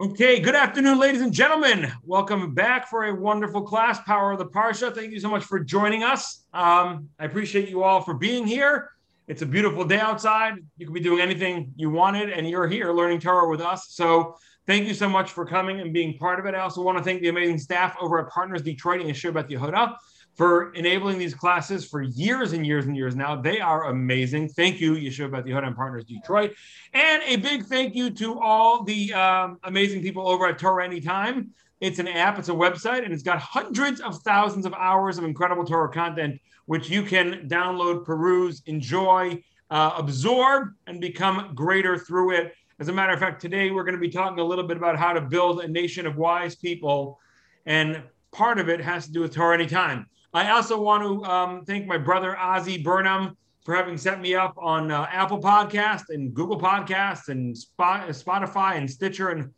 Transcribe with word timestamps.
Okay, 0.00 0.40
good 0.40 0.54
afternoon, 0.54 0.98
ladies 0.98 1.20
and 1.20 1.30
gentlemen. 1.30 1.92
Welcome 2.04 2.54
back 2.54 2.88
for 2.88 3.04
a 3.04 3.14
wonderful 3.14 3.60
class, 3.60 4.00
Power 4.04 4.32
of 4.32 4.38
the 4.38 4.46
Parsha. 4.46 4.94
Thank 4.94 5.12
you 5.12 5.20
so 5.20 5.28
much 5.28 5.44
for 5.44 5.60
joining 5.60 6.02
us. 6.04 6.46
Um, 6.54 7.10
I 7.18 7.26
appreciate 7.26 7.68
you 7.68 7.82
all 7.82 8.00
for 8.00 8.14
being 8.14 8.46
here. 8.46 8.92
It's 9.28 9.42
a 9.42 9.46
beautiful 9.46 9.84
day 9.84 10.00
outside. 10.00 10.54
You 10.78 10.86
can 10.86 10.94
be 10.94 11.00
doing 11.00 11.20
anything 11.20 11.74
you 11.76 11.90
wanted, 11.90 12.30
and 12.30 12.48
you're 12.48 12.66
here 12.66 12.94
learning 12.94 13.20
Torah 13.20 13.50
with 13.50 13.60
us. 13.60 13.88
So 13.90 14.36
thank 14.66 14.88
you 14.88 14.94
so 14.94 15.06
much 15.06 15.32
for 15.32 15.44
coming 15.44 15.80
and 15.80 15.92
being 15.92 16.16
part 16.16 16.40
of 16.40 16.46
it. 16.46 16.54
I 16.54 16.60
also 16.60 16.80
want 16.80 16.96
to 16.96 17.04
thank 17.04 17.20
the 17.20 17.28
amazing 17.28 17.58
staff 17.58 17.94
over 18.00 18.18
at 18.20 18.32
Partners 18.32 18.62
Detroit 18.62 19.02
and 19.02 19.10
Yeshiva 19.10 19.46
Yehuda 19.50 19.96
for 20.36 20.72
enabling 20.72 21.18
these 21.18 21.34
classes 21.34 21.84
for 21.84 22.02
years 22.02 22.52
and 22.52 22.66
years 22.66 22.86
and 22.86 22.96
years 22.96 23.14
now. 23.14 23.36
They 23.36 23.60
are 23.60 23.90
amazing. 23.90 24.48
Thank 24.48 24.80
you, 24.80 24.94
Yeshiva 24.94 25.30
Beth 25.30 25.44
Yehuda 25.44 25.66
and 25.66 25.76
Partners 25.76 26.04
Detroit. 26.04 26.54
And 26.94 27.22
a 27.26 27.36
big 27.36 27.66
thank 27.66 27.94
you 27.94 28.10
to 28.10 28.40
all 28.40 28.82
the 28.82 29.12
um, 29.12 29.58
amazing 29.64 30.02
people 30.02 30.26
over 30.28 30.46
at 30.46 30.58
Torah 30.58 30.84
Anytime. 30.84 31.50
It's 31.80 31.98
an 31.98 32.08
app, 32.08 32.38
it's 32.38 32.50
a 32.50 32.52
website, 32.52 33.04
and 33.04 33.12
it's 33.12 33.22
got 33.22 33.38
hundreds 33.38 34.00
of 34.00 34.22
thousands 34.22 34.66
of 34.66 34.74
hours 34.74 35.16
of 35.16 35.24
incredible 35.24 35.64
Torah 35.64 35.90
content, 35.90 36.40
which 36.66 36.90
you 36.90 37.02
can 37.02 37.48
download, 37.48 38.04
peruse, 38.04 38.62
enjoy, 38.66 39.42
uh, 39.70 39.92
absorb, 39.96 40.68
and 40.86 41.00
become 41.00 41.52
greater 41.54 41.96
through 41.96 42.32
it. 42.32 42.54
As 42.78 42.88
a 42.88 42.92
matter 42.92 43.12
of 43.12 43.18
fact, 43.18 43.40
today 43.40 43.70
we're 43.70 43.84
going 43.84 43.94
to 43.94 44.00
be 44.00 44.10
talking 44.10 44.38
a 44.38 44.44
little 44.44 44.66
bit 44.66 44.76
about 44.76 44.96
how 44.96 45.12
to 45.12 45.20
build 45.20 45.60
a 45.60 45.68
nation 45.68 46.06
of 46.06 46.16
wise 46.16 46.54
people. 46.54 47.18
And 47.66 48.02
part 48.32 48.58
of 48.58 48.68
it 48.68 48.80
has 48.80 49.06
to 49.06 49.12
do 49.12 49.20
with 49.20 49.34
Torah 49.34 49.54
Anytime. 49.54 50.06
I 50.32 50.50
also 50.50 50.80
want 50.80 51.02
to 51.02 51.24
um, 51.30 51.64
thank 51.64 51.86
my 51.86 51.98
brother 51.98 52.36
Ozzy 52.38 52.82
Burnham 52.82 53.36
for 53.64 53.74
having 53.74 53.98
set 53.98 54.20
me 54.20 54.34
up 54.34 54.54
on 54.56 54.90
uh, 54.90 55.06
Apple 55.10 55.40
Podcast 55.40 56.04
and 56.10 56.32
Google 56.32 56.58
Podcasts 56.58 57.28
and 57.28 57.56
Spotify 57.78 58.76
and 58.76 58.88
Stitcher 58.88 59.30
and 59.30 59.52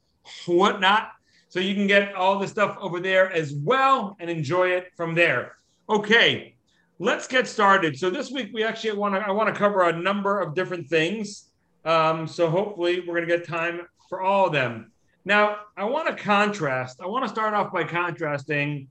whatnot. 0.47 1.11
So 1.51 1.61
you 1.61 1.75
can 1.75 1.87
get 1.87 2.15
all 2.15 2.39
the 2.39 2.49
stuff 2.49 2.79
over 2.81 3.01
there 3.01 3.31
as 3.31 3.53
well 3.53 4.17
and 4.19 4.31
enjoy 4.31 4.71
it 4.71 4.93
from 4.97 5.15
there. 5.15 5.57
Okay, 5.91 6.55
let's 6.99 7.27
get 7.27 7.47
started. 7.47 7.99
So 7.99 8.09
this 8.09 8.31
week 8.31 8.51
we 8.55 8.65
actually 8.65 8.97
want 8.97 9.15
to 9.15 9.21
I 9.21 9.31
want 9.31 9.53
to 9.53 9.59
cover 9.59 9.83
a 9.83 9.93
number 9.93 10.41
of 10.41 10.55
different 10.55 10.89
things. 10.89 11.51
Um, 11.85 12.27
so 12.27 12.49
hopefully 12.49 13.01
we're 13.01 13.15
going 13.15 13.29
to 13.29 13.37
get 13.37 13.47
time 13.47 13.83
for 14.09 14.23
all 14.23 14.47
of 14.47 14.53
them. 14.53 14.91
Now 15.27 15.59
I 15.77 15.85
want 15.85 16.09
to 16.09 16.23
contrast. 16.23 17.03
I 17.03 17.07
want 17.07 17.25
to 17.25 17.29
start 17.29 17.53
off 17.53 17.71
by 17.71 17.85
contrasting 17.85 18.89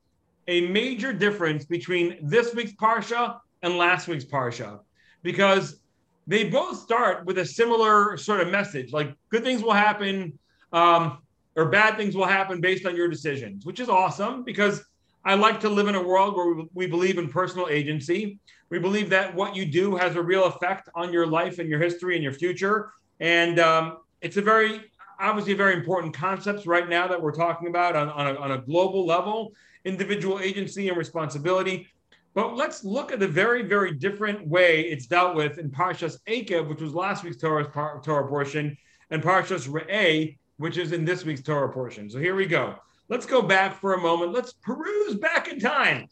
a 0.47 0.67
major 0.67 1.14
difference 1.14 1.66
between 1.66 2.17
this 2.22 2.53
week's 2.53 2.73
Parsha 2.73 3.39
and 3.61 3.78
last 3.78 4.08
week's 4.08 4.25
Parsha 4.25 4.80
because 5.23 5.80
they 6.28 6.45
both 6.45 6.78
start 6.78 7.25
with 7.25 7.38
a 7.38 7.45
similar 7.45 8.17
sort 8.17 8.42
of 8.42 8.50
message 8.50 8.92
like 8.92 9.16
good 9.30 9.44
things 9.44 9.62
will 9.62 9.73
happen 9.73 10.38
um, 10.73 11.19
or 11.56 11.66
bad 11.66 11.97
things 11.97 12.16
will 12.16 12.25
happen 12.25 12.62
based 12.62 12.86
on 12.86 12.95
your 12.95 13.08
decisions, 13.08 13.66
which 13.66 13.80
is 13.80 13.89
awesome 13.89 14.44
because 14.44 14.84
I 15.23 15.36
like 15.36 15.59
to 15.62 15.69
live 15.69 15.88
in 15.88 15.95
a 15.95 16.02
world 16.02 16.36
where 16.36 16.66
we 16.73 16.88
believe 16.88 17.17
in 17.17 17.30
personal 17.30 17.67
agency. 17.67 18.39
We 18.69 18.80
believe 18.80 19.09
that 19.09 19.36
what 19.36 19.56
you 19.56 19.66
do 19.66 19.95
has 19.95 20.16
a 20.16 20.22
real 20.22 20.45
effect 20.45 20.89
on 20.95 21.14
your 21.14 21.28
life 21.28 21.59
and 21.59 21.69
your 21.69 21.80
history 21.80 22.16
and 22.16 22.23
your 22.23 22.34
future. 22.34 22.92
And 23.19 23.59
um, 23.59 23.97
it's 24.22 24.38
a 24.38 24.42
very, 24.42 24.91
obviously, 25.22 25.53
very 25.53 25.75
important 25.75 26.14
concepts 26.14 26.66
right 26.66 26.89
now 26.89 27.08
that 27.08 27.22
we're 27.22 27.31
talking 27.31 27.67
about 27.67 27.95
on, 27.95 28.09
on, 28.09 28.27
a, 28.27 28.39
on 28.39 28.52
a 28.52 28.58
global 28.58 29.05
level 29.05 29.53
individual 29.86 30.39
agency 30.39 30.89
and 30.89 30.97
responsibility. 30.97 31.88
But 32.33 32.55
let's 32.55 32.83
look 32.83 33.11
at 33.11 33.19
the 33.19 33.28
very, 33.28 33.63
very 33.63 33.94
different 33.94 34.47
way 34.47 34.81
it's 34.81 35.05
dealt 35.05 35.36
with 35.36 35.58
in 35.58 35.69
Parshas 35.69 36.17
Eikev, 36.28 36.69
which 36.69 36.81
was 36.81 36.94
last 36.94 37.23
week's 37.23 37.38
Torah, 37.38 37.66
Torah 38.03 38.28
portion, 38.28 38.78
and 39.09 39.22
Parshas 39.22 39.67
Re'eh, 39.67 40.38
which 40.58 40.78
is 40.78 40.94
in 40.94 41.03
this 41.03 41.25
week's 41.25 41.41
Torah 41.41 41.72
portion. 41.72 42.09
So 42.09 42.19
here 42.19 42.35
we 42.35 42.45
go. 42.45 42.75
Let's 43.09 43.25
go 43.25 43.41
back 43.41 43.80
for 43.81 43.94
a 43.94 44.02
moment. 44.02 44.31
Let's 44.31 44.53
peruse 44.53 45.16
back 45.16 45.50
in 45.50 45.59
time. 45.59 46.07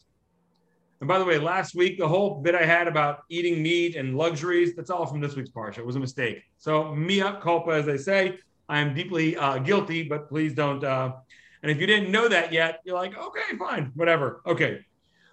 And 1.00 1.08
by 1.08 1.18
the 1.18 1.24
way, 1.24 1.38
last 1.38 1.74
week, 1.74 1.96
the 1.96 2.06
whole 2.06 2.42
bit 2.42 2.54
I 2.54 2.66
had 2.66 2.86
about 2.86 3.20
eating 3.30 3.62
meat 3.62 3.96
and 3.96 4.18
luxuries, 4.18 4.76
that's 4.76 4.90
all 4.90 5.06
from 5.06 5.20
this 5.20 5.34
week's 5.34 5.48
Parsha. 5.48 5.78
It 5.78 5.86
was 5.86 5.96
a 5.96 6.00
mistake. 6.00 6.42
So, 6.58 6.94
mea 6.94 7.32
culpa, 7.40 7.70
as 7.70 7.86
they 7.86 7.96
say. 7.96 8.38
I 8.70 8.78
am 8.78 8.94
deeply 8.94 9.36
uh, 9.36 9.58
guilty, 9.58 10.04
but 10.04 10.28
please 10.28 10.54
don't 10.54 10.82
uh, 10.82 11.12
and 11.62 11.70
if 11.70 11.78
you 11.78 11.86
didn't 11.86 12.10
know 12.10 12.28
that 12.28 12.52
yet, 12.52 12.80
you're 12.84 12.96
like, 12.96 13.16
okay, 13.16 13.56
fine, 13.58 13.92
whatever. 13.94 14.40
Okay, 14.46 14.80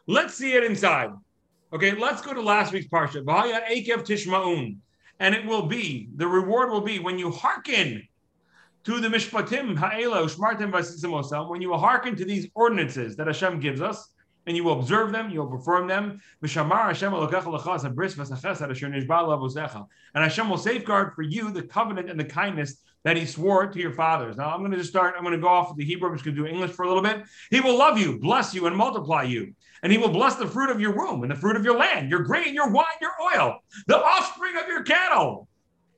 let's 0.08 0.34
see 0.34 0.54
it 0.54 0.64
inside. 0.64 1.12
Okay, 1.72 1.94
let's 1.94 2.22
go 2.22 2.34
to 2.34 2.42
last 2.42 2.74
week's 2.74 2.88
parsha. 2.88 3.24
Eikev 3.24 4.04
Tishma'un. 4.06 4.78
And 5.20 5.34
it 5.34 5.46
will 5.46 5.64
be, 5.64 6.10
the 6.16 6.28
reward 6.28 6.70
will 6.70 6.82
be 6.82 7.00
when 7.00 7.18
you 7.18 7.32
hearken 7.32 8.08
to 8.84 9.00
the 9.00 9.08
Mishpatim 9.08 9.78
Ha'ela 9.78 10.22
Ushmartim 10.24 10.72
Vasisimosa, 10.72 11.50
when 11.50 11.62
you 11.62 11.70
will 11.70 11.80
hearken 11.80 12.16
to 12.16 12.26
these 12.26 12.48
ordinances 12.56 13.16
that 13.16 13.28
Hashem 13.28 13.60
gives 13.60 13.82
us, 13.82 14.10
and 14.46 14.56
you 14.56 14.64
will 14.64 14.80
observe 14.80 15.12
them, 15.12 15.30
you 15.30 15.40
will 15.40 15.50
perform 15.50 15.88
them. 15.88 16.22
And 16.42 16.52
Hashem 20.24 20.50
will 20.50 20.58
safeguard 20.58 21.14
for 21.14 21.22
you 21.22 21.52
the 21.52 21.64
covenant 21.64 22.10
and 22.10 22.20
the 22.20 22.26
kindness 22.26 22.78
that 23.04 23.18
he 23.18 23.26
swore 23.26 23.68
to 23.68 23.80
your 23.80 23.94
fathers. 23.94 24.38
Now 24.38 24.54
I'm 24.54 24.60
going 24.60 24.72
to 24.72 24.78
just 24.78 24.90
start. 24.90 25.16
I'm 25.18 25.24
going 25.24 25.36
to 25.36 25.42
go 25.42 25.48
off 25.48 25.70
with 25.70 25.78
the 25.78 25.86
Hebrew. 25.86 26.10
I'm 26.10 26.16
just 26.16 26.26
going 26.26 26.36
to 26.36 26.44
do 26.44 26.48
English 26.48 26.72
for 26.72 26.84
a 26.84 26.88
little 26.88 27.04
bit. 27.04 27.24
He 27.50 27.62
will 27.62 27.78
love 27.78 27.98
you, 27.98 28.20
bless 28.20 28.54
you, 28.54 28.68
and 28.68 28.76
multiply 28.76 29.24
you. 29.24 29.54
And 29.84 29.92
he 29.92 29.98
will 29.98 30.10
bless 30.10 30.36
the 30.36 30.48
fruit 30.48 30.70
of 30.70 30.82
your 30.82 30.96
womb 30.96 31.24
and 31.24 31.32
the 31.32 31.36
fruit 31.36 31.56
of 31.56 31.64
your 31.64 31.78
land, 31.78 32.10
your 32.10 32.22
grain, 32.22 32.54
your 32.54 32.70
wine, 32.72 32.86
your 33.00 33.12
oil, 33.36 33.60
the 33.86 33.98
offspring 33.98 34.58
of 34.58 34.68
your 34.68 34.84
cattle, 34.84 35.48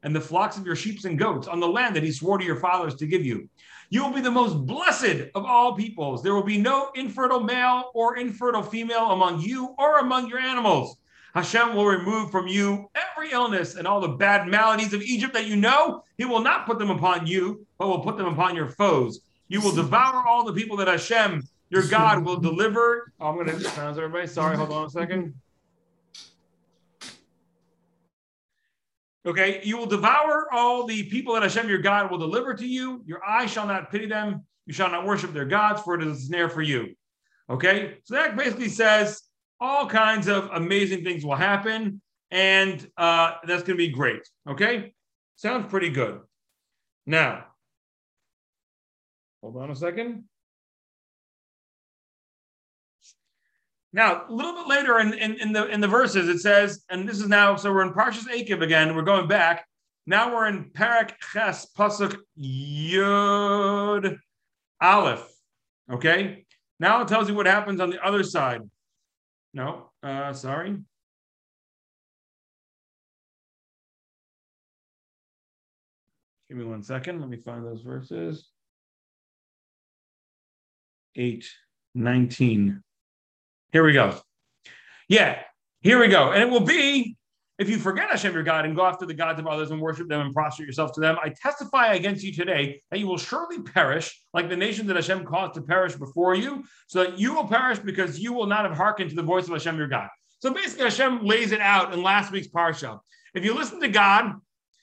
and 0.03 0.15
the 0.15 0.21
flocks 0.21 0.57
of 0.57 0.65
your 0.65 0.75
sheep 0.75 1.03
and 1.05 1.17
goats 1.17 1.47
on 1.47 1.59
the 1.59 1.67
land 1.67 1.95
that 1.95 2.03
he 2.03 2.11
swore 2.11 2.37
to 2.37 2.45
your 2.45 2.59
fathers 2.59 2.95
to 2.95 3.07
give 3.07 3.25
you. 3.25 3.49
You 3.89 4.03
will 4.03 4.13
be 4.13 4.21
the 4.21 4.29
most 4.29 4.65
blessed 4.65 5.29
of 5.33 5.45
all 5.45 5.75
peoples. 5.75 6.21
There 6.21 6.35
will 6.35 6.43
be 6.43 6.59
no 6.59 6.91
infertile 6.95 7.39
male 7.39 7.89
or 7.95 8.17
infertile 8.17 8.61
female 8.61 9.11
among 9.11 9.41
you 9.41 9.73
or 9.77 9.99
among 9.99 10.27
your 10.27 10.39
animals. 10.39 10.97
Hashem 11.33 11.75
will 11.75 11.85
remove 11.85 12.31
from 12.31 12.47
you 12.47 12.89
every 12.95 13.31
illness 13.31 13.75
and 13.75 13.87
all 13.87 14.01
the 14.01 14.09
bad 14.09 14.47
maladies 14.47 14.93
of 14.93 15.01
Egypt 15.01 15.33
that 15.33 15.47
you 15.47 15.55
know. 15.55 16.03
He 16.17 16.25
will 16.25 16.41
not 16.41 16.65
put 16.65 16.79
them 16.79 16.89
upon 16.89 17.27
you, 17.27 17.65
but 17.77 17.87
will 17.87 17.99
put 17.99 18.17
them 18.17 18.27
upon 18.27 18.55
your 18.55 18.69
foes. 18.69 19.21
You 19.47 19.61
will 19.61 19.73
devour 19.73 20.27
all 20.27 20.43
the 20.43 20.53
people 20.53 20.77
that 20.77 20.87
Hashem, 20.87 21.43
your 21.69 21.87
God, 21.87 22.25
will 22.25 22.37
deliver. 22.37 23.13
Oh, 23.19 23.27
I'm 23.27 23.35
going 23.35 23.47
to 23.47 23.59
silence 23.61 23.97
everybody. 23.97 24.27
Sorry, 24.27 24.55
hold 24.55 24.71
on 24.71 24.85
a 24.85 24.89
second. 24.89 25.33
Okay, 29.25 29.61
you 29.63 29.77
will 29.77 29.85
devour 29.85 30.47
all 30.51 30.87
the 30.87 31.03
people 31.03 31.33
that 31.33 31.43
Hashem, 31.43 31.67
your 31.67 31.79
God, 31.79 32.09
will 32.09 32.17
deliver 32.17 32.53
to 32.53 32.65
you. 32.65 33.03
Your 33.05 33.23
eyes 33.23 33.51
shall 33.51 33.67
not 33.67 33.91
pity 33.91 34.07
them. 34.07 34.45
You 34.65 34.73
shall 34.73 34.89
not 34.89 35.05
worship 35.05 35.33
their 35.33 35.45
gods, 35.45 35.81
for 35.81 35.95
it 35.95 36.03
is 36.03 36.17
a 36.17 36.21
snare 36.21 36.49
for 36.49 36.61
you. 36.61 36.95
Okay, 37.49 37.97
so 38.03 38.13
that 38.13 38.37
basically 38.37 38.69
says 38.69 39.21
all 39.59 39.87
kinds 39.87 40.27
of 40.27 40.49
amazing 40.53 41.03
things 41.03 41.25
will 41.25 41.35
happen, 41.35 42.01
and 42.31 42.87
uh, 42.97 43.33
that's 43.43 43.63
going 43.63 43.77
to 43.77 43.83
be 43.83 43.89
great. 43.89 44.21
Okay, 44.47 44.93
sounds 45.35 45.69
pretty 45.69 45.89
good. 45.89 46.21
Now, 47.05 47.45
hold 49.41 49.57
on 49.57 49.71
a 49.71 49.75
second. 49.75 50.25
Now, 53.91 54.25
a 54.29 54.31
little 54.31 54.53
bit 54.53 54.67
later 54.67 54.99
in, 54.99 55.13
in, 55.15 55.39
in, 55.39 55.51
the 55.51 55.67
in 55.67 55.81
the 55.81 55.87
verses, 55.87 56.29
it 56.29 56.39
says, 56.39 56.83
and 56.89 57.09
this 57.09 57.19
is 57.19 57.27
now, 57.27 57.55
so 57.55 57.73
we're 57.73 57.81
in 57.81 57.93
Parshas 57.93 58.27
Eikev 58.27 58.61
again. 58.61 58.95
We're 58.95 59.01
going 59.01 59.27
back. 59.27 59.65
Now 60.05 60.33
we're 60.33 60.47
in 60.47 60.65
Parak 60.71 61.11
Ches 61.33 61.67
Pasuk 61.75 62.15
Yud 62.39 64.17
Aleph. 64.81 65.27
Okay. 65.91 66.45
Now 66.79 67.01
it 67.01 67.07
tells 67.07 67.29
you 67.29 67.35
what 67.35 67.47
happens 67.47 67.79
on 67.79 67.89
the 67.89 68.03
other 68.05 68.23
side. 68.23 68.61
No, 69.53 69.89
uh, 70.03 70.33
sorry. 70.33 70.77
Give 76.49 76.57
me 76.57 76.65
one 76.65 76.83
second. 76.83 77.19
Let 77.19 77.29
me 77.29 77.37
find 77.37 77.65
those 77.65 77.81
verses. 77.81 78.49
8, 81.15 81.45
19. 81.95 82.81
Here 83.71 83.83
we 83.83 83.93
go. 83.93 84.19
Yeah, 85.07 85.39
here 85.81 85.99
we 85.99 86.07
go. 86.07 86.31
And 86.31 86.41
it 86.41 86.49
will 86.49 86.61
be 86.61 87.17
if 87.59 87.69
you 87.69 87.77
forget 87.77 88.09
Hashem 88.09 88.33
your 88.33 88.43
God 88.43 88.65
and 88.65 88.73
go 88.73 88.85
after 88.85 89.05
the 89.05 89.13
gods 89.13 89.37
of 89.37 89.45
others 89.45 89.69
and 89.71 89.81
worship 89.81 90.07
them 90.07 90.21
and 90.21 90.33
prostrate 90.33 90.65
yourself 90.65 90.93
to 90.93 91.01
them, 91.01 91.17
I 91.21 91.29
testify 91.29 91.93
against 91.93 92.23
you 92.23 92.33
today 92.33 92.81
that 92.89 92.99
you 92.99 93.05
will 93.05 93.17
surely 93.17 93.61
perish, 93.61 94.17
like 94.33 94.47
the 94.47 94.55
nation 94.55 94.87
that 94.87 94.95
Hashem 94.95 95.25
caused 95.25 95.55
to 95.55 95.61
perish 95.61 95.95
before 95.95 96.35
you, 96.35 96.63
so 96.87 97.03
that 97.03 97.19
you 97.19 97.33
will 97.33 97.45
perish 97.45 97.77
because 97.79 98.17
you 98.17 98.31
will 98.31 98.47
not 98.47 98.65
have 98.65 98.77
hearkened 98.77 99.09
to 99.09 99.15
the 99.17 99.23
voice 99.23 99.43
of 99.43 99.51
Hashem 99.51 99.77
your 99.77 99.89
God. 99.89 100.07
So 100.39 100.53
basically, 100.53 100.85
Hashem 100.85 101.25
lays 101.25 101.51
it 101.51 101.59
out 101.59 101.93
in 101.93 102.01
last 102.01 102.31
week's 102.31 102.47
parsha. 102.47 102.99
If 103.33 103.43
you 103.43 103.53
listen 103.53 103.81
to 103.81 103.89
God, 103.89 104.35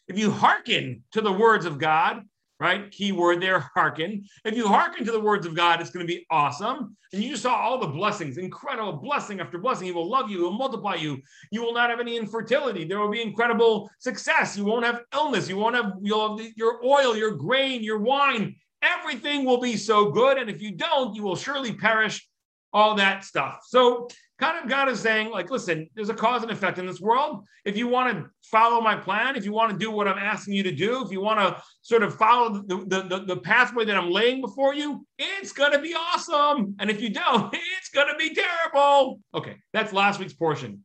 if 0.06 0.18
you 0.18 0.30
hearken 0.30 1.02
to 1.12 1.22
the 1.22 1.32
words 1.32 1.64
of 1.64 1.78
God, 1.78 2.24
right? 2.58 2.90
Keyword 2.90 3.42
there, 3.42 3.60
hearken. 3.74 4.24
If 4.44 4.56
you 4.56 4.66
hearken 4.66 5.04
to 5.04 5.12
the 5.12 5.20
words 5.20 5.46
of 5.46 5.54
God, 5.54 5.80
it's 5.80 5.90
going 5.90 6.06
to 6.06 6.12
be 6.12 6.26
awesome. 6.30 6.96
And 7.12 7.22
you 7.22 7.36
saw 7.36 7.54
all 7.54 7.78
the 7.78 7.86
blessings, 7.86 8.38
incredible 8.38 8.94
blessing 8.94 9.40
after 9.40 9.58
blessing. 9.58 9.86
He 9.86 9.92
will 9.92 10.08
love 10.08 10.30
you, 10.30 10.38
he 10.38 10.42
will 10.44 10.52
multiply 10.52 10.94
you. 10.94 11.20
You 11.50 11.62
will 11.62 11.74
not 11.74 11.90
have 11.90 12.00
any 12.00 12.16
infertility. 12.16 12.84
There 12.84 12.98
will 12.98 13.10
be 13.10 13.22
incredible 13.22 13.90
success. 13.98 14.56
You 14.56 14.64
won't 14.64 14.86
have 14.86 15.02
illness. 15.14 15.48
You 15.48 15.56
won't 15.56 15.76
have, 15.76 15.92
you'll 16.00 16.38
have 16.38 16.46
your 16.56 16.84
oil, 16.84 17.16
your 17.16 17.32
grain, 17.32 17.82
your 17.82 17.98
wine. 17.98 18.56
everything 18.82 19.44
will 19.44 19.60
be 19.60 19.76
so 19.76 20.10
good. 20.10 20.38
And 20.38 20.50
if 20.50 20.62
you 20.62 20.72
don't, 20.72 21.14
you 21.14 21.22
will 21.22 21.36
surely 21.36 21.72
perish 21.74 22.26
all 22.72 22.94
that 22.96 23.24
stuff. 23.24 23.60
So, 23.66 24.08
kind 24.38 24.62
of 24.62 24.68
God 24.68 24.88
is 24.88 25.00
saying, 25.00 25.30
like, 25.30 25.50
listen, 25.50 25.88
there's 25.94 26.10
a 26.10 26.14
cause 26.14 26.42
and 26.42 26.50
effect 26.50 26.78
in 26.78 26.86
this 26.86 27.00
world. 27.00 27.46
If 27.64 27.76
you 27.76 27.88
want 27.88 28.14
to 28.14 28.30
follow 28.42 28.80
my 28.80 28.96
plan, 28.96 29.36
if 29.36 29.44
you 29.44 29.52
want 29.52 29.72
to 29.72 29.78
do 29.78 29.90
what 29.90 30.06
I'm 30.06 30.18
asking 30.18 30.54
you 30.54 30.62
to 30.64 30.72
do, 30.72 31.04
if 31.04 31.10
you 31.10 31.20
want 31.20 31.40
to 31.40 31.62
sort 31.82 32.02
of 32.02 32.14
follow 32.16 32.62
the, 32.66 32.76
the, 32.86 33.02
the, 33.02 33.24
the 33.24 33.36
pathway 33.38 33.84
that 33.86 33.96
I'm 33.96 34.10
laying 34.10 34.40
before 34.40 34.74
you, 34.74 35.06
it's 35.18 35.52
going 35.52 35.72
to 35.72 35.78
be 35.78 35.94
awesome. 35.94 36.76
And 36.78 36.90
if 36.90 37.00
you 37.00 37.10
don't, 37.10 37.54
it's 37.78 37.88
going 37.88 38.08
to 38.08 38.18
be 38.18 38.34
terrible. 38.34 39.20
Okay, 39.34 39.56
that's 39.72 39.92
last 39.92 40.20
week's 40.20 40.34
portion. 40.34 40.84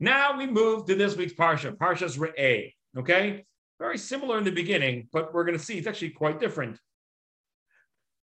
Now 0.00 0.38
we 0.38 0.46
move 0.46 0.86
to 0.86 0.94
this 0.94 1.16
week's 1.16 1.34
Parsha, 1.34 1.76
Parsha's 1.76 2.16
Re'eh. 2.16 2.72
Okay, 2.96 3.44
very 3.78 3.98
similar 3.98 4.38
in 4.38 4.44
the 4.44 4.50
beginning, 4.50 5.08
but 5.12 5.34
we're 5.34 5.44
going 5.44 5.58
to 5.58 5.64
see 5.64 5.76
it's 5.78 5.86
actually 5.86 6.10
quite 6.10 6.40
different. 6.40 6.78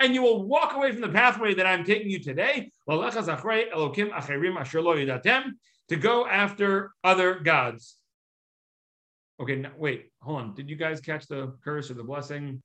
and 0.00 0.14
you 0.14 0.22
will 0.22 0.42
walk 0.42 0.74
away 0.74 0.92
from 0.92 1.02
the 1.02 1.08
pathway 1.08 1.54
that 1.54 1.66
I'm 1.66 1.84
taking 1.84 2.10
you 2.10 2.18
today 2.20 2.70
to 5.88 5.96
go 5.96 6.26
after 6.26 6.90
other 7.04 7.38
gods. 7.40 7.96
Okay, 9.40 9.56
now, 9.56 9.70
wait, 9.78 10.10
hold 10.20 10.40
on. 10.40 10.54
Did 10.54 10.68
you 10.68 10.76
guys 10.76 11.00
catch 11.00 11.28
the 11.28 11.56
curse 11.62 11.90
or 11.90 11.94
the 11.94 12.02
blessing? 12.02 12.60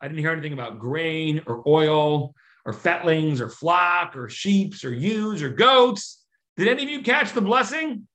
I 0.00 0.08
didn't 0.08 0.20
hear 0.20 0.32
anything 0.32 0.52
about 0.52 0.78
grain 0.78 1.40
or 1.46 1.62
oil 1.66 2.34
or 2.64 2.72
fatlings 2.72 3.40
or 3.40 3.48
flock 3.48 4.16
or 4.16 4.28
sheeps 4.28 4.84
or 4.84 4.92
ewes 4.92 5.42
or 5.42 5.50
goats. 5.50 6.24
Did 6.56 6.68
any 6.68 6.82
of 6.82 6.90
you 6.90 7.02
catch 7.02 7.32
the 7.32 7.40
blessing? 7.40 8.08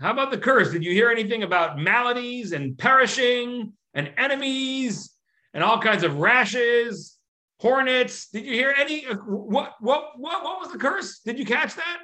How 0.00 0.10
about 0.10 0.30
the 0.30 0.38
curse? 0.38 0.72
Did 0.72 0.84
you 0.84 0.92
hear 0.92 1.10
anything 1.10 1.42
about 1.42 1.78
maladies 1.78 2.52
and 2.52 2.76
perishing 2.78 3.74
and 3.94 4.12
enemies 4.16 5.10
and 5.54 5.62
all 5.62 5.80
kinds 5.80 6.02
of 6.02 6.18
rashes, 6.18 7.16
hornets? 7.60 8.28
Did 8.28 8.44
you 8.44 8.52
hear 8.52 8.74
any? 8.76 9.06
Uh, 9.06 9.14
what 9.14 9.74
what 9.80 10.18
what 10.18 10.42
what 10.44 10.60
was 10.60 10.72
the 10.72 10.78
curse? 10.78 11.20
Did 11.20 11.38
you 11.38 11.44
catch 11.44 11.74
that? 11.74 12.02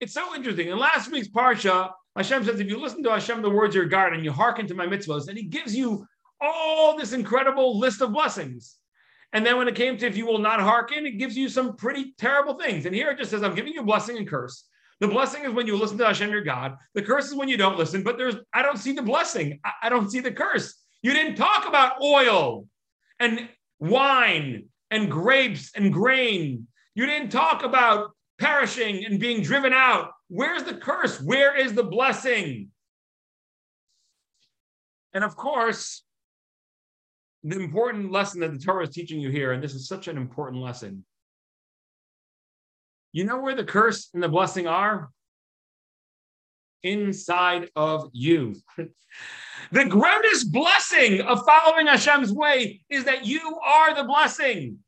It's 0.00 0.12
so 0.12 0.34
interesting. 0.34 0.68
In 0.68 0.78
last 0.78 1.10
week's 1.10 1.28
parsha, 1.28 1.90
Hashem 2.16 2.44
says, 2.44 2.60
if 2.60 2.68
you 2.68 2.78
listen 2.78 3.02
to 3.02 3.10
Hashem, 3.10 3.40
the 3.42 3.50
words 3.50 3.74
of 3.74 3.80
your 3.80 3.86
God, 3.86 4.12
and 4.12 4.24
you 4.24 4.32
hearken 4.32 4.66
to 4.66 4.74
my 4.74 4.86
mitzvahs, 4.86 5.28
and 5.28 5.38
He 5.38 5.44
gives 5.44 5.74
you 5.74 6.06
all 6.40 6.96
this 6.96 7.12
incredible 7.12 7.78
list 7.78 8.02
of 8.02 8.12
blessings. 8.12 8.76
And 9.32 9.44
then 9.44 9.56
when 9.56 9.68
it 9.68 9.74
came 9.74 9.96
to 9.98 10.06
if 10.06 10.16
you 10.16 10.26
will 10.26 10.38
not 10.38 10.60
hearken, 10.60 11.06
it 11.06 11.18
gives 11.18 11.36
you 11.36 11.48
some 11.48 11.76
pretty 11.76 12.14
terrible 12.18 12.54
things. 12.54 12.86
And 12.86 12.94
here 12.94 13.10
it 13.10 13.18
just 13.18 13.30
says, 13.30 13.42
I'm 13.42 13.54
giving 13.54 13.72
you 13.72 13.82
blessing 13.82 14.16
and 14.16 14.28
curse. 14.28 14.64
The 15.00 15.08
blessing 15.08 15.44
is 15.44 15.52
when 15.52 15.66
you 15.66 15.76
listen 15.76 15.98
to 15.98 16.06
Hashem, 16.06 16.30
your 16.30 16.42
God. 16.42 16.76
The 16.94 17.02
curse 17.02 17.26
is 17.26 17.34
when 17.34 17.48
you 17.48 17.56
don't 17.56 17.78
listen, 17.78 18.02
but 18.02 18.16
there's, 18.16 18.36
I 18.52 18.62
don't 18.62 18.78
see 18.78 18.92
the 18.92 19.02
blessing. 19.02 19.60
I, 19.64 19.72
I 19.84 19.88
don't 19.88 20.10
see 20.10 20.20
the 20.20 20.32
curse. 20.32 20.74
You 21.02 21.12
didn't 21.12 21.36
talk 21.36 21.68
about 21.68 22.00
oil 22.02 22.66
and 23.20 23.48
wine 23.78 24.68
and 24.90 25.10
grapes 25.10 25.72
and 25.74 25.92
grain. 25.92 26.66
You 26.94 27.06
didn't 27.06 27.30
talk 27.30 27.62
about 27.62 28.12
perishing 28.38 29.04
and 29.04 29.20
being 29.20 29.42
driven 29.42 29.72
out. 29.72 30.12
Where's 30.28 30.64
the 30.64 30.74
curse? 30.74 31.20
Where 31.20 31.56
is 31.56 31.74
the 31.74 31.84
blessing? 31.84 32.70
And 35.12 35.24
of 35.24 35.36
course, 35.36 36.02
the 37.42 37.60
important 37.60 38.10
lesson 38.10 38.40
that 38.40 38.52
the 38.52 38.58
Torah 38.58 38.84
is 38.84 38.94
teaching 38.94 39.20
you 39.20 39.30
here, 39.30 39.52
and 39.52 39.62
this 39.62 39.74
is 39.74 39.86
such 39.86 40.08
an 40.08 40.16
important 40.16 40.62
lesson. 40.62 41.04
You 43.16 43.24
know 43.24 43.38
where 43.38 43.54
the 43.54 43.64
curse 43.64 44.10
and 44.12 44.22
the 44.22 44.28
blessing 44.28 44.66
are? 44.66 45.08
Inside 46.82 47.70
of 47.74 48.10
you. 48.12 48.56
the 49.72 49.86
greatest 49.86 50.52
blessing 50.52 51.22
of 51.22 51.40
following 51.46 51.86
Hashem's 51.86 52.30
way 52.30 52.82
is 52.90 53.04
that 53.04 53.24
you 53.24 53.58
are 53.64 53.94
the 53.94 54.04
blessing. 54.04 54.80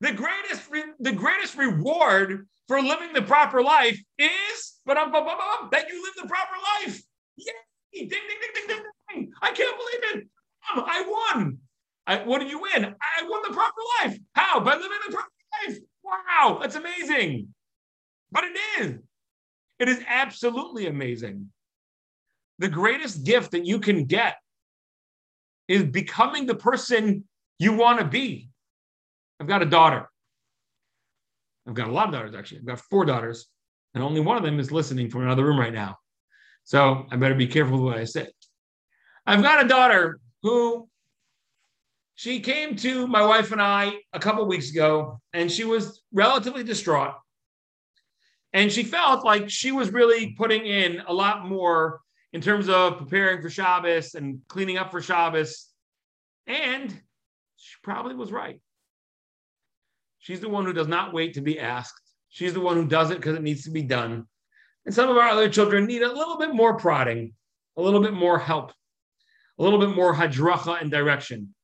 The 0.00 0.12
greatest, 0.12 0.70
re- 0.70 0.94
the 1.00 1.10
greatest 1.10 1.56
reward 1.56 2.46
for 2.68 2.80
living 2.80 3.12
the 3.12 3.22
proper 3.22 3.60
life 3.60 4.00
is 4.18 4.74
that 4.86 5.86
you 5.88 6.02
live 6.04 6.14
the 6.22 6.28
proper 6.28 6.54
life. 6.86 7.02
Yay! 7.38 7.52
Ding, 7.92 8.08
ding, 8.08 8.20
ding, 8.54 8.66
ding, 8.68 8.82
ding. 9.10 9.32
I 9.42 9.50
can't 9.50 9.76
believe 9.76 10.14
it. 10.14 10.28
Um, 10.76 10.84
I 10.86 11.32
won. 11.34 11.58
I, 12.06 12.22
what 12.22 12.38
did 12.38 12.50
you 12.50 12.60
win? 12.60 12.84
I 12.84 13.28
won 13.28 13.42
the 13.48 13.52
proper 13.52 13.80
life. 14.00 14.16
How? 14.34 14.60
By 14.60 14.74
living 14.74 14.98
the 15.08 15.12
proper 15.12 15.32
life. 15.66 15.78
Wow, 16.08 16.58
that's 16.60 16.76
amazing. 16.76 17.48
But 18.32 18.44
it 18.44 18.58
is. 18.80 18.98
It 19.78 19.88
is 19.88 20.02
absolutely 20.08 20.86
amazing. 20.86 21.50
The 22.58 22.68
greatest 22.68 23.24
gift 23.24 23.52
that 23.52 23.66
you 23.66 23.78
can 23.78 24.04
get 24.04 24.36
is 25.68 25.84
becoming 25.84 26.46
the 26.46 26.54
person 26.54 27.24
you 27.58 27.74
want 27.74 28.00
to 28.00 28.04
be. 28.04 28.48
I've 29.38 29.46
got 29.46 29.62
a 29.62 29.66
daughter. 29.66 30.08
I've 31.66 31.74
got 31.74 31.88
a 31.88 31.92
lot 31.92 32.08
of 32.08 32.14
daughters, 32.14 32.34
actually. 32.34 32.60
I've 32.60 32.66
got 32.66 32.80
four 32.80 33.04
daughters, 33.04 33.46
and 33.94 34.02
only 34.02 34.20
one 34.20 34.36
of 34.36 34.42
them 34.42 34.58
is 34.58 34.72
listening 34.72 35.10
from 35.10 35.22
another 35.22 35.44
room 35.44 35.60
right 35.60 35.72
now. 35.72 35.98
So 36.64 37.06
I 37.10 37.16
better 37.16 37.34
be 37.34 37.46
careful 37.46 37.78
with 37.78 37.92
what 37.92 38.00
I 38.00 38.04
say. 38.04 38.28
I've 39.26 39.42
got 39.42 39.64
a 39.64 39.68
daughter 39.68 40.18
who 40.42 40.88
she 42.18 42.40
came 42.40 42.74
to 42.74 43.06
my 43.06 43.24
wife 43.24 43.52
and 43.52 43.62
I 43.62 43.92
a 44.12 44.18
couple 44.18 44.44
weeks 44.44 44.72
ago, 44.72 45.20
and 45.32 45.48
she 45.48 45.62
was 45.62 46.02
relatively 46.12 46.64
distraught. 46.64 47.14
And 48.52 48.72
she 48.72 48.82
felt 48.82 49.24
like 49.24 49.48
she 49.48 49.70
was 49.70 49.92
really 49.92 50.34
putting 50.36 50.66
in 50.66 51.00
a 51.06 51.12
lot 51.14 51.46
more 51.46 52.00
in 52.32 52.40
terms 52.40 52.68
of 52.68 52.98
preparing 52.98 53.40
for 53.40 53.48
Shabbos 53.48 54.16
and 54.16 54.40
cleaning 54.48 54.78
up 54.78 54.90
for 54.90 55.00
Shabbos. 55.00 55.68
And 56.48 56.90
she 57.54 57.76
probably 57.84 58.16
was 58.16 58.32
right. 58.32 58.60
She's 60.18 60.40
the 60.40 60.48
one 60.48 60.64
who 60.64 60.72
does 60.72 60.88
not 60.88 61.14
wait 61.14 61.34
to 61.34 61.40
be 61.40 61.60
asked. 61.60 62.02
She's 62.30 62.52
the 62.52 62.58
one 62.58 62.74
who 62.74 62.88
does 62.88 63.12
it 63.12 63.18
because 63.18 63.36
it 63.36 63.42
needs 63.42 63.62
to 63.62 63.70
be 63.70 63.82
done. 63.82 64.26
And 64.86 64.92
some 64.92 65.08
of 65.08 65.16
our 65.16 65.28
other 65.28 65.48
children 65.48 65.86
need 65.86 66.02
a 66.02 66.12
little 66.12 66.36
bit 66.36 66.52
more 66.52 66.76
prodding, 66.78 67.34
a 67.76 67.80
little 67.80 68.02
bit 68.02 68.12
more 68.12 68.40
help, 68.40 68.72
a 69.56 69.62
little 69.62 69.78
bit 69.78 69.94
more 69.94 70.12
hadracha 70.12 70.80
and 70.80 70.90
direction. 70.90 71.54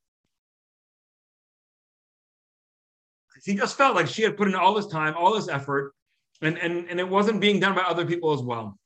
He 3.45 3.55
just 3.55 3.77
felt 3.77 3.95
like 3.95 4.07
she 4.07 4.23
had 4.23 4.37
put 4.37 4.49
in 4.49 4.55
all 4.55 4.75
this 4.75 4.87
time, 4.87 5.15
all 5.17 5.35
this 5.35 5.49
effort, 5.49 5.95
and, 6.41 6.59
and, 6.59 6.89
and 6.89 6.99
it 6.99 7.09
wasn't 7.09 7.41
being 7.41 7.61
done 7.61 7.75
by 7.75 7.83
other 7.83 8.07
people 8.07 8.33
as 8.33 8.41
well. 8.41 8.79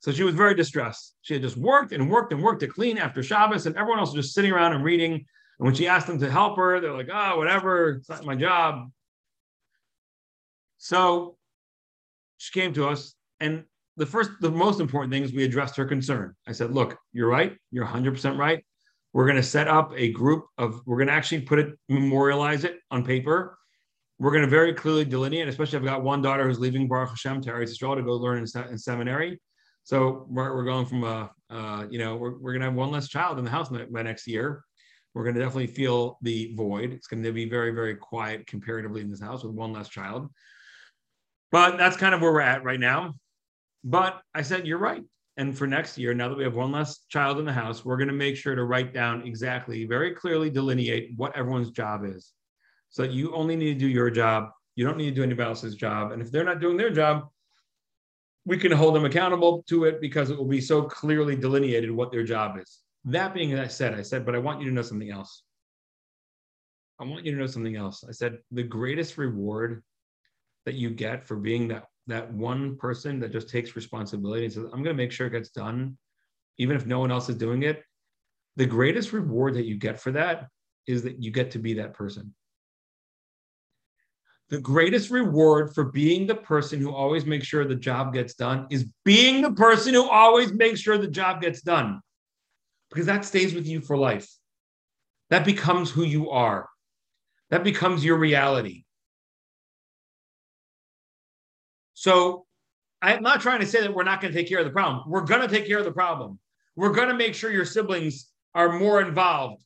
So 0.00 0.10
she 0.10 0.24
was 0.24 0.34
very 0.34 0.54
distressed. 0.56 1.14
She 1.22 1.34
had 1.34 1.42
just 1.42 1.56
worked 1.56 1.92
and 1.92 2.10
worked 2.10 2.32
and 2.32 2.42
worked 2.42 2.60
to 2.60 2.66
clean 2.66 2.98
after 2.98 3.22
Shabbos, 3.22 3.66
and 3.66 3.76
everyone 3.76 4.00
else 4.00 4.12
was 4.12 4.26
just 4.26 4.34
sitting 4.34 4.50
around 4.50 4.72
and 4.72 4.82
reading. 4.82 5.12
And 5.12 5.24
when 5.66 5.74
she 5.74 5.86
asked 5.86 6.08
them 6.08 6.18
to 6.18 6.30
help 6.30 6.56
her, 6.56 6.80
they're 6.80 6.92
like, 6.92 7.08
oh, 7.12 7.36
whatever, 7.36 7.90
it's 7.90 8.08
not 8.08 8.24
my 8.24 8.34
job. 8.34 8.90
So 10.78 11.36
she 12.38 12.58
came 12.58 12.72
to 12.74 12.88
us, 12.88 13.14
and 13.38 13.62
the 13.96 14.06
first, 14.06 14.30
the 14.40 14.50
most 14.50 14.80
important 14.80 15.12
thing 15.12 15.22
is 15.22 15.32
we 15.32 15.44
addressed 15.44 15.76
her 15.76 15.84
concern. 15.84 16.34
I 16.48 16.52
said, 16.52 16.72
look, 16.72 16.98
you're 17.12 17.28
right. 17.28 17.56
You're 17.70 17.86
100% 17.86 18.36
right. 18.36 18.64
We're 19.12 19.26
going 19.26 19.36
to 19.36 19.42
set 19.42 19.68
up 19.68 19.92
a 19.96 20.10
group 20.10 20.46
of, 20.58 20.80
we're 20.86 20.96
going 20.96 21.08
to 21.08 21.12
actually 21.12 21.42
put 21.42 21.58
it, 21.58 21.74
memorialize 21.88 22.64
it 22.64 22.78
on 22.90 23.04
paper. 23.04 23.58
We're 24.18 24.30
going 24.30 24.44
to 24.44 24.48
very 24.48 24.72
clearly 24.72 25.04
delineate, 25.04 25.48
especially 25.48 25.78
I've 25.78 25.84
got 25.84 26.02
one 26.02 26.22
daughter 26.22 26.46
who's 26.46 26.60
leaving 26.60 26.88
Baruch 26.88 27.10
Hashem 27.10 27.42
to 27.42 27.50
Eretz 27.50 27.76
Yisrael 27.76 27.96
to 27.96 28.02
go 28.02 28.12
learn 28.12 28.38
in, 28.38 28.70
in 28.70 28.78
seminary. 28.78 29.40
So 29.84 30.26
we're, 30.28 30.54
we're 30.54 30.64
going 30.64 30.86
from 30.86 31.04
a, 31.04 31.30
uh, 31.50 31.86
you 31.90 31.98
know, 31.98 32.16
we're, 32.16 32.38
we're 32.38 32.52
going 32.52 32.60
to 32.60 32.66
have 32.66 32.74
one 32.74 32.90
less 32.90 33.08
child 33.08 33.38
in 33.38 33.44
the 33.44 33.50
house 33.50 33.68
by 33.68 34.02
next 34.02 34.26
year. 34.26 34.64
We're 35.12 35.24
going 35.24 35.34
to 35.34 35.40
definitely 35.40 35.66
feel 35.66 36.18
the 36.22 36.54
void. 36.54 36.92
It's 36.92 37.06
going 37.06 37.22
to 37.22 37.32
be 37.32 37.48
very, 37.48 37.72
very 37.72 37.96
quiet 37.96 38.46
comparatively 38.46 39.02
in 39.02 39.10
this 39.10 39.20
house 39.20 39.44
with 39.44 39.52
one 39.52 39.72
less 39.72 39.88
child. 39.88 40.30
But 41.50 41.76
that's 41.76 41.96
kind 41.96 42.14
of 42.14 42.22
where 42.22 42.32
we're 42.32 42.40
at 42.40 42.64
right 42.64 42.80
now. 42.80 43.14
But 43.84 44.22
I 44.34 44.42
said, 44.42 44.66
you're 44.66 44.78
right. 44.78 45.02
And 45.36 45.56
for 45.56 45.66
next 45.66 45.96
year, 45.96 46.12
now 46.12 46.28
that 46.28 46.36
we 46.36 46.44
have 46.44 46.54
one 46.54 46.72
less 46.72 47.00
child 47.08 47.38
in 47.38 47.46
the 47.46 47.52
house, 47.52 47.84
we're 47.84 47.96
going 47.96 48.08
to 48.08 48.14
make 48.14 48.36
sure 48.36 48.54
to 48.54 48.64
write 48.64 48.92
down 48.92 49.26
exactly, 49.26 49.86
very 49.86 50.14
clearly 50.14 50.50
delineate 50.50 51.12
what 51.16 51.34
everyone's 51.36 51.70
job 51.70 52.04
is. 52.04 52.32
So 52.90 53.02
that 53.02 53.12
you 53.12 53.34
only 53.34 53.56
need 53.56 53.74
to 53.74 53.80
do 53.80 53.88
your 53.88 54.10
job. 54.10 54.50
You 54.76 54.84
don't 54.84 54.98
need 54.98 55.10
to 55.10 55.14
do 55.14 55.22
anybody 55.22 55.48
else's 55.48 55.74
job. 55.74 56.12
And 56.12 56.20
if 56.20 56.30
they're 56.30 56.44
not 56.44 56.60
doing 56.60 56.76
their 56.76 56.90
job, 56.90 57.28
we 58.44 58.58
can 58.58 58.72
hold 58.72 58.94
them 58.94 59.04
accountable 59.04 59.64
to 59.68 59.84
it 59.84 60.00
because 60.00 60.30
it 60.30 60.36
will 60.36 60.44
be 60.44 60.60
so 60.60 60.82
clearly 60.82 61.36
delineated 61.36 61.90
what 61.90 62.10
their 62.10 62.24
job 62.24 62.58
is. 62.58 62.80
That 63.04 63.32
being 63.32 63.68
said, 63.68 63.94
I 63.94 64.02
said, 64.02 64.26
but 64.26 64.34
I 64.34 64.38
want 64.38 64.60
you 64.60 64.68
to 64.68 64.74
know 64.74 64.82
something 64.82 65.10
else. 65.10 65.44
I 67.00 67.04
want 67.04 67.24
you 67.24 67.32
to 67.32 67.38
know 67.38 67.46
something 67.46 67.76
else. 67.76 68.04
I 68.06 68.12
said 68.12 68.38
the 68.50 68.62
greatest 68.62 69.16
reward 69.16 69.82
that 70.66 70.74
you 70.74 70.90
get 70.90 71.26
for 71.26 71.36
being 71.36 71.68
that 71.68 71.86
that 72.06 72.32
one 72.32 72.76
person 72.76 73.20
that 73.20 73.32
just 73.32 73.48
takes 73.48 73.76
responsibility 73.76 74.44
and 74.44 74.52
says, 74.52 74.64
I'm 74.64 74.82
going 74.82 74.94
to 74.96 75.02
make 75.02 75.12
sure 75.12 75.26
it 75.26 75.32
gets 75.32 75.50
done, 75.50 75.96
even 76.58 76.76
if 76.76 76.86
no 76.86 76.98
one 76.98 77.12
else 77.12 77.28
is 77.28 77.36
doing 77.36 77.62
it. 77.62 77.82
The 78.56 78.66
greatest 78.66 79.12
reward 79.12 79.54
that 79.54 79.64
you 79.64 79.76
get 79.76 80.00
for 80.00 80.12
that 80.12 80.48
is 80.86 81.02
that 81.04 81.22
you 81.22 81.30
get 81.30 81.52
to 81.52 81.58
be 81.58 81.74
that 81.74 81.94
person. 81.94 82.34
The 84.50 84.60
greatest 84.60 85.10
reward 85.10 85.74
for 85.74 85.84
being 85.84 86.26
the 86.26 86.34
person 86.34 86.78
who 86.78 86.92
always 86.92 87.24
makes 87.24 87.46
sure 87.46 87.64
the 87.64 87.74
job 87.74 88.12
gets 88.12 88.34
done 88.34 88.66
is 88.70 88.86
being 89.04 89.40
the 89.40 89.52
person 89.52 89.94
who 89.94 90.06
always 90.08 90.52
makes 90.52 90.80
sure 90.80 90.98
the 90.98 91.06
job 91.06 91.40
gets 91.40 91.62
done 91.62 92.00
because 92.90 93.06
that 93.06 93.24
stays 93.24 93.54
with 93.54 93.66
you 93.66 93.80
for 93.80 93.96
life. 93.96 94.28
That 95.30 95.46
becomes 95.46 95.90
who 95.90 96.02
you 96.02 96.28
are, 96.30 96.68
that 97.48 97.64
becomes 97.64 98.04
your 98.04 98.18
reality. 98.18 98.84
So 101.94 102.46
I'm 103.00 103.22
not 103.22 103.40
trying 103.40 103.60
to 103.60 103.66
say 103.66 103.80
that 103.80 103.94
we're 103.94 104.04
not 104.04 104.20
going 104.20 104.32
to 104.32 104.38
take 104.38 104.48
care 104.48 104.58
of 104.58 104.64
the 104.64 104.70
problem. 104.70 105.02
We're 105.06 105.22
going 105.22 105.40
to 105.40 105.48
take 105.48 105.66
care 105.66 105.78
of 105.78 105.84
the 105.84 105.92
problem. 105.92 106.38
We're 106.76 106.92
going 106.92 107.08
to 107.08 107.14
make 107.14 107.34
sure 107.34 107.50
your 107.50 107.64
siblings 107.64 108.30
are 108.54 108.78
more 108.78 109.02
involved. 109.02 109.62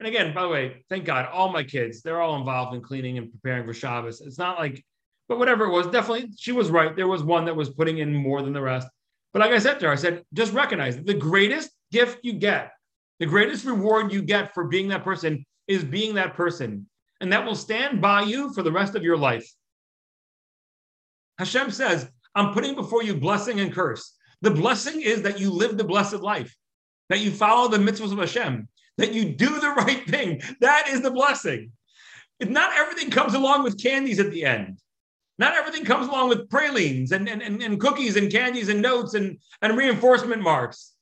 And 0.00 0.08
again, 0.08 0.34
by 0.34 0.42
the 0.42 0.48
way, 0.48 0.84
thank 0.88 1.04
God, 1.04 1.28
all 1.32 1.50
my 1.50 1.62
kids, 1.62 2.02
they're 2.02 2.20
all 2.20 2.36
involved 2.36 2.74
in 2.74 2.82
cleaning 2.82 3.16
and 3.16 3.30
preparing 3.30 3.64
for 3.64 3.72
Shabbos. 3.72 4.20
It's 4.20 4.38
not 4.38 4.58
like, 4.58 4.84
but 5.28 5.38
whatever 5.38 5.64
it 5.64 5.70
was, 5.70 5.86
definitely, 5.86 6.30
she 6.36 6.52
was 6.52 6.70
right. 6.70 6.94
There 6.94 7.08
was 7.08 7.22
one 7.22 7.44
that 7.44 7.56
was 7.56 7.70
putting 7.70 7.98
in 7.98 8.12
more 8.12 8.42
than 8.42 8.52
the 8.52 8.60
rest. 8.60 8.88
But 9.32 9.40
like 9.40 9.52
I 9.52 9.58
said 9.58 9.80
to 9.80 9.86
her, 9.86 9.92
I 9.92 9.96
said, 9.96 10.22
just 10.32 10.52
recognize 10.52 10.96
the 10.96 11.14
greatest 11.14 11.70
gift 11.92 12.18
you 12.22 12.34
get, 12.34 12.72
the 13.20 13.26
greatest 13.26 13.64
reward 13.64 14.12
you 14.12 14.20
get 14.20 14.52
for 14.52 14.64
being 14.64 14.88
that 14.88 15.04
person 15.04 15.44
is 15.68 15.84
being 15.84 16.14
that 16.16 16.34
person. 16.34 16.86
And 17.20 17.32
that 17.32 17.46
will 17.46 17.54
stand 17.54 18.02
by 18.02 18.22
you 18.22 18.52
for 18.52 18.62
the 18.62 18.72
rest 18.72 18.96
of 18.96 19.02
your 19.02 19.16
life. 19.16 19.48
Hashem 21.38 21.70
says, 21.70 22.08
I'm 22.34 22.52
putting 22.52 22.74
before 22.74 23.02
you 23.02 23.14
blessing 23.14 23.60
and 23.60 23.72
curse. 23.72 24.14
The 24.42 24.50
blessing 24.50 25.00
is 25.00 25.22
that 25.22 25.40
you 25.40 25.50
live 25.50 25.76
the 25.76 25.84
blessed 25.84 26.20
life, 26.20 26.54
that 27.08 27.20
you 27.20 27.30
follow 27.30 27.68
the 27.68 27.78
mitzvahs 27.78 28.12
of 28.12 28.18
Hashem, 28.18 28.68
that 28.98 29.12
you 29.12 29.34
do 29.34 29.60
the 29.60 29.70
right 29.76 30.04
thing. 30.08 30.42
That 30.60 30.88
is 30.88 31.00
the 31.00 31.10
blessing. 31.10 31.72
If 32.40 32.48
Not 32.48 32.76
everything 32.76 33.10
comes 33.10 33.34
along 33.34 33.64
with 33.64 33.82
candies 33.82 34.20
at 34.20 34.30
the 34.30 34.44
end. 34.44 34.78
Not 35.38 35.54
everything 35.54 35.84
comes 35.84 36.06
along 36.06 36.28
with 36.28 36.48
pralines 36.48 37.10
and, 37.10 37.28
and, 37.28 37.42
and, 37.42 37.60
and 37.60 37.80
cookies 37.80 38.16
and 38.16 38.30
candies 38.30 38.68
and 38.68 38.80
notes 38.80 39.14
and, 39.14 39.38
and 39.62 39.76
reinforcement 39.76 40.42
marks. 40.42 40.92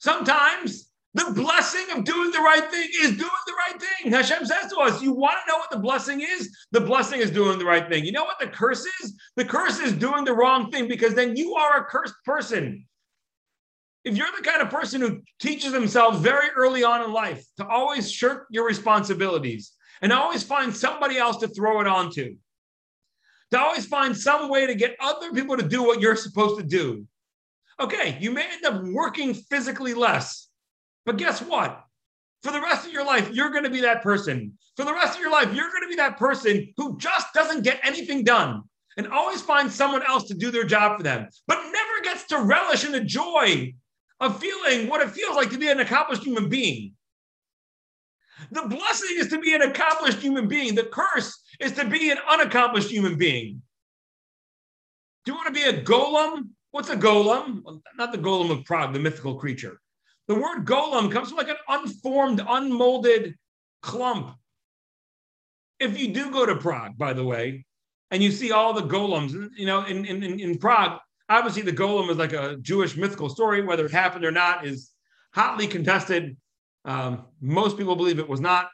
Sometimes 0.00 0.87
the 1.18 1.32
blessing 1.32 1.84
of 1.96 2.04
doing 2.04 2.30
the 2.30 2.38
right 2.38 2.70
thing 2.70 2.88
is 3.00 3.10
doing 3.10 3.30
the 3.46 3.52
right 3.52 3.80
thing. 3.80 4.12
Hashem 4.12 4.46
says 4.46 4.70
to 4.70 4.78
us, 4.78 5.02
You 5.02 5.12
want 5.12 5.36
to 5.44 5.52
know 5.52 5.58
what 5.58 5.70
the 5.70 5.78
blessing 5.78 6.20
is? 6.20 6.56
The 6.70 6.80
blessing 6.80 7.20
is 7.20 7.30
doing 7.30 7.58
the 7.58 7.64
right 7.64 7.88
thing. 7.88 8.04
You 8.04 8.12
know 8.12 8.24
what 8.24 8.38
the 8.38 8.46
curse 8.46 8.86
is? 9.02 9.14
The 9.36 9.44
curse 9.44 9.80
is 9.80 9.92
doing 9.92 10.24
the 10.24 10.34
wrong 10.34 10.70
thing 10.70 10.86
because 10.86 11.14
then 11.14 11.36
you 11.36 11.54
are 11.54 11.80
a 11.80 11.84
cursed 11.84 12.14
person. 12.24 12.86
If 14.04 14.16
you're 14.16 14.28
the 14.36 14.44
kind 14.44 14.62
of 14.62 14.70
person 14.70 15.00
who 15.00 15.20
teaches 15.40 15.72
themselves 15.72 16.20
very 16.20 16.48
early 16.56 16.84
on 16.84 17.02
in 17.02 17.12
life 17.12 17.44
to 17.56 17.66
always 17.66 18.10
shirk 18.10 18.46
your 18.50 18.66
responsibilities 18.66 19.72
and 20.00 20.12
always 20.12 20.42
find 20.42 20.74
somebody 20.74 21.18
else 21.18 21.38
to 21.38 21.48
throw 21.48 21.80
it 21.80 21.86
onto, 21.86 22.36
to 23.50 23.58
always 23.58 23.86
find 23.86 24.16
some 24.16 24.48
way 24.48 24.66
to 24.66 24.74
get 24.74 24.96
other 25.00 25.32
people 25.32 25.56
to 25.56 25.66
do 25.66 25.82
what 25.82 26.00
you're 26.00 26.16
supposed 26.16 26.58
to 26.58 26.64
do. 26.64 27.04
Okay, 27.80 28.16
you 28.20 28.30
may 28.30 28.44
end 28.44 28.64
up 28.64 28.82
working 28.84 29.34
physically 29.34 29.94
less 29.94 30.47
but 31.08 31.16
guess 31.16 31.40
what? 31.40 31.86
For 32.42 32.52
the 32.52 32.60
rest 32.60 32.86
of 32.86 32.92
your 32.92 33.06
life, 33.06 33.30
you're 33.32 33.48
going 33.48 33.64
to 33.64 33.70
be 33.70 33.80
that 33.80 34.02
person. 34.02 34.52
For 34.76 34.84
the 34.84 34.92
rest 34.92 35.14
of 35.14 35.20
your 35.22 35.32
life, 35.32 35.54
you're 35.54 35.70
going 35.70 35.84
to 35.84 35.88
be 35.88 35.96
that 35.96 36.18
person 36.18 36.68
who 36.76 36.98
just 36.98 37.32
doesn't 37.32 37.64
get 37.64 37.80
anything 37.82 38.24
done 38.24 38.64
and 38.98 39.08
always 39.08 39.40
finds 39.40 39.74
someone 39.74 40.02
else 40.02 40.24
to 40.24 40.34
do 40.34 40.50
their 40.50 40.64
job 40.64 40.98
for 40.98 41.02
them, 41.02 41.26
but 41.46 41.62
never 41.62 42.04
gets 42.04 42.26
to 42.26 42.42
relish 42.42 42.84
in 42.84 42.92
the 42.92 43.00
joy 43.00 43.72
of 44.20 44.38
feeling 44.38 44.86
what 44.86 45.00
it 45.00 45.10
feels 45.10 45.34
like 45.34 45.48
to 45.48 45.56
be 45.56 45.70
an 45.70 45.80
accomplished 45.80 46.24
human 46.24 46.50
being. 46.50 46.92
The 48.50 48.68
blessing 48.68 49.16
is 49.16 49.28
to 49.28 49.40
be 49.40 49.54
an 49.54 49.62
accomplished 49.62 50.18
human 50.18 50.46
being. 50.46 50.74
The 50.74 50.90
curse 50.92 51.40
is 51.58 51.72
to 51.72 51.86
be 51.86 52.10
an 52.10 52.18
unaccomplished 52.30 52.90
human 52.90 53.16
being. 53.16 53.62
Do 55.24 55.32
you 55.32 55.36
want 55.36 55.46
to 55.46 55.54
be 55.54 55.62
a 55.62 55.82
golem? 55.82 56.50
What's 56.70 56.90
a 56.90 56.96
golem? 56.96 57.62
Not 57.96 58.12
the 58.12 58.18
golem 58.18 58.50
of 58.50 58.66
Prague, 58.66 58.92
the 58.92 59.00
mythical 59.00 59.36
creature. 59.36 59.80
The 60.28 60.34
word 60.34 60.66
golem 60.66 61.10
comes 61.10 61.30
from 61.30 61.38
like 61.38 61.48
an 61.48 61.56
unformed, 61.68 62.42
unmolded 62.46 63.34
clump. 63.82 64.36
If 65.80 65.98
you 65.98 66.12
do 66.12 66.30
go 66.30 66.44
to 66.44 66.56
Prague, 66.56 66.98
by 66.98 67.14
the 67.14 67.24
way, 67.24 67.64
and 68.10 68.22
you 68.22 68.30
see 68.30 68.52
all 68.52 68.74
the 68.74 68.82
golems, 68.82 69.32
you 69.56 69.66
know, 69.66 69.84
in, 69.84 70.04
in, 70.04 70.22
in 70.22 70.58
Prague, 70.58 70.98
obviously 71.28 71.62
the 71.62 71.72
golem 71.72 72.10
is 72.10 72.18
like 72.18 72.32
a 72.34 72.56
Jewish 72.60 72.96
mythical 72.96 73.28
story. 73.28 73.62
Whether 73.62 73.86
it 73.86 73.92
happened 73.92 74.24
or 74.24 74.30
not 74.30 74.66
is 74.66 74.90
hotly 75.34 75.66
contested. 75.66 76.36
Um, 76.84 77.26
most 77.40 77.76
people 77.76 77.96
believe 77.96 78.18
it 78.18 78.28
was 78.28 78.40
not. 78.40 78.68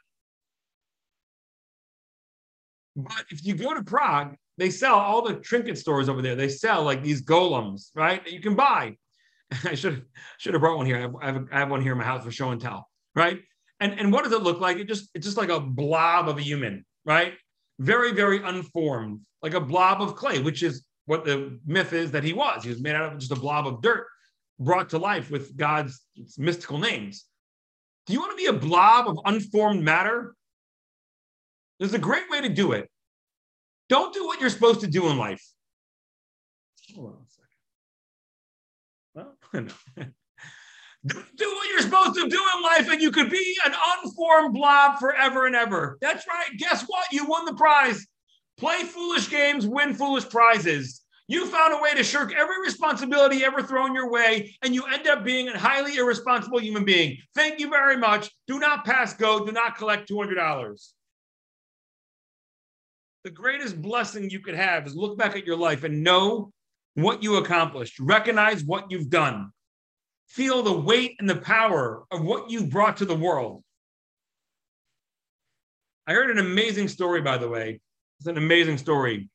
But 2.95 3.25
if 3.29 3.45
you 3.45 3.55
go 3.55 3.73
to 3.73 3.83
Prague, 3.83 4.35
they 4.57 4.69
sell 4.69 4.95
all 4.95 5.21
the 5.21 5.35
trinket 5.35 5.77
stores 5.77 6.07
over 6.07 6.21
there. 6.21 6.35
They 6.35 6.47
sell 6.47 6.83
like 6.83 7.03
these 7.03 7.21
golems, 7.21 7.89
right? 7.93 8.23
That 8.23 8.31
you 8.31 8.39
can 8.39 8.55
buy. 8.55 8.95
I 9.63 9.75
should 9.75 10.05
should 10.37 10.53
have 10.53 10.61
brought 10.61 10.77
one 10.77 10.85
here. 10.85 10.97
I 11.21 11.31
have, 11.31 11.47
I 11.51 11.59
have 11.59 11.69
one 11.69 11.81
here 11.81 11.93
in 11.93 11.97
my 11.97 12.03
house 12.03 12.23
for 12.23 12.31
show 12.31 12.51
and 12.51 12.61
tell, 12.61 12.89
right? 13.15 13.39
And 13.79 13.99
and 13.99 14.11
what 14.11 14.23
does 14.23 14.33
it 14.33 14.41
look 14.41 14.59
like? 14.59 14.77
It 14.77 14.87
just 14.87 15.09
it's 15.13 15.25
just 15.25 15.37
like 15.37 15.49
a 15.49 15.59
blob 15.59 16.29
of 16.29 16.37
a 16.37 16.41
human, 16.41 16.85
right? 17.05 17.33
Very 17.79 18.11
very 18.13 18.41
unformed, 18.43 19.21
like 19.41 19.53
a 19.53 19.61
blob 19.61 20.01
of 20.01 20.15
clay, 20.15 20.39
which 20.39 20.63
is 20.63 20.85
what 21.05 21.25
the 21.25 21.59
myth 21.65 21.93
is 21.93 22.11
that 22.11 22.23
he 22.23 22.33
was. 22.33 22.63
He 22.63 22.69
was 22.69 22.81
made 22.81 22.95
out 22.95 23.13
of 23.13 23.19
just 23.19 23.31
a 23.31 23.35
blob 23.35 23.67
of 23.67 23.81
dirt, 23.81 24.07
brought 24.59 24.89
to 24.89 24.97
life 24.97 25.29
with 25.29 25.55
God's 25.55 26.01
mystical 26.37 26.79
names. 26.79 27.25
Do 28.07 28.13
you 28.13 28.19
want 28.19 28.31
to 28.31 28.37
be 28.37 28.45
a 28.45 28.53
blob 28.53 29.07
of 29.07 29.19
unformed 29.25 29.83
matter? 29.83 30.35
There's 31.79 31.93
a 31.93 31.99
great 31.99 32.29
way 32.29 32.41
to 32.41 32.49
do 32.49 32.71
it. 32.71 32.89
Don't 33.89 34.13
do 34.13 34.25
what 34.25 34.39
you're 34.39 34.49
supposed 34.49 34.79
to 34.81 34.87
do 34.87 35.09
in 35.09 35.17
life. 35.17 35.43
Hold 36.95 37.09
on 37.09 37.24
do 41.05 41.15
what 41.53 41.69
you're 41.69 41.81
supposed 41.81 42.15
to 42.15 42.27
do 42.27 42.41
in 42.55 42.63
life, 42.63 42.91
and 42.91 43.01
you 43.01 43.11
could 43.11 43.29
be 43.29 43.55
an 43.65 43.73
unformed 44.03 44.53
blob 44.53 44.99
forever 44.99 45.45
and 45.45 45.55
ever. 45.55 45.97
That's 46.01 46.25
right. 46.27 46.57
Guess 46.57 46.85
what? 46.87 47.05
You 47.11 47.25
won 47.25 47.45
the 47.45 47.53
prize. 47.53 48.05
Play 48.57 48.83
foolish 48.83 49.29
games, 49.29 49.67
win 49.67 49.93
foolish 49.93 50.29
prizes. 50.29 51.01
You 51.27 51.47
found 51.47 51.73
a 51.73 51.81
way 51.81 51.93
to 51.95 52.03
shirk 52.03 52.33
every 52.33 52.61
responsibility 52.61 53.43
ever 53.43 53.63
thrown 53.63 53.95
your 53.95 54.11
way, 54.11 54.55
and 54.61 54.75
you 54.75 54.85
end 54.85 55.07
up 55.07 55.23
being 55.23 55.49
a 55.49 55.57
highly 55.57 55.97
irresponsible 55.97 56.59
human 56.59 56.85
being. 56.85 57.17
Thank 57.33 57.59
you 57.59 57.69
very 57.69 57.97
much. 57.97 58.29
Do 58.47 58.59
not 58.59 58.85
pass 58.85 59.13
go. 59.13 59.43
Do 59.43 59.51
not 59.51 59.75
collect 59.75 60.07
$200. 60.07 60.91
The 63.23 63.31
greatest 63.31 63.81
blessing 63.81 64.29
you 64.29 64.39
could 64.39 64.53
have 64.53 64.85
is 64.85 64.95
look 64.95 65.17
back 65.17 65.35
at 65.35 65.47
your 65.47 65.57
life 65.57 65.83
and 65.83 66.03
know 66.03 66.51
what 66.95 67.21
you 67.21 67.37
accomplished, 67.37 67.99
recognize 67.99 68.63
what 68.63 68.89
you've 68.89 69.09
done, 69.09 69.51
feel 70.27 70.63
the 70.63 70.77
weight 70.77 71.15
and 71.19 71.29
the 71.29 71.35
power 71.35 72.03
of 72.11 72.23
what 72.23 72.49
you 72.49 72.65
brought 72.65 72.97
to 72.97 73.05
the 73.05 73.15
world. 73.15 73.63
I 76.07 76.13
heard 76.13 76.29
an 76.29 76.39
amazing 76.39 76.87
story, 76.87 77.21
by 77.21 77.37
the 77.37 77.49
way. 77.49 77.79
It's 78.19 78.27
an 78.27 78.37
amazing 78.37 78.77
story. 78.77 79.29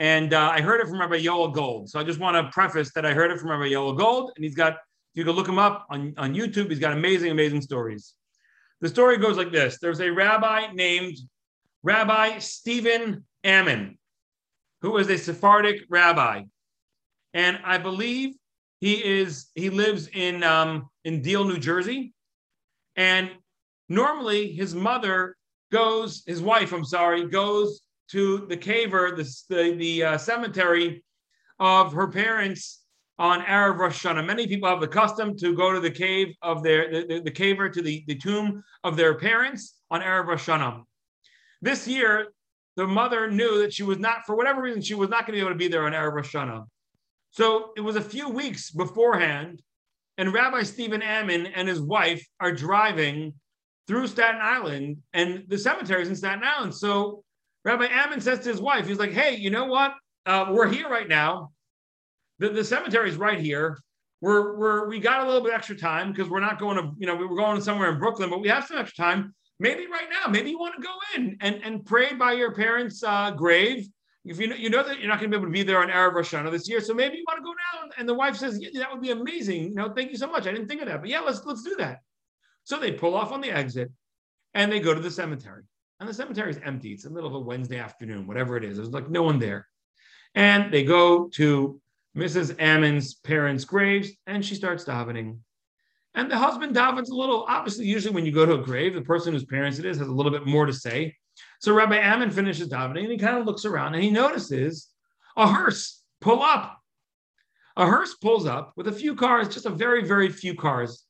And 0.00 0.32
uh, 0.32 0.50
I 0.54 0.60
heard 0.60 0.80
it 0.80 0.86
from 0.86 1.00
Rabbi 1.00 1.18
Yoel 1.18 1.52
Gold. 1.52 1.90
So 1.90 1.98
I 1.98 2.04
just 2.04 2.20
want 2.20 2.36
to 2.36 2.52
preface 2.52 2.92
that 2.92 3.04
I 3.04 3.14
heard 3.14 3.32
it 3.32 3.40
from 3.40 3.50
Rabbi 3.50 3.70
Yoel 3.70 3.98
Gold. 3.98 4.30
And 4.36 4.44
he's 4.44 4.54
got, 4.54 4.74
if 4.74 4.78
you 5.14 5.24
can 5.24 5.34
look 5.34 5.48
him 5.48 5.58
up 5.58 5.86
on, 5.90 6.14
on 6.16 6.34
YouTube, 6.34 6.68
he's 6.68 6.78
got 6.78 6.92
amazing, 6.92 7.32
amazing 7.32 7.62
stories. 7.62 8.14
The 8.80 8.88
story 8.88 9.16
goes 9.16 9.36
like 9.36 9.50
this 9.50 9.78
There's 9.80 10.00
a 10.00 10.10
rabbi 10.10 10.68
named 10.72 11.16
Rabbi 11.82 12.38
Stephen 12.38 13.24
Ammon 13.42 13.98
who 14.82 14.96
is 14.98 15.08
a 15.10 15.18
Sephardic 15.18 15.82
rabbi, 15.88 16.42
and 17.34 17.58
I 17.64 17.78
believe 17.78 18.34
he 18.80 18.94
is 18.94 19.46
he 19.54 19.70
lives 19.70 20.08
in 20.08 20.42
um, 20.42 20.88
in 21.04 21.22
Deal, 21.22 21.44
New 21.44 21.58
Jersey, 21.58 22.12
and 22.96 23.30
normally 23.88 24.52
his 24.52 24.74
mother 24.74 25.36
goes, 25.72 26.22
his 26.26 26.40
wife, 26.40 26.72
I'm 26.72 26.84
sorry, 26.84 27.28
goes 27.28 27.80
to 28.10 28.46
the 28.46 28.56
kever, 28.56 29.16
the 29.16 29.54
the, 29.54 29.76
the 29.76 30.04
uh, 30.04 30.18
cemetery 30.18 31.04
of 31.58 31.92
her 31.92 32.08
parents 32.08 32.84
on 33.18 33.40
Erev 33.42 33.78
Rosh 33.78 34.06
Hashanah. 34.06 34.24
Many 34.24 34.46
people 34.46 34.68
have 34.68 34.80
the 34.80 34.88
custom 34.88 35.36
to 35.38 35.54
go 35.54 35.72
to 35.72 35.80
the 35.80 35.90
cave 35.90 36.34
of 36.42 36.62
their 36.62 36.90
the, 36.90 37.06
the, 37.06 37.20
the 37.20 37.30
kever 37.30 37.72
to 37.72 37.82
the, 37.82 38.04
the 38.06 38.14
tomb 38.14 38.62
of 38.84 38.96
their 38.96 39.14
parents 39.14 39.74
on 39.90 40.00
Erev 40.00 40.26
Rosh 40.26 40.48
Hashanah. 40.48 40.82
This 41.60 41.88
year, 41.88 42.28
the 42.78 42.86
mother 42.86 43.28
knew 43.28 43.58
that 43.58 43.74
she 43.74 43.82
was 43.82 43.98
not, 43.98 44.24
for 44.24 44.36
whatever 44.36 44.62
reason, 44.62 44.80
she 44.80 44.94
was 44.94 45.08
not 45.08 45.26
going 45.26 45.36
to 45.36 45.38
be 45.38 45.40
able 45.40 45.50
to 45.50 45.56
be 45.56 45.66
there 45.66 45.84
on 45.84 45.92
Erev 45.92 46.12
Rosh 46.12 46.32
Hashanah. 46.32 46.64
So 47.32 47.72
it 47.76 47.80
was 47.80 47.96
a 47.96 48.00
few 48.00 48.28
weeks 48.28 48.70
beforehand, 48.70 49.60
and 50.16 50.32
Rabbi 50.32 50.62
Stephen 50.62 51.02
Ammon 51.02 51.46
and 51.46 51.66
his 51.66 51.80
wife 51.80 52.24
are 52.38 52.52
driving 52.52 53.34
through 53.88 54.06
Staten 54.06 54.40
Island, 54.40 54.98
and 55.12 55.42
the 55.48 55.58
cemetery 55.58 56.02
is 56.02 56.08
in 56.08 56.14
Staten 56.14 56.44
Island. 56.44 56.72
So 56.72 57.24
Rabbi 57.64 57.86
Ammon 57.86 58.20
says 58.20 58.38
to 58.44 58.48
his 58.48 58.60
wife, 58.60 58.86
he's 58.86 59.00
like, 59.00 59.12
hey, 59.12 59.34
you 59.34 59.50
know 59.50 59.64
what? 59.64 59.94
Uh, 60.24 60.46
we're 60.52 60.68
here 60.68 60.88
right 60.88 61.08
now. 61.08 61.50
The, 62.38 62.50
the 62.50 62.62
cemetery 62.62 63.10
is 63.10 63.16
right 63.16 63.40
here. 63.40 63.80
We're, 64.20 64.56
we're 64.56 64.88
we 64.88 65.00
got 65.00 65.24
a 65.24 65.26
little 65.26 65.42
bit 65.42 65.52
extra 65.52 65.76
time 65.76 66.12
because 66.12 66.28
we're 66.28 66.38
not 66.38 66.60
going 66.60 66.76
to, 66.76 66.92
you 66.96 67.08
know, 67.08 67.16
we 67.16 67.26
were 67.26 67.36
going 67.36 67.60
somewhere 67.60 67.90
in 67.90 67.98
Brooklyn, 67.98 68.30
but 68.30 68.40
we 68.40 68.48
have 68.48 68.66
some 68.66 68.78
extra 68.78 69.04
time. 69.04 69.34
Maybe 69.60 69.86
right 69.86 70.08
now, 70.10 70.30
maybe 70.30 70.50
you 70.50 70.58
want 70.58 70.76
to 70.76 70.82
go 70.82 70.94
in 71.16 71.36
and, 71.40 71.60
and 71.64 71.84
pray 71.84 72.14
by 72.14 72.32
your 72.32 72.54
parents' 72.54 73.02
uh, 73.02 73.32
grave. 73.32 73.88
If 74.24 74.38
you 74.38 74.46
know, 74.48 74.56
you 74.56 74.70
know 74.70 74.82
that 74.82 74.98
you're 74.98 75.08
not 75.08 75.18
going 75.20 75.30
to 75.30 75.36
be 75.36 75.40
able 75.40 75.50
to 75.50 75.52
be 75.52 75.62
there 75.62 75.80
on 75.80 75.88
Erev 75.88 76.12
Rosh 76.12 76.34
Hashanah 76.34 76.50
this 76.50 76.68
year, 76.68 76.80
so 76.80 76.94
maybe 76.94 77.16
you 77.16 77.24
want 77.26 77.38
to 77.38 77.44
go 77.44 77.50
now. 77.50 77.90
And 77.98 78.08
the 78.08 78.14
wife 78.14 78.36
says, 78.36 78.58
yeah, 78.60 78.68
"That 78.74 78.92
would 78.92 79.00
be 79.00 79.10
amazing." 79.10 79.64
You 79.64 79.74
know, 79.74 79.92
thank 79.94 80.10
you 80.10 80.16
so 80.16 80.26
much. 80.26 80.46
I 80.46 80.52
didn't 80.52 80.68
think 80.68 80.82
of 80.82 80.88
that, 80.88 81.00
but 81.00 81.08
yeah, 81.08 81.20
let's 81.20 81.44
let's 81.44 81.62
do 81.62 81.74
that. 81.78 82.00
So 82.64 82.78
they 82.78 82.92
pull 82.92 83.14
off 83.14 83.32
on 83.32 83.40
the 83.40 83.50
exit, 83.50 83.90
and 84.54 84.70
they 84.70 84.80
go 84.80 84.92
to 84.92 85.00
the 85.00 85.10
cemetery. 85.10 85.62
And 86.00 86.08
the 86.08 86.14
cemetery 86.14 86.50
is 86.50 86.60
empty. 86.62 86.92
It's 86.92 87.04
the 87.04 87.10
middle 87.10 87.28
of 87.28 87.34
a 87.34 87.40
Wednesday 87.40 87.78
afternoon, 87.78 88.26
whatever 88.26 88.56
it 88.56 88.64
is. 88.64 88.76
There's 88.76 88.90
like 88.90 89.08
no 89.08 89.22
one 89.22 89.38
there. 89.38 89.66
And 90.34 90.72
they 90.72 90.84
go 90.84 91.28
to 91.30 91.80
Mrs. 92.16 92.54
Ammon's 92.60 93.14
parents' 93.14 93.64
graves, 93.64 94.10
and 94.26 94.44
she 94.44 94.54
starts 94.54 94.84
davening. 94.84 95.38
And 96.18 96.28
the 96.28 96.36
husband 96.36 96.74
davens 96.74 97.10
a 97.10 97.14
little. 97.14 97.44
Obviously, 97.48 97.86
usually 97.86 98.12
when 98.12 98.26
you 98.26 98.32
go 98.32 98.44
to 98.44 98.54
a 98.54 98.58
grave, 98.58 98.92
the 98.92 99.02
person 99.02 99.32
whose 99.32 99.44
parents 99.44 99.78
it 99.78 99.84
is 99.84 99.98
has 99.98 100.08
a 100.08 100.12
little 100.12 100.32
bit 100.32 100.46
more 100.46 100.66
to 100.66 100.72
say. 100.72 101.14
So 101.60 101.72
Rabbi 101.72 101.96
Ammon 101.96 102.32
finishes 102.32 102.68
davening, 102.68 103.04
and 103.04 103.12
he 103.12 103.18
kind 103.18 103.38
of 103.38 103.46
looks 103.46 103.64
around, 103.64 103.94
and 103.94 104.02
he 104.02 104.10
notices 104.10 104.88
a 105.36 105.46
hearse 105.46 106.02
pull 106.20 106.42
up. 106.42 106.76
A 107.76 107.86
hearse 107.86 108.14
pulls 108.14 108.46
up 108.46 108.72
with 108.76 108.88
a 108.88 108.92
few 108.92 109.14
cars, 109.14 109.46
just 109.46 109.66
a 109.66 109.70
very, 109.70 110.04
very 110.04 110.28
few 110.28 110.56
cars. 110.56 111.04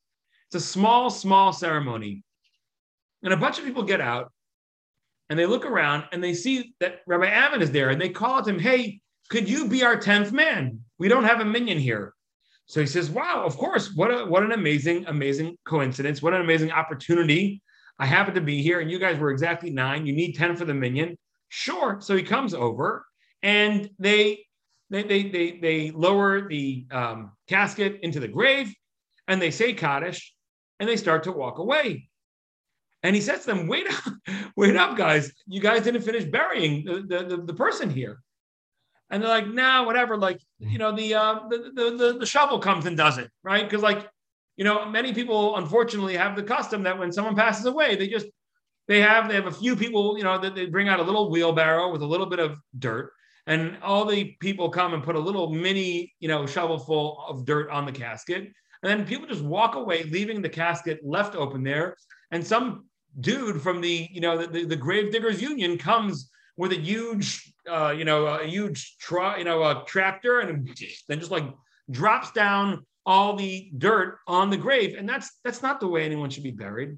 It's 0.49 0.63
a 0.63 0.69
small, 0.69 1.09
small 1.09 1.55
ceremony. 1.55 2.23
And 3.23 3.33
a 3.33 3.39
bunch 3.39 3.59
of 3.59 3.65
people 3.65 3.85
get 3.85 4.03
out 4.03 4.31
and 5.31 5.39
they 5.39 5.47
look 5.47 5.65
around 5.65 6.05
and 6.13 6.23
they 6.23 6.35
see 6.35 6.75
that 6.81 7.01
Rabbi 7.07 7.29
Ammon 7.29 7.63
is 7.63 7.71
there 7.71 7.89
and 7.89 7.99
they 7.99 8.11
call 8.11 8.43
to 8.43 8.51
him, 8.51 8.59
Hey, 8.59 9.01
could 9.31 9.49
you 9.49 9.69
be 9.69 9.83
our 9.83 9.97
10th 9.97 10.33
man? 10.33 10.81
We 10.99 11.09
don't 11.09 11.25
have 11.25 11.41
a 11.41 11.47
minyan 11.47 11.79
here. 11.79 12.13
So 12.69 12.81
he 12.81 12.87
says, 12.87 13.11
Wow, 13.11 13.45
of 13.45 13.57
course. 13.57 13.93
What, 13.95 14.11
a, 14.11 14.25
what 14.27 14.43
an 14.43 14.53
amazing, 14.53 15.07
amazing 15.07 15.57
coincidence. 15.65 16.23
What 16.23 16.35
an 16.35 16.43
amazing 16.43 16.71
opportunity. 16.71 17.63
I 17.99 18.07
happen 18.07 18.35
to 18.35 18.41
be 18.41 18.63
here 18.63 18.81
and 18.81 18.91
you 18.91 18.99
guys 18.99 19.19
were 19.19 19.31
exactly 19.31 19.71
nine. 19.71 20.07
You 20.07 20.13
need 20.13 20.35
10 20.35 20.57
for 20.57 20.65
the 20.65 20.75
minyan. 20.75 21.17
Sure. 21.49 21.99
So 22.01 22.15
he 22.15 22.23
comes 22.23 22.55
over 22.55 23.05
and 23.43 23.91
they 23.99 24.45
they 24.91 25.03
they 25.03 25.23
they, 25.25 25.59
they 25.59 25.91
lower 25.91 26.47
the 26.47 26.87
um, 26.91 27.33
casket 27.49 28.01
into 28.03 28.21
the 28.21 28.29
grave 28.29 28.73
and 29.27 29.41
they 29.41 29.51
say 29.51 29.73
Kaddish 29.73 30.35
and 30.79 30.89
they 30.89 30.97
start 30.97 31.25
to 31.25 31.33
walk 31.33 31.59
away. 31.59 32.09
And 33.03 33.15
he 33.15 33.23
says 33.23 33.41
to 33.41 33.47
them, 33.47 33.67
wait 33.67 33.87
up, 33.89 34.15
wait 34.57 34.77
up, 34.77 34.97
guys. 34.97 35.33
You 35.47 35.61
guys 35.61 35.83
didn't 35.83 36.03
finish 36.03 36.25
burying 36.25 36.85
the, 36.85 37.25
the, 37.25 37.43
the 37.45 37.55
person 37.55 37.89
here. 37.89 38.21
And 39.11 39.23
they're 39.23 39.31
like, 39.31 39.49
nah, 39.49 39.85
whatever. 39.85 40.17
Like, 40.17 40.41
you 40.59 40.79
know, 40.79 40.93
the, 40.95 41.15
uh, 41.15 41.41
the, 41.49 41.71
the, 41.75 41.97
the, 41.97 42.19
the 42.21 42.27
shovel 42.27 42.59
comes 42.59 42.87
and 42.87 42.97
does 42.97 43.19
it, 43.19 43.31
right? 43.43 43.69
Because 43.69 43.83
like, 43.83 44.09
you 44.57 44.65
know, 44.65 44.85
many 44.87 45.15
people 45.15 45.57
unfortunately 45.57 46.17
have 46.17 46.37
the 46.37 46.43
custom 46.43 46.83
that 46.83 46.99
when 46.99 47.13
someone 47.13 47.37
passes 47.37 47.65
away, 47.67 47.97
they 47.97 48.09
just, 48.09 48.27
they 48.87 49.01
have, 49.01 49.29
they 49.29 49.35
have 49.35 49.47
a 49.47 49.53
few 49.53 49.77
people, 49.77 50.19
you 50.19 50.25
know, 50.25 50.39
that 50.39 50.55
they 50.55 50.67
bring 50.67 50.89
out 50.89 51.01
a 51.01 51.03
little 51.03 51.31
wheelbarrow 51.31 51.91
with 51.91 52.03
a 52.03 52.07
little 52.07 52.27
bit 52.27 52.39
of 52.39 52.59
dirt 52.79 53.13
and 53.49 53.79
all 53.83 54.05
the 54.05 54.37
people 54.41 54.69
come 54.69 54.93
and 54.93 55.03
put 55.03 55.17
a 55.17 55.19
little 55.19 55.51
mini, 55.51 56.13
you 56.21 56.29
know, 56.29 56.45
shovelful 56.45 57.25
of 57.27 57.47
dirt 57.47 57.71
on 57.71 57.87
the 57.87 57.93
casket. 57.93 58.53
And 58.83 58.91
then 58.91 59.07
people 59.07 59.27
just 59.27 59.43
walk 59.43 59.75
away, 59.75 60.05
leaving 60.05 60.43
the 60.43 60.51
casket 60.51 61.01
left 61.03 61.35
open 61.35 61.65
there. 61.65 61.97
And 62.31 62.47
some 62.47 62.85
dude 63.21 63.63
from 63.63 63.81
the, 63.81 64.07
you 64.13 64.21
know, 64.21 64.37
the, 64.37 64.47
the, 64.47 64.65
the 64.67 64.77
Grave 64.77 65.11
Diggers 65.11 65.41
Union 65.41 65.79
comes 65.79 66.31
with 66.59 66.73
a 66.73 66.79
huge, 66.79 67.51
uh, 67.69 67.91
you 67.91 68.05
know, 68.05 68.27
a 68.27 68.45
huge, 68.47 68.97
tra- 68.99 69.39
you 69.39 69.45
know, 69.45 69.63
a 69.63 69.85
tractor, 69.87 70.41
and 70.41 70.69
then 71.09 71.19
just 71.19 71.31
like 71.31 71.45
drops 71.91 72.33
down 72.33 72.87
all 73.07 73.37
the 73.37 73.71
dirt 73.79 74.19
on 74.27 74.51
the 74.51 74.57
grave. 74.57 74.97
And 74.99 75.09
that's 75.09 75.39
that's 75.45 75.63
not 75.63 75.81
the 75.81 75.89
way 75.89 76.05
anyone 76.05 76.31
should 76.31 76.43
be 76.43 76.51
buried. 76.51 76.97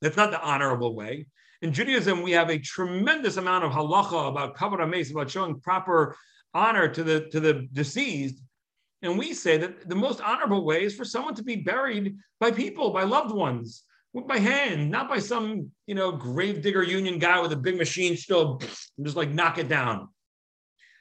That's 0.00 0.16
not 0.16 0.30
the 0.30 0.40
honorable 0.40 0.94
way. 0.94 1.26
In 1.62 1.72
Judaism, 1.72 2.22
we 2.22 2.32
have 2.32 2.50
a 2.50 2.58
tremendous 2.58 3.38
amount 3.38 3.64
of 3.64 3.72
halacha 3.72 4.28
about 4.28 4.56
kavod 4.56 4.80
hames, 4.80 5.10
about 5.10 5.30
showing 5.30 5.60
proper 5.60 6.16
honor 6.54 6.88
to 6.88 7.02
the 7.02 7.28
to 7.30 7.40
the 7.40 7.68
deceased. 7.72 8.42
And 9.02 9.18
we 9.18 9.34
say 9.34 9.56
that 9.58 9.88
the 9.88 9.94
most 9.94 10.20
honorable 10.20 10.64
way 10.64 10.84
is 10.84 10.94
for 10.94 11.04
someone 11.04 11.34
to 11.34 11.42
be 11.42 11.56
buried 11.56 12.16
by 12.40 12.50
people, 12.50 12.90
by 12.90 13.04
loved 13.04 13.34
ones, 13.34 13.84
by 14.24 14.38
hand, 14.38 14.90
not 14.90 15.08
by 15.08 15.18
some, 15.18 15.70
you 15.86 15.94
know, 15.94 16.12
grave 16.12 16.62
digger 16.62 16.82
union 16.82 17.18
guy 17.18 17.40
with 17.40 17.52
a 17.52 17.56
big 17.56 17.76
machine 17.76 18.16
still 18.16 18.60
just 19.02 19.16
like 19.16 19.30
knock 19.30 19.58
it 19.58 19.68
down. 19.68 20.08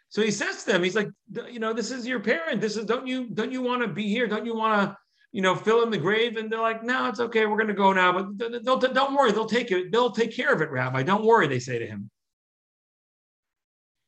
So 0.10 0.22
he 0.22 0.32
says 0.32 0.64
to 0.64 0.72
them, 0.72 0.84
he's 0.84 0.96
like, 0.96 1.10
you 1.50 1.60
know, 1.60 1.74
this 1.74 1.92
is 1.92 2.08
your 2.08 2.20
parent. 2.20 2.62
This 2.62 2.78
is 2.78 2.86
don't 2.86 3.08
you 3.08 3.30
don't 3.30 3.52
you 3.52 3.62
want 3.62 3.82
to 3.82 3.88
be 3.88 4.08
here? 4.08 4.28
Don't 4.28 4.46
you 4.46 4.56
want 4.56 4.82
to, 4.82 4.98
you 5.32 5.42
know, 5.42 5.56
fill 5.56 5.84
in 5.84 5.90
the 5.90 5.98
grave? 5.98 6.38
And 6.38 6.52
they're 6.52 6.60
like, 6.60 6.84
no, 6.84 7.10
it's 7.10 7.20
okay. 7.20 7.46
We're 7.46 7.58
going 7.58 7.68
to 7.68 7.74
go 7.74 7.92
now. 7.92 8.14
But 8.14 8.64
they'll, 8.64 8.80
don't 8.80 9.16
worry. 9.16 9.32
They'll 9.32 9.46
take 9.46 9.72
it. 9.72 9.92
They'll 9.92 10.12
take 10.12 10.36
care 10.36 10.54
of 10.54 10.62
it, 10.62 10.72
Rabbi. 10.72 11.04
Don't 11.04 11.26
worry. 11.26 11.48
They 11.48 11.60
say 11.60 11.80
to 11.80 11.86
him. 11.86 12.10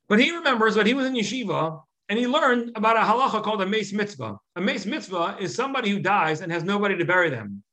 But 0.10 0.20
he 0.20 0.32
remembers 0.32 0.76
that 0.76 0.86
he 0.86 0.94
was 0.94 1.06
in 1.06 1.14
yeshiva 1.14 1.82
and 2.10 2.18
he 2.18 2.28
learned 2.28 2.72
about 2.76 2.96
a 2.96 3.02
halacha 3.02 3.44
called 3.44 3.62
a 3.62 3.66
meis 3.66 3.92
mitzvah. 3.92 4.38
A 4.56 4.62
meis 4.62 4.86
mitzvah 4.86 5.38
is 5.40 5.54
somebody 5.54 5.90
who 5.90 6.00
dies 6.00 6.42
and 6.42 6.52
has 6.52 6.64
nobody 6.64 6.98
to 6.98 7.06
bury 7.06 7.30
them. 7.30 7.64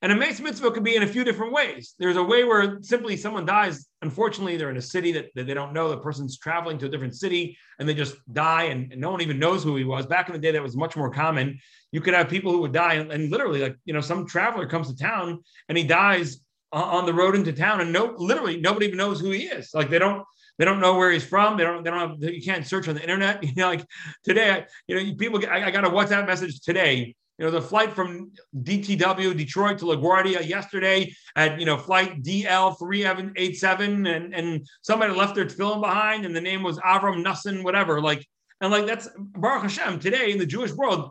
And 0.00 0.12
a 0.12 0.16
meis 0.16 0.40
mitzvah 0.40 0.70
could 0.70 0.84
be 0.84 0.94
in 0.94 1.02
a 1.02 1.06
few 1.08 1.24
different 1.24 1.52
ways. 1.52 1.94
There's 1.98 2.16
a 2.16 2.22
way 2.22 2.44
where 2.44 2.80
simply 2.82 3.16
someone 3.16 3.44
dies. 3.44 3.86
Unfortunately, 4.00 4.56
they're 4.56 4.70
in 4.70 4.76
a 4.76 4.82
city 4.82 5.10
that, 5.12 5.26
that 5.34 5.48
they 5.48 5.54
don't 5.54 5.72
know. 5.72 5.88
The 5.88 5.98
person's 5.98 6.38
traveling 6.38 6.78
to 6.78 6.86
a 6.86 6.88
different 6.88 7.16
city 7.16 7.58
and 7.80 7.88
they 7.88 7.94
just 7.94 8.14
die 8.32 8.64
and, 8.64 8.92
and, 8.92 9.00
no 9.00 9.10
one 9.10 9.22
even 9.22 9.40
knows 9.40 9.64
who 9.64 9.74
he 9.74 9.82
was. 9.82 10.06
Back 10.06 10.28
in 10.28 10.34
the 10.34 10.38
day, 10.38 10.52
that 10.52 10.62
was 10.62 10.76
much 10.76 10.96
more 10.96 11.10
common. 11.10 11.58
You 11.90 12.00
could 12.00 12.14
have 12.14 12.28
people 12.28 12.52
who 12.52 12.60
would 12.60 12.72
die 12.72 12.94
and, 12.94 13.10
and 13.10 13.30
literally, 13.30 13.60
like, 13.60 13.76
you 13.86 13.92
know, 13.92 14.00
some 14.00 14.24
traveler 14.24 14.66
comes 14.66 14.88
to 14.88 14.96
town 14.96 15.40
and 15.68 15.76
he 15.76 15.82
dies 15.82 16.38
on 16.70 17.06
the 17.06 17.14
road 17.14 17.34
into 17.34 17.52
town 17.52 17.80
and 17.80 17.92
no, 17.92 18.14
literally 18.18 18.60
nobody 18.60 18.86
even 18.86 18.98
knows 18.98 19.20
who 19.20 19.30
he 19.30 19.44
is. 19.44 19.70
Like 19.74 19.90
they 19.90 19.98
don't, 19.98 20.22
they 20.58 20.64
don't 20.64 20.80
know 20.80 20.96
where 20.96 21.10
he's 21.10 21.24
from. 21.24 21.56
They 21.56 21.62
don't. 21.62 21.84
They 21.84 21.90
don't 21.90 22.20
have. 22.20 22.34
You 22.34 22.42
can't 22.42 22.66
search 22.66 22.88
on 22.88 22.96
the 22.96 23.02
internet. 23.02 23.42
You 23.44 23.52
know, 23.54 23.68
like 23.68 23.86
today, 24.24 24.66
you 24.88 24.96
know, 24.96 25.14
people. 25.14 25.38
Get, 25.38 25.50
I, 25.50 25.66
I 25.66 25.70
got 25.70 25.84
a 25.84 25.90
WhatsApp 25.90 26.26
message 26.26 26.60
today. 26.60 27.14
You 27.38 27.44
know, 27.44 27.50
the 27.52 27.62
flight 27.62 27.92
from 27.92 28.32
DTW 28.62 29.36
Detroit 29.36 29.78
to 29.78 29.84
LaGuardia 29.84 30.46
yesterday 30.46 31.14
at 31.36 31.60
you 31.60 31.66
know 31.66 31.76
flight 31.76 32.22
DL 32.22 32.76
three 32.78 33.06
eight 33.36 33.56
seven, 33.56 34.06
and 34.06 34.34
and 34.34 34.66
somebody 34.82 35.14
left 35.14 35.36
their 35.36 35.46
tefillin 35.46 35.80
behind, 35.80 36.26
and 36.26 36.34
the 36.34 36.40
name 36.40 36.64
was 36.64 36.78
Avram 36.78 37.24
Nussin, 37.24 37.62
whatever. 37.62 38.00
Like 38.00 38.26
and 38.60 38.72
like 38.72 38.86
that's 38.86 39.08
Baruch 39.16 39.62
Hashem 39.62 40.00
today 40.00 40.32
in 40.32 40.38
the 40.38 40.46
Jewish 40.46 40.72
world 40.72 41.10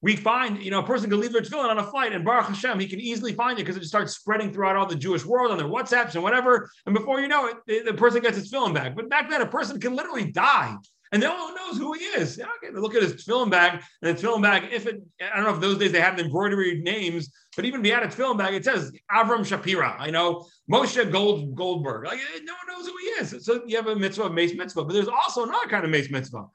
we 0.00 0.14
find, 0.14 0.62
you 0.62 0.70
know, 0.70 0.78
a 0.78 0.86
person 0.86 1.10
can 1.10 1.18
leave 1.18 1.32
their 1.32 1.42
tefillin 1.42 1.70
on 1.70 1.78
a 1.78 1.82
flight, 1.82 2.12
and 2.12 2.24
Baruch 2.24 2.46
Hashem, 2.46 2.78
he 2.78 2.86
can 2.86 3.00
easily 3.00 3.32
find 3.32 3.58
it 3.58 3.62
because 3.62 3.76
it 3.76 3.80
just 3.80 3.90
starts 3.90 4.14
spreading 4.14 4.52
throughout 4.52 4.76
all 4.76 4.86
the 4.86 4.94
Jewish 4.94 5.24
world 5.24 5.50
on 5.50 5.58
their 5.58 5.66
WhatsApps 5.66 6.14
and 6.14 6.22
whatever. 6.22 6.70
And 6.86 6.94
before 6.94 7.20
you 7.20 7.26
know 7.26 7.46
it, 7.46 7.56
the, 7.66 7.80
the 7.80 7.94
person 7.94 8.22
gets 8.22 8.36
his 8.36 8.50
tefillin 8.50 8.74
back. 8.74 8.94
But 8.94 9.08
back 9.08 9.28
then, 9.28 9.42
a 9.42 9.46
person 9.46 9.80
can 9.80 9.96
literally 9.96 10.30
die, 10.30 10.76
and 11.12 11.22
no 11.22 11.34
one 11.34 11.54
knows 11.54 11.78
who 11.78 11.92
he 11.92 12.04
is. 12.04 12.38
Okay, 12.38 12.72
look 12.74 12.94
at 12.94 13.02
his 13.02 13.14
tefillin 13.14 13.50
bag, 13.50 13.82
and 14.02 14.16
the 14.16 14.20
tefillin 14.20 14.42
bag, 14.42 14.64
if 14.72 14.86
it, 14.86 15.02
I 15.20 15.36
don't 15.36 15.44
know 15.44 15.54
if 15.54 15.60
those 15.60 15.78
days 15.78 15.92
they 15.92 16.00
had 16.00 16.18
embroidery 16.18 16.80
names, 16.82 17.30
but 17.56 17.64
even 17.64 17.80
if 17.80 17.86
he 17.86 17.92
had 17.92 18.02
a 18.02 18.08
tefillin 18.08 18.38
bag, 18.38 18.54
it 18.54 18.64
says 18.64 18.92
Avram 19.10 19.40
Shapira. 19.40 19.96
I 19.98 20.10
know 20.10 20.46
Moshe 20.70 21.10
Gold 21.10 21.54
Goldberg. 21.54 22.04
Like 22.04 22.18
eh, 22.18 22.40
no 22.42 22.52
one 22.52 22.76
knows 22.76 22.86
who 22.86 22.96
he 22.98 23.06
is. 23.06 23.44
So 23.44 23.62
you 23.66 23.76
have 23.76 23.86
a 23.86 23.96
mitzvah, 23.96 24.24
a 24.24 24.30
meis 24.30 24.54
mitzvah, 24.54 24.84
but 24.84 24.92
there's 24.92 25.08
also 25.08 25.44
another 25.44 25.68
kind 25.68 25.84
of 25.84 25.90
meis 25.90 26.10
mitzvah. 26.10 26.46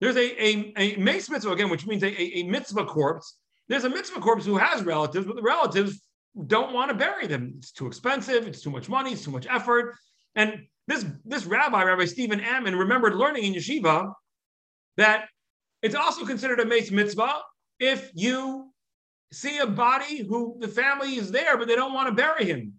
There's 0.00 0.16
a, 0.16 0.44
a, 0.44 0.72
a 0.76 0.96
meis 0.96 1.30
mitzvah, 1.30 1.52
again, 1.52 1.70
which 1.70 1.86
means 1.86 2.02
a, 2.02 2.08
a, 2.08 2.40
a 2.40 2.42
mitzvah 2.44 2.86
corpse. 2.86 3.36
There's 3.68 3.84
a 3.84 3.90
mitzvah 3.90 4.20
corpse 4.20 4.44
who 4.44 4.56
has 4.56 4.82
relatives, 4.82 5.26
but 5.26 5.36
the 5.36 5.42
relatives 5.42 6.00
don't 6.46 6.72
want 6.72 6.90
to 6.90 6.96
bury 6.96 7.26
them. 7.26 7.54
It's 7.58 7.72
too 7.72 7.86
expensive. 7.86 8.46
It's 8.46 8.62
too 8.62 8.70
much 8.70 8.88
money. 8.88 9.12
It's 9.12 9.24
too 9.24 9.30
much 9.30 9.46
effort. 9.48 9.94
And 10.34 10.66
this, 10.92 11.06
this 11.24 11.46
rabbi, 11.46 11.82
Rabbi 11.82 12.04
Stephen 12.04 12.40
Ammon, 12.40 12.76
remembered 12.76 13.14
learning 13.14 13.44
in 13.44 13.54
yeshiva 13.54 14.12
that 14.96 15.28
it's 15.82 15.94
also 15.94 16.24
considered 16.26 16.60
a 16.60 16.66
meis 16.66 16.90
mitzvah 16.90 17.40
if 17.80 18.10
you 18.14 18.70
see 19.32 19.58
a 19.58 19.66
body 19.66 20.22
who 20.22 20.56
the 20.60 20.68
family 20.68 21.16
is 21.16 21.30
there, 21.30 21.56
but 21.56 21.66
they 21.66 21.74
don't 21.74 21.94
want 21.94 22.08
to 22.08 22.14
bury 22.14 22.44
him. 22.44 22.74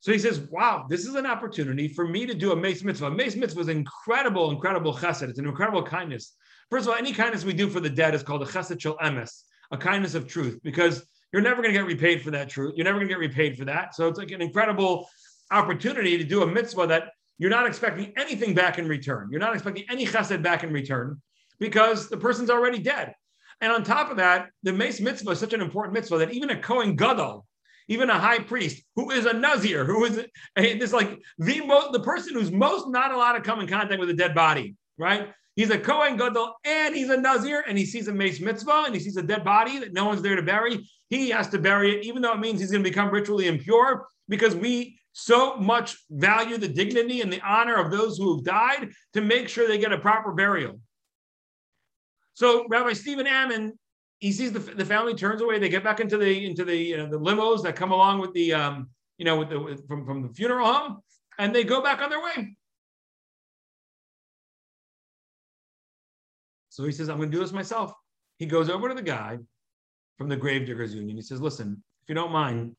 So 0.00 0.12
he 0.12 0.18
says, 0.18 0.40
wow, 0.50 0.86
this 0.88 1.06
is 1.06 1.14
an 1.14 1.26
opportunity 1.26 1.88
for 1.88 2.06
me 2.06 2.26
to 2.26 2.34
do 2.34 2.52
a 2.52 2.56
meis 2.56 2.84
mitzvah. 2.84 3.10
Meis 3.10 3.36
mitzvah 3.36 3.60
is 3.60 3.68
incredible, 3.68 4.50
incredible 4.50 4.94
chesed. 4.94 5.28
It's 5.28 5.38
an 5.38 5.46
incredible 5.46 5.82
kindness. 5.82 6.34
First 6.70 6.86
of 6.86 6.92
all, 6.92 6.98
any 6.98 7.12
kindness 7.12 7.44
we 7.44 7.52
do 7.52 7.68
for 7.68 7.80
the 7.80 7.90
dead 7.90 8.14
is 8.14 8.22
called 8.22 8.42
a 8.42 8.46
chesed 8.46 8.80
shel 8.80 8.96
emes, 8.98 9.42
a 9.70 9.78
kindness 9.78 10.14
of 10.14 10.28
truth, 10.28 10.60
because 10.62 11.04
you're 11.32 11.42
never 11.42 11.62
going 11.62 11.74
to 11.74 11.78
get 11.78 11.86
repaid 11.86 12.22
for 12.22 12.30
that 12.30 12.48
truth. 12.48 12.74
You're 12.76 12.84
never 12.84 12.98
going 12.98 13.08
to 13.08 13.14
get 13.14 13.18
repaid 13.18 13.58
for 13.58 13.64
that. 13.64 13.94
So 13.94 14.06
it's 14.06 14.18
like 14.18 14.30
an 14.30 14.40
incredible 14.40 15.08
opportunity 15.50 16.18
to 16.18 16.24
do 16.24 16.42
a 16.42 16.46
mitzvah 16.46 16.86
that 16.88 17.12
you're 17.38 17.50
not 17.50 17.66
expecting 17.66 18.12
anything 18.16 18.54
back 18.54 18.78
in 18.78 18.88
return. 18.88 19.28
You're 19.30 19.40
not 19.40 19.54
expecting 19.54 19.84
any 19.90 20.06
chesed 20.06 20.42
back 20.42 20.64
in 20.64 20.72
return 20.72 21.20
because 21.58 22.08
the 22.08 22.16
person's 22.16 22.50
already 22.50 22.78
dead. 22.78 23.14
And 23.60 23.72
on 23.72 23.82
top 23.82 24.10
of 24.10 24.16
that, 24.18 24.50
the 24.62 24.72
meis 24.72 25.00
mitzvah 25.00 25.30
is 25.30 25.40
such 25.40 25.52
an 25.52 25.60
important 25.60 25.94
mitzvah 25.94 26.18
that 26.18 26.32
even 26.32 26.50
a 26.50 26.60
Kohen 26.60 26.96
Gadol, 26.96 27.46
even 27.88 28.10
a 28.10 28.18
high 28.18 28.38
priest 28.38 28.82
who 28.96 29.10
is 29.10 29.26
a 29.26 29.32
Nazir, 29.32 29.84
who 29.84 30.04
is 30.04 30.24
this 30.56 30.92
like 30.92 31.18
the 31.38 31.64
most 31.64 31.92
the 31.92 32.00
person 32.00 32.34
who's 32.34 32.52
most 32.52 32.88
not 32.88 33.12
allowed 33.12 33.34
to 33.34 33.40
come 33.40 33.60
in 33.60 33.66
contact 33.66 34.00
with 34.00 34.10
a 34.10 34.14
dead 34.14 34.34
body, 34.34 34.76
right? 34.98 35.32
He's 35.56 35.70
a 35.70 35.78
Kohen 35.78 36.16
Gadol 36.16 36.52
and 36.64 36.94
he's 36.96 37.10
a 37.10 37.16
Nazir 37.16 37.64
and 37.66 37.78
he 37.78 37.86
sees 37.86 38.08
a 38.08 38.12
meis 38.12 38.40
mitzvah 38.40 38.84
and 38.86 38.94
he 38.94 39.00
sees 39.00 39.16
a 39.16 39.22
dead 39.22 39.44
body 39.44 39.78
that 39.78 39.92
no 39.92 40.06
one's 40.06 40.22
there 40.22 40.34
to 40.34 40.42
bury. 40.42 40.88
He 41.10 41.30
has 41.30 41.48
to 41.50 41.58
bury 41.58 41.96
it, 41.96 42.04
even 42.04 42.22
though 42.22 42.32
it 42.32 42.40
means 42.40 42.60
he's 42.60 42.72
going 42.72 42.82
to 42.82 42.90
become 42.90 43.10
ritually 43.10 43.46
impure 43.46 44.08
because 44.28 44.56
we 44.56 44.98
so 45.14 45.56
much 45.56 45.96
value 46.10 46.58
the 46.58 46.68
dignity 46.68 47.20
and 47.20 47.32
the 47.32 47.40
honor 47.40 47.76
of 47.76 47.90
those 47.90 48.18
who 48.18 48.34
have 48.34 48.44
died 48.44 48.90
to 49.12 49.20
make 49.20 49.48
sure 49.48 49.66
they 49.66 49.78
get 49.78 49.92
a 49.92 49.98
proper 49.98 50.32
burial. 50.32 50.80
So 52.34 52.66
Rabbi 52.68 52.92
Stephen 52.94 53.26
Ammon, 53.26 53.78
he 54.18 54.32
sees 54.32 54.52
the, 54.52 54.58
the 54.58 54.84
family 54.84 55.14
turns 55.14 55.40
away. 55.40 55.60
They 55.60 55.68
get 55.68 55.84
back 55.84 56.00
into 56.00 56.18
the 56.18 56.44
into 56.44 56.64
the 56.64 56.76
you 56.76 56.96
know, 56.96 57.08
the 57.08 57.18
limos 57.18 57.62
that 57.62 57.76
come 57.76 57.92
along 57.92 58.20
with 58.20 58.32
the 58.32 58.54
um, 58.54 58.88
you 59.16 59.24
know 59.24 59.38
with 59.38 59.50
the 59.50 59.60
with, 59.60 59.86
from 59.86 60.04
from 60.04 60.22
the 60.22 60.28
funeral 60.30 60.70
home, 60.70 61.00
and 61.38 61.54
they 61.54 61.62
go 61.62 61.80
back 61.80 62.02
on 62.02 62.10
their 62.10 62.22
way. 62.22 62.56
So 66.70 66.84
he 66.84 66.90
says, 66.90 67.08
I'm 67.08 67.18
going 67.18 67.30
to 67.30 67.36
do 67.36 67.40
this 67.40 67.52
myself. 67.52 67.92
He 68.38 68.46
goes 68.46 68.68
over 68.68 68.88
to 68.88 68.96
the 68.96 69.02
guy 69.02 69.38
from 70.18 70.28
the 70.28 70.36
Gravediggers 70.36 70.92
Union. 70.92 71.16
He 71.16 71.22
says, 71.22 71.40
Listen, 71.40 71.80
if 72.02 72.08
you 72.08 72.16
don't 72.16 72.32
mind, 72.32 72.74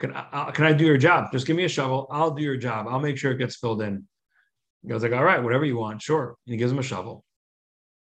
can 0.00 0.12
I, 0.14 0.50
can 0.52 0.64
I 0.64 0.72
do 0.72 0.84
your 0.84 0.96
job? 0.96 1.30
Just 1.30 1.46
give 1.46 1.56
me 1.56 1.64
a 1.64 1.68
shovel. 1.68 2.08
I'll 2.10 2.30
do 2.30 2.42
your 2.42 2.56
job. 2.56 2.86
I'll 2.88 3.00
make 3.00 3.18
sure 3.18 3.30
it 3.30 3.38
gets 3.38 3.56
filled 3.56 3.82
in. 3.82 4.06
He 4.82 4.88
goes 4.88 5.02
like, 5.02 5.12
all 5.12 5.22
right, 5.22 5.42
whatever 5.42 5.66
you 5.66 5.76
want, 5.76 6.00
sure. 6.00 6.36
And 6.46 6.54
he 6.54 6.56
gives 6.56 6.72
him 6.72 6.78
a 6.78 6.82
shovel. 6.82 7.22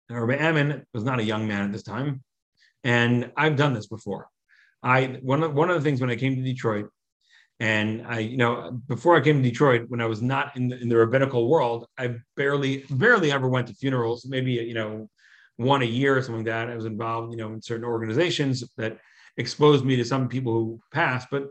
And 0.09 0.21
Rabbi 0.21 0.41
Ammon 0.41 0.87
was 0.93 1.05
not 1.05 1.19
a 1.19 1.25
young 1.25 1.49
man 1.49 1.63
at 1.63 1.73
this 1.73 1.83
time, 1.83 2.23
and 2.85 3.33
I've 3.37 3.57
done 3.57 3.75
this 3.75 3.89
before. 3.89 4.29
I 4.83 5.19
one 5.23 5.43
of 5.43 5.55
one 5.55 5.69
of 5.69 5.77
the 5.77 5.83
things 5.83 6.01
when 6.01 6.11
I 6.11 6.17
came 6.17 6.37
to 6.37 6.43
Detroit, 6.43 6.91
and 7.59 8.07
I, 8.07 8.21
you 8.21 8.37
know, 8.37 8.79
before 8.87 9.17
I 9.17 9.21
came 9.21 9.43
to 9.43 9.49
Detroit, 9.49 9.87
when 9.89 10.01
I 10.01 10.07
was 10.07 10.23
not 10.23 10.57
in 10.57 10.69
the, 10.69 10.81
in 10.81 10.89
the 10.89 10.97
rabbinical 10.97 11.49
world, 11.49 11.87
I 11.99 12.17
barely 12.37 12.85
barely 12.91 13.33
ever 13.33 13.49
went 13.49 13.67
to 13.67 13.75
funerals. 13.75 14.27
Maybe 14.27 14.53
you 14.53 14.75
know, 14.75 15.09
one 15.57 15.83
a 15.83 15.87
year 15.87 16.17
or 16.17 16.23
something 16.23 16.45
like 16.45 16.47
that. 16.47 16.71
I 16.71 16.77
was 16.77 16.85
involved, 16.85 17.33
you 17.33 17.39
know, 17.39 17.53
in 17.53 17.61
certain 17.61 17.85
organizations 17.85 18.63
that 18.77 18.99
exposed 19.39 19.85
me 19.85 19.97
to 19.97 20.05
some 20.05 20.29
people 20.29 20.53
who 20.53 20.81
passed, 20.93 21.29
but 21.31 21.49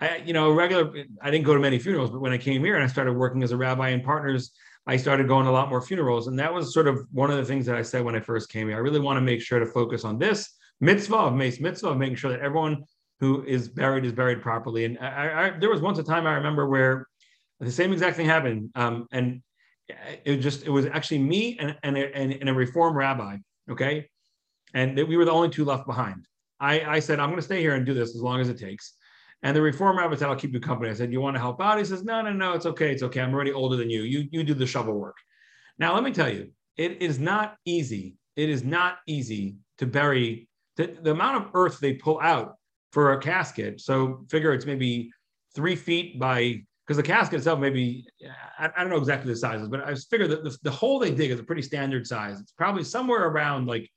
I, 0.00 0.16
you 0.24 0.32
know, 0.32 0.52
regular, 0.52 0.92
I 1.20 1.30
didn't 1.30 1.44
go 1.44 1.54
to 1.54 1.60
many 1.60 1.78
funerals, 1.78 2.10
but 2.10 2.20
when 2.20 2.32
I 2.32 2.38
came 2.38 2.64
here 2.64 2.74
and 2.74 2.84
I 2.84 2.86
started 2.86 3.12
working 3.12 3.42
as 3.42 3.52
a 3.52 3.56
rabbi 3.56 3.90
in 3.90 4.00
partners, 4.00 4.52
I 4.86 4.96
started 4.96 5.28
going 5.28 5.46
a 5.46 5.52
lot 5.52 5.68
more 5.68 5.82
funerals. 5.82 6.26
And 6.26 6.38
that 6.38 6.52
was 6.52 6.72
sort 6.72 6.88
of 6.88 7.06
one 7.12 7.30
of 7.30 7.36
the 7.36 7.44
things 7.44 7.66
that 7.66 7.76
I 7.76 7.82
said 7.82 8.04
when 8.04 8.16
I 8.16 8.20
first 8.20 8.48
came 8.48 8.68
here. 8.68 8.76
I 8.76 8.80
really 8.80 9.00
want 9.00 9.18
to 9.18 9.20
make 9.20 9.42
sure 9.42 9.58
to 9.58 9.66
focus 9.66 10.04
on 10.04 10.18
this 10.18 10.54
mitzvah 10.80 11.16
of 11.16 11.34
meis 11.34 11.60
mitzvah 11.60 11.88
of 11.88 11.98
making 11.98 12.16
sure 12.16 12.30
that 12.30 12.40
everyone 12.40 12.84
who 13.20 13.44
is 13.44 13.68
buried 13.68 14.06
is 14.06 14.12
buried 14.12 14.40
properly. 14.40 14.86
And 14.86 14.98
I, 14.98 15.48
I, 15.48 15.58
there 15.58 15.68
was 15.68 15.82
once 15.82 15.98
a 15.98 16.02
time 16.02 16.26
I 16.26 16.32
remember 16.34 16.66
where 16.66 17.06
the 17.60 17.70
same 17.70 17.92
exact 17.92 18.16
thing 18.16 18.24
happened. 18.24 18.70
Um, 18.74 19.06
and 19.12 19.42
it 20.24 20.38
just, 20.38 20.64
it 20.64 20.70
was 20.70 20.86
actually 20.86 21.18
me 21.18 21.58
and, 21.58 21.76
and, 21.82 21.98
a, 21.98 22.16
and, 22.16 22.32
and 22.32 22.48
a 22.48 22.54
reform 22.54 22.96
rabbi. 22.96 23.36
Okay. 23.70 24.08
And 24.72 24.96
we 24.96 25.16
were 25.18 25.26
the 25.26 25.32
only 25.32 25.50
two 25.50 25.66
left 25.66 25.86
behind. 25.86 26.26
I, 26.58 26.80
I 26.82 26.98
said, 27.00 27.20
I'm 27.20 27.28
going 27.28 27.38
to 27.38 27.44
stay 27.44 27.60
here 27.60 27.74
and 27.74 27.84
do 27.84 27.92
this 27.92 28.14
as 28.14 28.22
long 28.22 28.40
as 28.40 28.48
it 28.48 28.58
takes. 28.58 28.94
And 29.42 29.56
the 29.56 29.62
reform 29.62 29.96
rabbi 29.96 30.16
said, 30.16 30.28
I'll 30.28 30.36
keep 30.36 30.52
you 30.52 30.60
company. 30.60 30.90
I 30.90 30.94
said, 30.94 31.12
You 31.12 31.20
want 31.20 31.36
to 31.36 31.40
help 31.40 31.60
out? 31.60 31.78
He 31.78 31.84
says, 31.84 32.04
No, 32.04 32.20
no, 32.20 32.32
no, 32.32 32.52
it's 32.52 32.66
okay. 32.66 32.92
It's 32.92 33.02
okay. 33.02 33.20
I'm 33.20 33.32
already 33.32 33.52
older 33.52 33.76
than 33.76 33.88
you. 33.88 34.02
You, 34.02 34.28
you 34.30 34.44
do 34.44 34.54
the 34.54 34.66
shovel 34.66 34.94
work. 34.94 35.16
Now, 35.78 35.94
let 35.94 36.02
me 36.02 36.12
tell 36.12 36.32
you, 36.32 36.50
it 36.76 37.00
is 37.00 37.18
not 37.18 37.56
easy. 37.64 38.16
It 38.36 38.50
is 38.50 38.62
not 38.62 38.98
easy 39.06 39.56
to 39.78 39.86
bury 39.86 40.48
the, 40.76 40.96
the 41.02 41.10
amount 41.10 41.36
of 41.36 41.50
earth 41.54 41.80
they 41.80 41.94
pull 41.94 42.20
out 42.20 42.56
for 42.92 43.12
a 43.12 43.20
casket. 43.20 43.80
So 43.80 44.24
figure 44.30 44.52
it's 44.52 44.66
maybe 44.66 45.10
three 45.54 45.76
feet 45.76 46.18
by, 46.18 46.62
because 46.86 46.96
the 46.96 47.02
casket 47.02 47.38
itself 47.38 47.60
maybe, 47.60 48.06
I, 48.58 48.70
I, 48.76 48.80
don't 48.80 48.90
know 48.90 48.96
exactly 48.96 49.32
the 49.32 49.38
sizes, 49.38 49.68
but 49.68 49.86
I 49.86 49.94
figure 49.94 50.28
that 50.28 50.44
the, 50.44 50.56
the 50.62 50.70
hole 50.70 50.98
they 50.98 51.10
dig 51.10 51.30
is 51.30 51.40
a 51.40 51.44
pretty 51.44 51.62
standard 51.62 52.06
size. 52.06 52.40
It's 52.40 52.52
probably 52.52 52.84
somewhere 52.84 53.26
around 53.26 53.66
like 53.66 53.90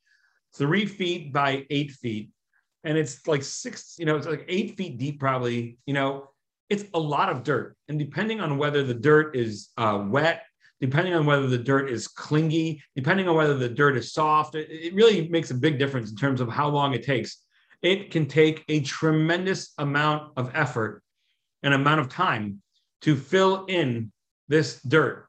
three 0.56 0.86
feet 0.86 1.34
by 1.34 1.65
eight 1.69 1.91
feet 1.91 2.29
and 2.84 2.98
it's 2.98 3.26
like 3.28 3.43
six, 3.43 3.96
you 3.98 4.06
know, 4.06 4.15
it's 4.15 4.28
like 4.28 4.46
eight 4.48 4.76
feet 4.78 4.98
deep, 4.98 5.19
probably, 5.19 5.78
you 5.86 5.93
know, 5.93 6.30
it's 6.69 6.86
a 6.93 7.00
lot 7.00 7.30
of 7.30 7.43
dirt. 7.43 7.76
And 7.88 7.98
depending 7.98 8.41
on 8.41 8.58
whether 8.58 8.84
the 8.84 8.93
dirt 8.93 9.36
is 9.36 9.69
uh, 9.78 10.04
wet, 10.08 10.43
depending 10.82 11.13
on 11.13 11.26
whether 11.26 11.48
the 11.48 11.58
dirt 11.58 11.89
is 11.89 12.08
clingy, 12.08 12.82
depending 12.96 13.30
on 13.30 13.36
whether 13.36 13.58
the 13.58 13.69
dirt 13.69 13.96
is 13.96 14.12
soft, 14.12 14.56
it, 14.56 14.67
it 14.69 14.93
really 14.93 15.30
makes 15.30 15.52
a 15.52 15.56
big 15.56 15.80
difference 15.80 16.10
in 16.10 16.15
terms 16.17 16.41
of 16.41 16.50
how 16.50 16.67
long 16.67 16.93
it 16.93 17.04
takes. 17.04 17.43
It 17.82 18.12
can 18.12 18.26
take 18.26 18.63
a 18.69 18.82
tremendous 18.82 19.74
amount 19.78 20.34
of 20.36 20.52
effort 20.54 21.02
and 21.63 21.74
amount 21.74 22.02
of 22.02 22.10
time 22.10 22.62
to 23.02 23.15
fill 23.15 23.65
in 23.65 24.12
this 24.48 24.82
dirt. 24.82 25.28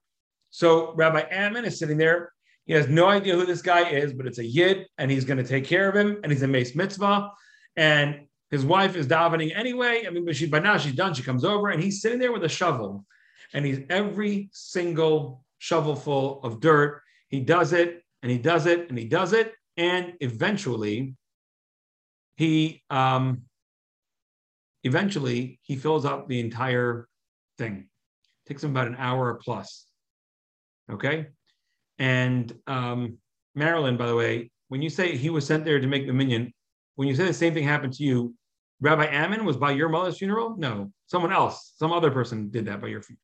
So 0.50 0.92
Rabbi 0.94 1.24
Ammon 1.30 1.64
is 1.64 1.78
sitting 1.78 1.98
there. 1.98 2.32
He 2.66 2.72
has 2.72 2.88
no 2.88 3.08
idea 3.08 3.34
who 3.34 3.44
this 3.44 3.60
guy 3.60 3.90
is, 3.90 4.12
but 4.12 4.26
it's 4.26 4.38
a 4.38 4.44
yid, 4.44 4.86
and 4.98 5.10
he's 5.10 5.24
going 5.24 5.38
to 5.38 5.44
take 5.44 5.64
care 5.64 5.88
of 5.88 5.94
him, 5.94 6.18
and 6.22 6.32
he's 6.32 6.42
a 6.42 6.48
meis 6.48 6.74
mitzvah 6.74 7.30
and 7.76 8.26
his 8.50 8.64
wife 8.64 8.94
is 8.96 9.06
davening 9.06 9.56
anyway. 9.56 10.04
I 10.06 10.10
mean, 10.10 10.24
but 10.24 10.36
she 10.36 10.46
by 10.46 10.60
now 10.60 10.76
she's 10.76 10.94
done. 10.94 11.14
She 11.14 11.22
comes 11.22 11.44
over 11.44 11.70
and 11.70 11.82
he's 11.82 12.00
sitting 12.00 12.18
there 12.18 12.32
with 12.32 12.44
a 12.44 12.48
shovel, 12.48 13.04
and 13.52 13.64
he's 13.64 13.80
every 13.90 14.48
single 14.52 15.44
shovelful 15.58 16.40
of 16.44 16.60
dirt. 16.60 17.02
He 17.28 17.40
does 17.40 17.72
it 17.72 18.02
and 18.22 18.30
he 18.30 18.38
does 18.38 18.66
it 18.66 18.88
and 18.88 18.98
he 18.98 19.06
does 19.06 19.32
it, 19.32 19.54
and 19.76 20.14
eventually, 20.20 21.14
he 22.36 22.82
um, 22.90 23.42
eventually 24.82 25.58
he 25.62 25.76
fills 25.76 26.04
up 26.04 26.28
the 26.28 26.40
entire 26.40 27.08
thing. 27.58 27.88
It 28.44 28.48
takes 28.48 28.62
him 28.62 28.70
about 28.70 28.86
an 28.86 28.96
hour 28.98 29.30
or 29.30 29.34
plus. 29.34 29.86
Okay, 30.90 31.26
and 31.98 32.52
um, 32.66 33.18
Marilyn, 33.54 33.96
by 33.96 34.06
the 34.06 34.14
way, 34.14 34.50
when 34.68 34.82
you 34.82 34.90
say 34.90 35.16
he 35.16 35.30
was 35.30 35.46
sent 35.46 35.64
there 35.64 35.80
to 35.80 35.86
make 35.86 36.06
the 36.06 36.12
minyan, 36.12 36.52
when 36.96 37.08
you 37.08 37.14
say 37.14 37.24
the 37.24 37.32
same 37.32 37.54
thing 37.54 37.64
happened 37.64 37.92
to 37.94 38.04
you, 38.04 38.34
Rabbi 38.80 39.06
Ammon 39.06 39.44
was 39.44 39.56
by 39.56 39.72
your 39.72 39.88
mother's 39.88 40.18
funeral? 40.18 40.56
No, 40.56 40.92
someone 41.06 41.32
else, 41.32 41.72
some 41.76 41.92
other 41.92 42.10
person 42.10 42.50
did 42.50 42.66
that 42.66 42.80
by 42.80 42.88
your 42.88 43.02
funeral. 43.02 43.20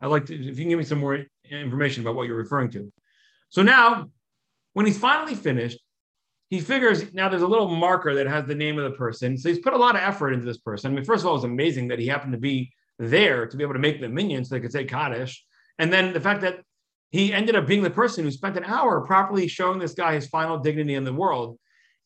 I'd 0.00 0.06
like 0.06 0.26
to, 0.26 0.34
if 0.34 0.58
you 0.58 0.64
can 0.64 0.70
give 0.70 0.78
me 0.78 0.84
some 0.84 0.98
more 0.98 1.24
information 1.50 2.02
about 2.02 2.14
what 2.14 2.26
you're 2.26 2.36
referring 2.36 2.70
to. 2.72 2.92
So 3.50 3.62
now, 3.62 4.10
when 4.72 4.86
he's 4.86 4.98
finally 4.98 5.34
finished, 5.34 5.78
he 6.48 6.60
figures 6.60 7.12
now 7.12 7.28
there's 7.28 7.42
a 7.42 7.46
little 7.46 7.68
marker 7.68 8.14
that 8.14 8.26
has 8.26 8.46
the 8.46 8.54
name 8.54 8.78
of 8.78 8.90
the 8.90 8.96
person. 8.96 9.36
So 9.36 9.48
he's 9.48 9.60
put 9.60 9.72
a 9.72 9.78
lot 9.78 9.94
of 9.94 10.02
effort 10.02 10.32
into 10.32 10.46
this 10.46 10.58
person. 10.58 10.90
I 10.90 10.94
mean, 10.94 11.04
first 11.04 11.22
of 11.22 11.28
all, 11.28 11.36
it's 11.36 11.44
amazing 11.44 11.88
that 11.88 11.98
he 11.98 12.06
happened 12.06 12.32
to 12.32 12.38
be 12.38 12.72
there 12.98 13.46
to 13.46 13.56
be 13.56 13.62
able 13.62 13.74
to 13.74 13.80
make 13.80 14.00
the 14.00 14.08
minyan 14.08 14.44
so 14.44 14.54
they 14.54 14.60
could 14.60 14.72
say 14.72 14.84
Kaddish. 14.84 15.44
And 15.78 15.92
then 15.92 16.12
the 16.12 16.20
fact 16.20 16.40
that 16.42 16.60
he 17.10 17.32
ended 17.32 17.56
up 17.56 17.66
being 17.66 17.82
the 17.82 17.90
person 17.90 18.24
who 18.24 18.30
spent 18.30 18.56
an 18.56 18.64
hour 18.64 19.00
properly 19.02 19.48
showing 19.48 19.78
this 19.78 19.94
guy 19.94 20.14
his 20.14 20.28
final 20.28 20.58
dignity 20.58 20.94
in 20.94 21.04
the 21.04 21.12
world 21.12 21.58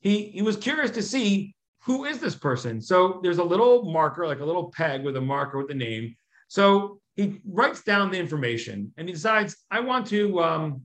he 0.04 0.26
he 0.26 0.42
was 0.42 0.56
curious 0.56 0.92
to 0.92 1.02
see 1.02 1.54
who 1.84 2.04
is 2.04 2.18
this 2.18 2.36
person. 2.36 2.80
So 2.80 3.20
there's 3.22 3.38
a 3.38 3.44
little 3.44 3.90
marker, 3.90 4.26
like 4.26 4.40
a 4.40 4.44
little 4.44 4.70
peg 4.70 5.02
with 5.04 5.16
a 5.16 5.20
marker 5.20 5.58
with 5.58 5.68
the 5.68 5.74
name. 5.74 6.14
So 6.48 7.00
he 7.16 7.40
writes 7.46 7.82
down 7.82 8.10
the 8.10 8.18
information 8.18 8.92
and 8.96 9.08
he 9.08 9.12
decides, 9.12 9.56
I 9.70 9.80
want 9.80 10.06
to, 10.08 10.42
um, 10.42 10.82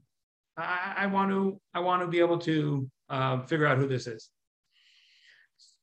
I, 0.57 0.93
I 0.97 1.05
want 1.07 1.31
to, 1.31 1.59
I 1.73 1.79
want 1.79 2.01
to 2.01 2.07
be 2.07 2.19
able 2.19 2.37
to 2.39 2.89
uh, 3.09 3.41
figure 3.43 3.65
out 3.65 3.77
who 3.77 3.87
this 3.87 4.07
is. 4.07 4.29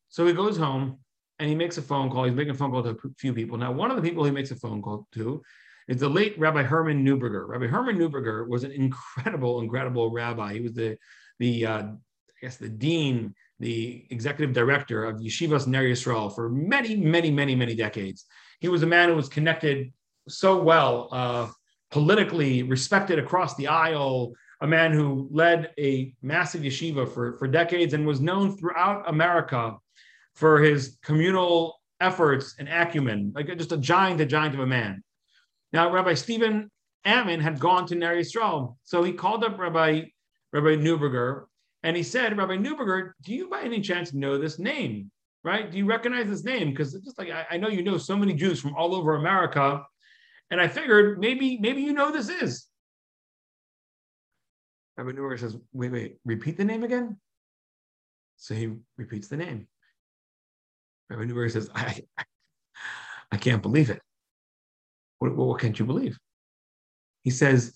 So 0.09 0.25
he 0.25 0.33
goes 0.33 0.57
home 0.57 0.99
and 1.39 1.49
he 1.49 1.55
makes 1.55 1.77
a 1.77 1.81
phone 1.81 2.09
call. 2.09 2.25
He's 2.25 2.35
making 2.35 2.51
a 2.51 2.57
phone 2.57 2.71
call 2.71 2.83
to 2.83 2.89
a 2.91 3.09
few 3.17 3.33
people. 3.33 3.57
Now, 3.57 3.71
one 3.71 3.89
of 3.89 3.97
the 3.97 4.03
people 4.03 4.23
he 4.23 4.31
makes 4.31 4.51
a 4.51 4.55
phone 4.55 4.81
call 4.81 5.07
to 5.13 5.41
is 5.87 5.99
the 5.99 6.09
late 6.09 6.37
Rabbi 6.37 6.63
Herman 6.63 7.03
Neuberger. 7.03 7.47
Rabbi 7.47 7.67
Herman 7.67 7.97
Neuberger 7.97 8.47
was 8.47 8.63
an 8.63 8.71
incredible, 8.71 9.61
incredible 9.61 10.11
rabbi. 10.11 10.53
He 10.53 10.61
was 10.61 10.73
the 10.73 10.97
the 11.39 11.65
uh, 11.65 11.83
I 12.37 12.45
guess 12.45 12.57
the 12.57 12.69
dean, 12.69 13.33
the 13.59 14.05
executive 14.11 14.53
director 14.53 15.05
of 15.05 15.17
Yeshivas 15.17 15.65
Ner 15.65 15.83
Yisrael 15.83 16.33
for 16.33 16.49
many, 16.49 16.95
many, 16.95 17.31
many, 17.31 17.55
many 17.55 17.73
decades. 17.73 18.25
He 18.59 18.67
was 18.67 18.83
a 18.83 18.87
man 18.87 19.09
who 19.09 19.15
was 19.15 19.27
connected 19.27 19.91
so 20.27 20.61
well, 20.61 21.09
uh, 21.11 21.47
politically 21.89 22.61
respected 22.61 23.17
across 23.17 23.55
the 23.55 23.67
aisle, 23.67 24.33
a 24.61 24.67
man 24.67 24.91
who 24.91 25.27
led 25.31 25.71
a 25.79 26.13
massive 26.21 26.61
yeshiva 26.61 27.11
for, 27.11 27.37
for 27.39 27.47
decades 27.47 27.93
and 27.93 28.05
was 28.05 28.21
known 28.21 28.55
throughout 28.55 29.09
America 29.09 29.75
for 30.35 30.59
his 30.59 30.97
communal 31.03 31.79
efforts 32.01 32.55
and 32.59 32.69
acumen, 32.69 33.31
like 33.33 33.47
just 33.57 33.71
a 33.71 33.77
giant, 33.77 34.21
a 34.21 34.25
giant 34.25 34.53
of 34.53 34.59
a 34.59 34.67
man. 34.67 35.03
Now, 35.73 35.91
Rabbi 35.91 36.13
Stephen 36.13 36.69
Ammon 37.03 37.39
had 37.39 37.59
gone 37.59 37.87
to 37.87 37.95
Ner 37.95 38.15
Yisrael, 38.15 38.75
so 38.83 39.01
he 39.01 39.13
called 39.13 39.43
up 39.43 39.57
Rabbi 39.57 40.03
Rabbi 40.53 40.75
Neuberger 40.75 41.45
and 41.83 41.95
he 41.95 42.03
said, 42.03 42.37
Rabbi 42.37 42.57
Neuberger, 42.57 43.11
do 43.23 43.33
you 43.33 43.49
by 43.49 43.61
any 43.61 43.81
chance 43.81 44.13
know 44.13 44.37
this 44.37 44.59
name? 44.59 45.11
Right? 45.43 45.71
Do 45.71 45.77
you 45.77 45.85
recognize 45.85 46.27
this 46.27 46.43
name? 46.43 46.71
Because 46.71 46.93
just 46.93 47.17
like 47.17 47.29
I, 47.29 47.45
I, 47.51 47.57
know 47.57 47.69
you 47.69 47.83
know 47.83 47.97
so 47.97 48.17
many 48.17 48.33
Jews 48.33 48.59
from 48.59 48.75
all 48.75 48.93
over 48.95 49.15
America. 49.15 49.83
And 50.51 50.59
I 50.59 50.67
figured 50.67 51.19
maybe, 51.19 51.57
maybe 51.59 51.81
you 51.81 51.93
know 51.93 52.11
this 52.11 52.29
is. 52.29 52.65
Rabbi 54.97 55.11
Neuberger 55.11 55.39
says, 55.39 55.55
wait, 55.73 55.91
wait, 55.91 56.17
repeat 56.25 56.57
the 56.57 56.65
name 56.65 56.83
again. 56.83 57.17
So 58.37 58.55
he 58.55 58.73
repeats 58.97 59.27
the 59.27 59.37
name. 59.37 59.67
Rabbi 61.09 61.23
Neuberger 61.23 61.51
says, 61.51 61.69
I, 61.73 62.01
I 63.31 63.37
can't 63.37 63.61
believe 63.61 63.89
it. 63.89 64.01
What, 65.19 65.35
what 65.35 65.59
can't 65.59 65.77
you 65.77 65.85
believe? 65.85 66.17
He 67.23 67.29
says, 67.29 67.73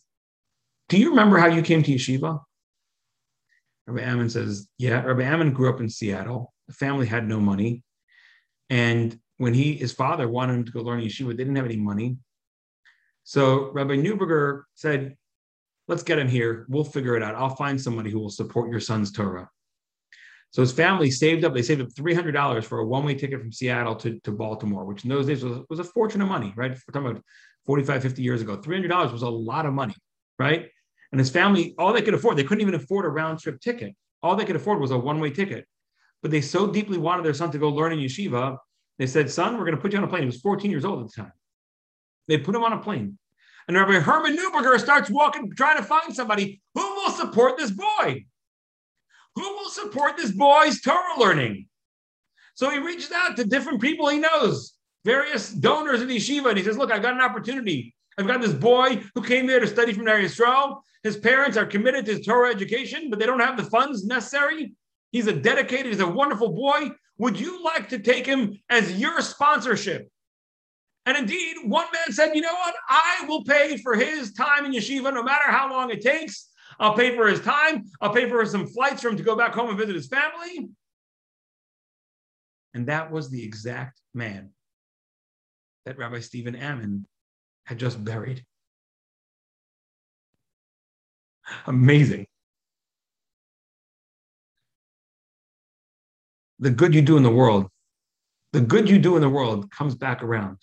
Do 0.90 0.98
you 0.98 1.10
remember 1.10 1.38
how 1.38 1.48
you 1.48 1.62
came 1.62 1.84
to 1.84 1.92
yeshiva? 1.92 2.42
Rabbi 3.88 4.08
Ammon 4.08 4.30
says, 4.30 4.68
Yeah, 4.78 5.02
Rabbi 5.02 5.24
Ammon 5.24 5.54
grew 5.54 5.70
up 5.70 5.80
in 5.80 5.90
Seattle. 5.90 6.54
The 6.68 6.74
family 6.74 7.08
had 7.08 7.28
no 7.28 7.40
money. 7.40 7.84
And 8.70 9.18
when 9.38 9.54
he, 9.54 9.74
his 9.74 9.92
father 9.92 10.28
wanted 10.28 10.54
him 10.54 10.66
to 10.66 10.72
go 10.72 10.82
learn 10.82 11.02
yeshiva, 11.02 11.30
they 11.30 11.44
didn't 11.44 11.56
have 11.56 11.66
any 11.66 11.78
money. 11.78 12.18
So 13.24 13.72
Rabbi 13.72 13.96
Neuberger 13.96 14.64
said, 14.76 15.18
Let's 15.88 16.04
get 16.04 16.20
him 16.20 16.30
here. 16.30 16.66
We'll 16.70 16.84
figure 16.84 17.18
it 17.18 17.24
out. 17.24 17.36
I'll 17.36 17.56
find 17.56 17.80
somebody 17.82 18.12
who 18.12 18.20
will 18.20 18.30
support 18.30 18.70
your 18.70 18.80
son's 18.80 19.12
Torah. 19.12 19.50
So 20.52 20.62
his 20.62 20.72
family 20.72 21.10
saved 21.10 21.46
up, 21.46 21.54
they 21.54 21.62
saved 21.62 21.82
up 21.82 21.88
$300 21.90 22.64
for 22.66 22.80
a 22.80 22.86
one 22.86 23.06
way 23.06 23.16
ticket 23.16 23.40
from 23.40 23.52
Seattle 23.52 23.96
to, 23.96 24.20
to 24.20 24.32
Baltimore, 24.32 24.86
which 24.86 25.04
in 25.04 25.10
those 25.10 25.26
days 25.26 25.44
was, 25.44 25.60
was 25.70 25.80
a 25.80 25.84
fortune 25.84 26.22
of 26.22 26.28
money, 26.28 26.54
right? 26.56 26.72
We're 26.72 26.94
talking 26.94 27.10
about 27.10 27.24
45, 27.66 28.02
50 28.02 28.22
years 28.22 28.42
ago. 28.42 28.58
$300 28.58 29.12
was 29.12 29.22
a 29.22 29.30
lot 29.30 29.66
of 29.66 29.74
money, 29.74 29.96
right? 30.38 30.70
And 31.12 31.20
his 31.20 31.30
family, 31.30 31.76
all 31.78 31.94
they 31.94 32.02
could 32.02 32.14
afford, 32.14 32.38
they 32.38 32.44
couldn't 32.44 32.62
even 32.62 32.76
afford 32.76 33.06
a 33.06 33.10
round 33.10 33.40
trip 33.40 33.60
ticket. 33.60 33.96
All 34.24 34.36
they 34.36 34.46
could 34.46 34.56
afford 34.56 34.80
was 34.80 34.92
a 34.92 34.98
one 34.98 35.20
way 35.20 35.30
ticket. 35.32 35.66
But 36.22 36.32
they 36.32 36.42
so 36.42 36.68
deeply 36.68 36.98
wanted 36.98 37.26
their 37.26 37.34
son 37.34 37.52
to 37.52 37.58
go 37.58 37.70
learn 37.70 37.94
in 37.94 38.00
yeshiva, 38.00 38.58
they 39.00 39.08
said, 39.08 39.32
Son, 39.32 39.58
we're 39.58 39.66
going 39.66 39.76
to 39.76 39.82
put 39.82 39.94
you 39.94 39.98
on 39.98 40.04
a 40.04 40.08
plane. 40.08 40.22
He 40.22 40.28
was 40.28 40.40
14 40.42 40.70
years 40.70 40.86
old 40.86 41.02
at 41.02 41.08
the 41.08 41.22
time. 41.24 41.32
They 42.28 42.38
put 42.38 42.56
him 42.56 42.64
on 42.64 42.74
a 42.74 42.78
plane. 42.78 43.18
And 43.68 43.76
Rabbi 43.76 43.94
Herman 43.94 44.38
Neuberger 44.38 44.80
starts 44.80 45.10
walking, 45.10 45.52
trying 45.56 45.78
to 45.78 45.84
find 45.84 46.16
somebody 46.16 46.62
who 46.76 46.82
will 46.82 47.10
support 47.10 47.58
this 47.58 47.72
boy. 47.72 48.26
Who 49.36 49.42
will 49.42 49.70
support 49.70 50.18
this 50.18 50.32
boy's 50.32 50.82
Torah 50.82 51.20
learning? 51.20 51.68
So 52.54 52.70
he 52.70 52.78
reaches 52.78 53.12
out 53.12 53.38
to 53.38 53.46
different 53.46 53.82
people 53.82 54.10
he 54.10 54.20
knows, 54.20 54.74
various 55.06 55.52
donors 55.52 56.02
in 56.02 56.10
yeshiva, 56.10 56.50
and 56.50 56.58
he 56.58 56.64
says, 56.64 56.78
Look, 56.78 56.92
I've 56.92 57.02
got 57.02 57.14
an 57.14 57.22
opportunity. 57.22 57.96
I've 58.18 58.28
got 58.28 58.42
this 58.42 58.54
boy 58.54 59.02
who 59.16 59.24
came 59.24 59.48
there 59.48 59.60
to 59.60 59.68
study 59.68 59.94
from 59.94 60.06
Ner 60.06 60.22
Yisrael. 60.22 60.82
His 61.04 61.18
parents 61.18 61.58
are 61.58 61.66
committed 61.66 62.06
to 62.06 62.22
Torah 62.22 62.52
education, 62.52 63.10
but 63.10 63.20
they 63.20 63.26
don't 63.26 63.40
have 63.40 63.58
the 63.58 63.64
funds 63.64 64.06
necessary. 64.06 64.74
He's 65.12 65.28
a 65.28 65.34
dedicated, 65.34 65.88
he's 65.88 66.00
a 66.00 66.08
wonderful 66.08 66.54
boy. 66.54 66.92
Would 67.18 67.40
you 67.40 67.64
like 67.64 67.90
to 67.90 68.00
take 68.00 68.26
him 68.26 68.60
as 68.70 69.00
your 69.00 69.22
sponsorship? 69.22 70.10
And 71.06 71.18
indeed, 71.18 71.58
one 71.66 71.88
man 71.92 72.12
said, 72.14 72.34
You 72.34 72.42
know 72.42 72.54
what? 72.54 72.76
I 72.88 73.26
will 73.28 73.44
pay 73.44 73.78
for 73.78 73.96
his 73.96 74.34
time 74.34 74.66
in 74.66 74.72
yeshiva 74.72 75.14
no 75.14 75.24
matter 75.24 75.46
how 75.46 75.72
long 75.72 75.90
it 75.90 76.02
takes. 76.02 76.50
I'll 76.80 76.96
pay 76.96 77.16
for 77.16 77.28
his 77.28 77.42
time. 77.42 77.84
I'll 78.00 78.14
pay 78.14 78.30
for 78.30 78.46
some 78.46 78.68
flights 78.68 79.02
for 79.02 79.10
him 79.10 79.18
to 79.18 79.24
go 79.24 79.36
back 79.36 79.54
home 79.54 79.70
and 79.70 79.78
visit 79.78 79.96
his 79.96 80.08
family. 80.08 80.70
And 82.74 82.88
that 82.88 83.12
was 83.12 83.30
the 83.30 83.44
exact 83.44 84.00
man 84.14 84.52
that 85.86 85.98
Rabbi 85.98 86.20
Stephen 86.20 86.56
Ammon 86.56 87.06
had 87.66 87.80
just 87.80 88.04
buried. 88.04 88.46
Amazing. 91.66 92.28
The 96.60 96.70
good 96.70 96.94
you 96.94 97.02
do 97.02 97.18
in 97.18 97.24
the 97.24 97.32
world, 97.32 97.68
the 98.54 98.62
good 98.62 98.90
you 98.90 99.00
do 99.00 99.16
in 99.16 99.22
the 99.22 99.30
world 99.30 99.72
comes 99.72 99.96
back 99.96 100.22
around. 100.22 100.58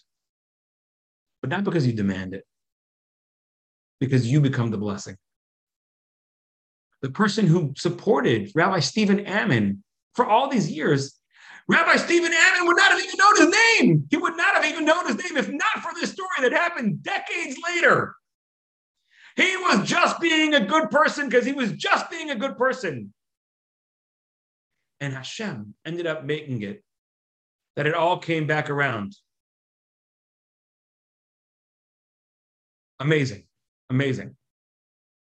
But 1.40 1.50
not 1.50 1.64
because 1.64 1.86
you 1.86 1.92
demand 1.92 2.34
it, 2.34 2.44
because 4.00 4.30
you 4.30 4.40
become 4.40 4.70
the 4.70 4.78
blessing. 4.78 5.16
The 7.02 7.10
person 7.10 7.46
who 7.46 7.74
supported 7.76 8.50
Rabbi 8.54 8.80
Stephen 8.80 9.20
Ammon 9.20 9.82
for 10.14 10.26
all 10.26 10.48
these 10.48 10.70
years 10.70 11.18
Rabbi 11.68 11.96
Stephen 11.96 12.32
Ammon 12.32 12.66
would 12.66 12.76
not 12.78 12.92
have 12.92 13.00
even 13.00 13.18
known 13.18 13.36
his 13.36 13.56
name. 13.78 14.06
He 14.10 14.16
would 14.16 14.36
not 14.36 14.54
have 14.54 14.64
even 14.64 14.86
known 14.86 15.06
his 15.06 15.16
name 15.16 15.36
if 15.36 15.50
not 15.50 15.82
for 15.82 15.92
this 15.94 16.12
story 16.12 16.40
that 16.40 16.52
happened 16.52 17.02
decades 17.02 17.58
later. 17.62 18.14
He 19.38 19.56
was 19.56 19.88
just 19.88 20.20
being 20.20 20.54
a 20.54 20.66
good 20.66 20.90
person 20.90 21.28
because 21.28 21.46
he 21.46 21.52
was 21.52 21.70
just 21.70 22.10
being 22.10 22.30
a 22.30 22.34
good 22.34 22.58
person. 22.58 23.14
And 25.00 25.14
Hashem 25.14 25.74
ended 25.86 26.08
up 26.08 26.24
making 26.24 26.62
it 26.62 26.82
that 27.76 27.86
it 27.86 27.94
all 27.94 28.18
came 28.18 28.48
back 28.48 28.68
around. 28.68 29.14
Amazing. 32.98 33.44
Amazing. 33.90 34.34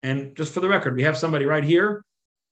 And 0.01 0.35
just 0.35 0.51
for 0.51 0.61
the 0.61 0.67
record, 0.67 0.95
we 0.95 1.03
have 1.03 1.15
somebody 1.15 1.45
right 1.45 1.63
here 1.63 2.03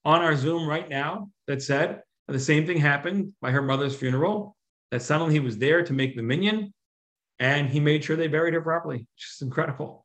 on 0.06 0.22
our 0.22 0.36
Zoom 0.36 0.70
right 0.70 0.88
now 0.88 1.32
that 1.48 1.64
said, 1.64 2.02
the 2.28 2.40
same 2.40 2.68
thing 2.68 2.78
happened 2.78 3.34
by 3.42 3.50
her 3.50 3.64
mother's 3.64 3.96
funeral, 3.96 4.56
that 4.92 5.02
suddenly 5.02 5.34
he 5.34 5.40
was 5.40 5.58
there 5.58 5.84
to 5.84 5.94
make 5.94 6.16
the 6.16 6.22
minyan 6.22 6.72
and 7.40 7.70
he 7.70 7.80
made 7.80 8.04
sure 8.04 8.16
they 8.16 8.28
buried 8.28 8.54
her 8.54 8.62
properly. 8.62 9.08
Just 9.18 9.42
incredible. 9.42 10.05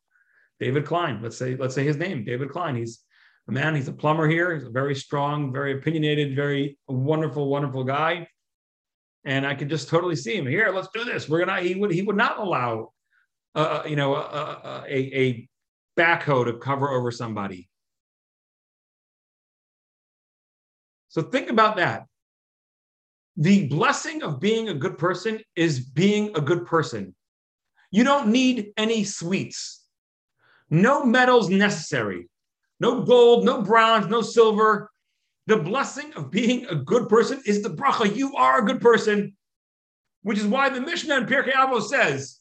David 0.60 0.86
Klein, 0.86 1.20
let's 1.22 1.36
say, 1.36 1.56
let's 1.56 1.74
say 1.74 1.84
his 1.84 1.96
name, 1.96 2.24
David 2.24 2.50
Klein. 2.50 2.76
He's 2.76 3.00
a 3.48 3.52
man, 3.52 3.74
he's 3.74 3.88
a 3.88 3.92
plumber 3.92 4.28
here. 4.28 4.54
He's 4.54 4.66
a 4.66 4.70
very 4.70 4.94
strong, 4.94 5.52
very 5.52 5.78
opinionated, 5.78 6.36
very 6.36 6.78
wonderful, 6.86 7.48
wonderful 7.48 7.82
guy. 7.82 8.28
And 9.24 9.46
I 9.46 9.54
could 9.54 9.68
just 9.68 9.88
totally 9.88 10.16
see 10.16 10.36
him 10.36 10.46
here. 10.46 10.70
Let's 10.70 10.88
do 10.94 11.04
this. 11.04 11.28
We're 11.28 11.44
gonna. 11.44 11.60
He 11.60 11.74
would. 11.74 11.90
He 11.90 12.02
would 12.02 12.16
not 12.16 12.38
allow, 12.38 12.92
uh, 13.54 13.82
uh 13.84 13.88
you 13.88 13.96
know, 13.96 14.14
a, 14.14 14.84
a, 14.88 15.20
a 15.20 15.48
backhoe 15.98 16.44
to 16.46 16.54
cover 16.54 16.90
over 16.90 17.10
somebody. 17.10 17.68
So 21.08 21.22
think 21.22 21.50
about 21.50 21.76
that 21.76 22.04
the 23.40 23.66
blessing 23.68 24.22
of 24.22 24.38
being 24.38 24.68
a 24.68 24.74
good 24.74 24.98
person 24.98 25.40
is 25.56 25.80
being 25.80 26.36
a 26.36 26.40
good 26.40 26.66
person. 26.66 27.14
You 27.90 28.04
don't 28.04 28.28
need 28.28 28.72
any 28.76 29.02
sweets, 29.04 29.79
no 30.70 31.04
medals 31.04 31.50
necessary, 31.50 32.28
no 32.78 33.02
gold, 33.02 33.44
no 33.44 33.62
bronze, 33.62 34.06
no 34.06 34.22
silver. 34.22 34.90
The 35.46 35.56
blessing 35.56 36.12
of 36.14 36.30
being 36.30 36.66
a 36.66 36.76
good 36.76 37.08
person 37.08 37.42
is 37.44 37.62
the 37.62 37.70
bracha. 37.70 38.14
You 38.14 38.34
are 38.36 38.60
a 38.60 38.64
good 38.64 38.80
person, 38.80 39.36
which 40.22 40.38
is 40.38 40.46
why 40.46 40.68
the 40.68 40.80
Mishnah 40.80 41.16
in 41.16 41.26
Pirkei 41.26 41.52
Avos 41.52 41.88
says, 41.88 42.38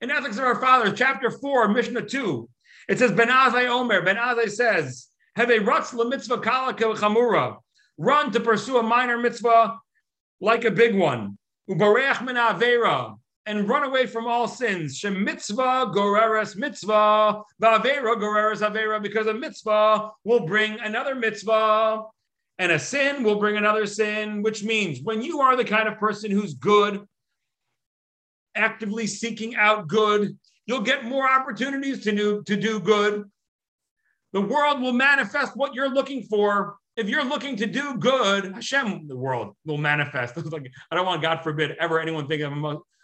in 0.00 0.10
Ethics 0.10 0.36
of 0.36 0.44
Our 0.44 0.60
Fathers, 0.60 0.98
chapter 0.98 1.30
4, 1.30 1.68
Mishnah 1.68 2.08
2, 2.08 2.48
it 2.88 2.98
says, 2.98 3.12
Ben 3.12 3.28
Azai 3.28 3.68
Omer, 3.68 4.02
Ben 4.02 4.16
Azai 4.16 4.50
says, 4.50 5.06
have 5.36 5.50
a 5.50 5.60
rutz 5.60 5.94
mitzvah 6.08 6.38
kala 6.38 6.74
chamura, 6.74 7.58
run 7.96 8.32
to 8.32 8.40
pursue 8.40 8.78
a 8.78 8.82
minor 8.82 9.18
mitzvah 9.18 9.78
like 10.40 10.64
a 10.64 10.70
big 10.70 10.96
one. 10.96 11.38
Ubareach 11.70 12.24
min 12.24 12.34
avera, 12.34 13.16
and 13.46 13.68
run 13.68 13.84
away 13.84 14.06
from 14.06 14.26
all 14.26 14.46
sins. 14.46 15.00
Shemitzvah 15.00 15.92
goreres 15.94 16.56
mitzvah, 16.56 17.42
va'avera 17.60 18.16
goreres 18.16 18.60
avera, 18.60 19.02
because 19.02 19.26
a 19.26 19.34
mitzvah 19.34 20.10
will 20.24 20.46
bring 20.46 20.78
another 20.80 21.14
mitzvah, 21.14 22.04
and 22.58 22.72
a 22.72 22.78
sin 22.78 23.24
will 23.24 23.38
bring 23.38 23.56
another 23.56 23.86
sin, 23.86 24.42
which 24.42 24.62
means 24.62 25.00
when 25.02 25.22
you 25.22 25.40
are 25.40 25.56
the 25.56 25.64
kind 25.64 25.88
of 25.88 25.98
person 25.98 26.30
who's 26.30 26.54
good, 26.54 27.04
actively 28.54 29.06
seeking 29.06 29.56
out 29.56 29.88
good, 29.88 30.36
you'll 30.66 30.82
get 30.82 31.04
more 31.04 31.28
opportunities 31.28 32.04
to 32.04 32.12
do, 32.12 32.42
to 32.44 32.56
do 32.56 32.78
good. 32.78 33.24
The 34.32 34.40
world 34.40 34.80
will 34.80 34.92
manifest 34.92 35.56
what 35.56 35.74
you're 35.74 35.92
looking 35.92 36.22
for 36.22 36.76
if 36.96 37.08
you're 37.08 37.24
looking 37.24 37.56
to 37.56 37.66
do 37.66 37.96
good, 37.96 38.52
Hashem, 38.52 39.08
the 39.08 39.16
world 39.16 39.56
will 39.64 39.78
manifest. 39.78 40.36
like, 40.52 40.70
I 40.90 40.96
don't 40.96 41.06
want, 41.06 41.22
God 41.22 41.42
forbid, 41.42 41.72
ever 41.80 42.00
anyone 42.00 42.28
think 42.28 42.42
of 42.42 42.52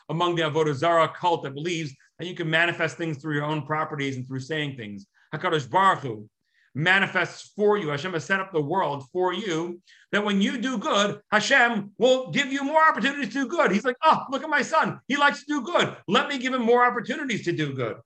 among, 0.09 0.35
the 0.35 0.43
Avodah 0.43 0.75
Zarah 0.75 1.13
cult 1.15 1.43
that 1.43 1.55
believes 1.55 1.95
that 2.19 2.27
you 2.27 2.35
can 2.35 2.49
manifest 2.49 2.97
things 2.97 3.19
through 3.19 3.35
your 3.35 3.45
own 3.45 3.63
properties 3.63 4.17
and 4.17 4.27
through 4.27 4.41
saying 4.41 4.77
things. 4.77 5.07
Hakadosh 5.35 5.69
Baruch 5.69 6.01
Hu 6.01 6.29
manifests 6.75 7.53
for 7.57 7.77
you. 7.77 7.89
Hashem 7.89 8.13
has 8.13 8.25
set 8.25 8.41
up 8.41 8.53
the 8.53 8.61
world 8.61 9.05
for 9.13 9.33
you. 9.33 9.81
That 10.13 10.25
when 10.25 10.41
you 10.41 10.59
do 10.59 10.79
good, 10.79 11.21
Hashem 11.31 11.93
will 11.99 12.31
give 12.31 12.53
you 12.53 12.65
more 12.65 12.89
opportunities 12.89 13.33
to 13.35 13.43
do 13.43 13.49
good. 13.49 13.73
He's 13.73 13.85
like, 13.85 13.97
oh, 14.03 14.25
look 14.31 14.43
at 14.43 14.51
my 14.51 14.63
son. 14.63 15.01
He 15.09 15.17
likes 15.17 15.45
to 15.45 15.47
do 15.47 15.63
good. 15.63 15.97
Let 16.07 16.29
me 16.29 16.39
give 16.39 16.55
him 16.55 16.63
more 16.63 16.85
opportunities 16.85 17.45
to 17.45 17.53
do 17.53 17.75
good. 17.75 17.97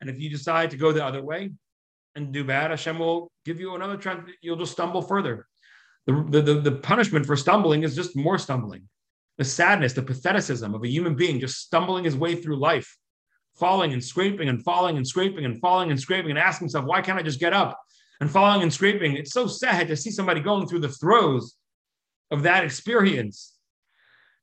And 0.00 0.10
if 0.10 0.20
you 0.20 0.30
decide 0.30 0.70
to 0.70 0.76
go 0.76 0.92
the 0.92 1.04
other 1.04 1.22
way, 1.22 1.50
and 2.14 2.32
do 2.32 2.44
bad, 2.44 2.70
Hashem 2.70 2.98
will 2.98 3.30
give 3.44 3.60
you 3.60 3.74
another 3.74 3.96
trend. 3.96 4.24
You'll 4.40 4.56
just 4.56 4.72
stumble 4.72 5.02
further. 5.02 5.46
The, 6.06 6.26
the, 6.28 6.42
the, 6.42 6.54
the, 6.60 6.72
punishment 6.72 7.26
for 7.26 7.36
stumbling 7.36 7.84
is 7.84 7.94
just 7.94 8.16
more 8.16 8.38
stumbling. 8.38 8.88
The 9.38 9.44
sadness, 9.44 9.94
the 9.94 10.02
patheticism 10.02 10.74
of 10.74 10.82
a 10.84 10.88
human 10.88 11.14
being 11.14 11.40
just 11.40 11.58
stumbling 11.58 12.04
his 12.04 12.16
way 12.16 12.34
through 12.34 12.56
life, 12.56 12.96
falling 13.56 13.92
and 13.92 14.04
scraping 14.04 14.48
and 14.48 14.62
falling 14.62 14.96
and 14.96 15.06
scraping 15.06 15.44
and 15.44 15.60
falling 15.60 15.90
and 15.90 16.00
scraping 16.00 16.30
and 16.30 16.38
asking 16.38 16.66
himself, 16.66 16.84
why 16.84 17.00
can't 17.00 17.18
I 17.18 17.22
just 17.22 17.40
get 17.40 17.52
up? 17.52 17.78
And 18.20 18.30
falling 18.30 18.62
and 18.62 18.72
scraping. 18.72 19.16
It's 19.16 19.32
so 19.32 19.46
sad 19.46 19.88
to 19.88 19.96
see 19.96 20.10
somebody 20.10 20.40
going 20.40 20.68
through 20.68 20.80
the 20.80 20.88
throes 20.88 21.56
of 22.30 22.42
that 22.44 22.64
experience. 22.64 23.56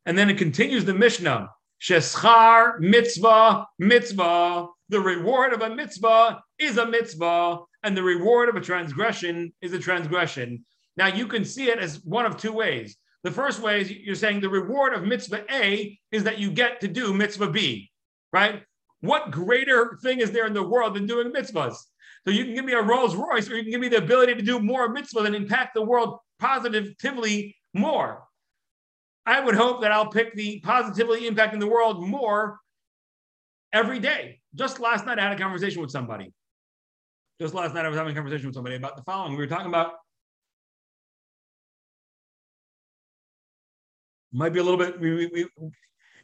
And 0.05 0.17
then 0.17 0.29
it 0.29 0.37
continues 0.37 0.85
the 0.85 0.93
Mishnah. 0.93 1.49
Sheschar 1.81 2.79
mitzvah 2.79 3.65
mitzvah. 3.77 4.67
The 4.89 4.99
reward 4.99 5.53
of 5.53 5.61
a 5.61 5.73
mitzvah 5.73 6.41
is 6.57 6.77
a 6.77 6.85
mitzvah, 6.85 7.59
and 7.83 7.95
the 7.95 8.03
reward 8.03 8.49
of 8.49 8.55
a 8.55 8.61
transgression 8.61 9.53
is 9.61 9.71
a 9.71 9.79
transgression. 9.79 10.65
Now 10.97 11.07
you 11.07 11.27
can 11.27 11.45
see 11.45 11.69
it 11.69 11.77
as 11.77 12.03
one 12.03 12.25
of 12.25 12.37
two 12.37 12.51
ways. 12.51 12.97
The 13.23 13.31
first 13.31 13.61
way 13.61 13.81
is 13.81 13.91
you're 13.91 14.15
saying 14.15 14.39
the 14.39 14.49
reward 14.49 14.93
of 14.93 15.03
mitzvah 15.03 15.43
A 15.51 15.99
is 16.11 16.23
that 16.23 16.39
you 16.39 16.51
get 16.51 16.81
to 16.81 16.87
do 16.87 17.13
mitzvah 17.13 17.49
B, 17.49 17.91
right? 18.31 18.63
What 19.01 19.31
greater 19.31 19.97
thing 20.01 20.19
is 20.19 20.31
there 20.31 20.45
in 20.45 20.53
the 20.53 20.63
world 20.63 20.95
than 20.95 21.05
doing 21.05 21.31
mitzvahs? 21.31 21.75
So 22.25 22.31
you 22.31 22.45
can 22.45 22.53
give 22.53 22.65
me 22.65 22.73
a 22.73 22.81
Rolls 22.81 23.15
Royce, 23.15 23.49
or 23.49 23.55
you 23.55 23.63
can 23.63 23.71
give 23.71 23.81
me 23.81 23.87
the 23.87 23.97
ability 23.97 24.35
to 24.35 24.41
do 24.41 24.59
more 24.59 24.89
mitzvah 24.89 25.21
and 25.21 25.35
impact 25.35 25.73
the 25.73 25.81
world 25.81 26.19
positively 26.39 27.55
more. 27.73 28.23
I 29.25 29.39
would 29.39 29.55
hope 29.55 29.81
that 29.81 29.91
I'll 29.91 30.09
pick 30.09 30.33
the 30.35 30.59
positively 30.61 31.29
impacting 31.29 31.59
the 31.59 31.67
world 31.67 32.05
more 32.05 32.59
every 33.71 33.99
day. 33.99 34.39
Just 34.55 34.79
last 34.79 35.05
night, 35.05 35.19
I 35.19 35.23
had 35.23 35.33
a 35.33 35.37
conversation 35.37 35.81
with 35.81 35.91
somebody. 35.91 36.33
Just 37.39 37.53
last 37.53 37.73
night, 37.73 37.85
I 37.85 37.89
was 37.89 37.97
having 37.97 38.11
a 38.11 38.15
conversation 38.15 38.47
with 38.47 38.55
somebody 38.55 38.75
about 38.75 38.97
the 38.97 39.03
following. 39.03 39.31
We 39.31 39.37
were 39.37 39.47
talking 39.47 39.67
about 39.67 39.93
might 44.31 44.53
be 44.53 44.59
a 44.59 44.63
little 44.63 44.77
bit. 44.77 44.99
We, 44.99 45.11
we, 45.11 45.27
we 45.27 45.41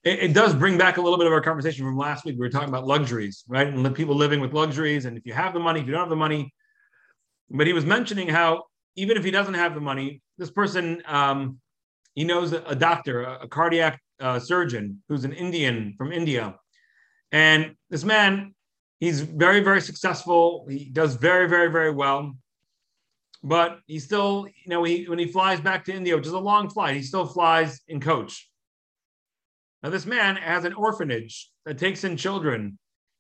it, 0.04 0.20
it, 0.20 0.34
does 0.34 0.54
bring 0.54 0.78
back 0.78 0.98
a 0.98 1.02
little 1.02 1.18
bit 1.18 1.28
of 1.28 1.34
our 1.34 1.42
conversation 1.42 1.86
from 1.86 1.98
last 1.98 2.26
week. 2.26 2.36
We 2.36 2.40
were 2.40 2.50
talking 2.50 2.70
about 2.70 2.86
luxuries, 2.86 3.44
right, 3.48 3.68
and 3.68 3.96
people 3.96 4.16
living 4.16 4.40
with 4.40 4.54
luxuries, 4.54 5.06
and 5.06 5.18
if 5.18 5.26
you 5.26 5.34
have 5.34 5.54
the 5.54 5.60
money, 5.60 5.82
if 5.82 5.86
you 5.86 5.92
don't 5.92 6.02
have 6.02 6.10
the 6.10 6.16
money. 6.16 6.54
But 7.50 7.68
he 7.68 7.74
was 7.74 7.86
mentioning 7.86 8.28
how 8.28 8.64
even 8.96 9.18
if 9.18 9.24
he 9.24 9.32
doesn't 9.32 9.56
have 9.56 9.76
the 9.76 9.82
money, 9.82 10.22
this 10.38 10.52
person 10.52 11.02
um, 11.06 11.60
he 12.16 12.24
knows 12.24 12.54
a, 12.54 12.76
doctor, 12.76 13.24
a, 13.24 13.40
a 13.44 13.48
cardiac 13.48 14.02
uh, 14.20 14.40
surgeon 14.40 15.04
who's 15.10 15.26
an 15.26 15.34
Indian 15.34 15.94
from 15.98 16.12
India. 16.14 16.56
And 17.32 17.76
this 17.90 18.06
man, 18.06 18.56
he's 19.00 19.20
very, 19.20 19.60
very 19.60 19.82
successful. 19.82 20.66
He 20.70 20.86
does 20.86 21.16
very, 21.16 21.48
very, 21.50 21.70
very 21.70 21.92
well. 21.92 22.36
But 23.46 23.82
he 23.86 24.00
still, 24.00 24.48
you 24.48 24.70
know, 24.72 24.84
he, 24.84 25.08
when 25.08 25.20
he 25.20 25.28
flies 25.28 25.62
back 25.62 25.86
to 25.86 25.94
India, 25.94 26.16
which 26.16 26.26
is 26.26 26.34
a 26.34 26.40
long 26.40 26.68
flight, 26.68 26.96
he 26.96 27.04
still 27.04 27.28
flies 27.28 27.80
in 27.88 28.02
coach. 28.02 28.50
Now, 29.84 29.92
this 29.92 30.08
man 30.08 30.36
has 30.38 30.66
an 30.66 30.74
orphanage 30.74 31.52
that 31.64 31.78
takes 31.78 32.04
in 32.04 32.18
children. 32.18 32.80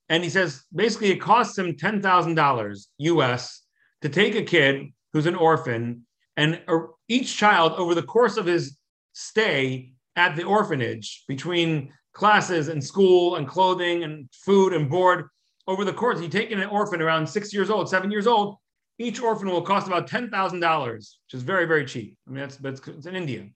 And 0.09 0.23
he 0.23 0.31
says 0.31 0.63
basically 0.73 1.11
it 1.11 1.21
costs 1.21 1.55
him 1.59 1.73
$10,000 1.73 2.85
US 2.97 3.61
to 4.01 4.09
take 4.09 4.33
a 4.33 4.41
kid 4.41 4.87
who's 5.13 5.27
an 5.27 5.35
orphan 5.35 6.07
and 6.35 6.59
uh, 6.67 6.79
each 7.07 7.37
child 7.37 7.73
over 7.73 7.93
the 7.93 8.01
course 8.01 8.37
of 8.37 8.47
his 8.47 8.77
stay 9.13 9.93
at 10.15 10.35
the 10.35 10.43
orphanage 10.43 11.23
between 11.27 11.93
classes 12.13 12.67
and 12.67 12.83
school 12.83 13.35
and 13.35 13.47
clothing 13.47 14.03
and 14.03 14.27
food 14.33 14.73
and 14.73 14.89
board 14.89 15.27
over 15.67 15.85
the 15.85 15.93
course. 15.93 16.19
You 16.19 16.29
take 16.29 16.49
in 16.49 16.59
an 16.59 16.69
orphan 16.69 16.99
around 16.99 17.27
six 17.27 17.53
years 17.53 17.69
old, 17.69 17.89
seven 17.89 18.09
years 18.09 18.25
old, 18.25 18.57
each 18.97 19.21
orphan 19.21 19.49
will 19.49 19.61
cost 19.61 19.87
about 19.87 20.09
$10,000, 20.09 20.95
which 20.95 21.07
is 21.33 21.43
very, 21.43 21.65
very 21.65 21.85
cheap. 21.85 22.17
I 22.27 22.31
mean, 22.31 22.39
that's, 22.39 22.57
that's 22.57 22.87
it's 22.87 23.05
in 23.05 23.15
India. 23.15 23.47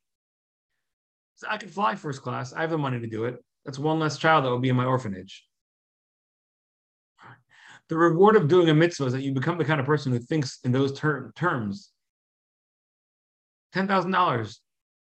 So 1.35 1.47
I 1.49 1.57
could 1.57 1.71
fly 1.71 1.95
first 1.95 2.21
class. 2.21 2.53
I 2.53 2.61
have 2.61 2.69
the 2.69 2.77
money 2.77 2.99
to 2.99 3.07
do 3.07 3.25
it. 3.25 3.43
That's 3.65 3.79
one 3.79 3.99
less 3.99 4.17
child 4.17 4.43
that 4.43 4.49
will 4.49 4.59
be 4.59 4.69
in 4.69 4.75
my 4.75 4.85
orphanage. 4.85 5.45
The 7.87 7.97
reward 7.97 8.35
of 8.35 8.47
doing 8.47 8.69
a 8.69 8.73
mitzvah 8.73 9.05
is 9.05 9.13
that 9.13 9.23
you 9.23 9.33
become 9.33 9.57
the 9.57 9.65
kind 9.65 9.79
of 9.79 9.85
person 9.85 10.11
who 10.11 10.19
thinks 10.19 10.59
in 10.63 10.71
those 10.71 10.97
ter- 10.97 11.31
terms. 11.35 11.91
$10,000 13.73 14.57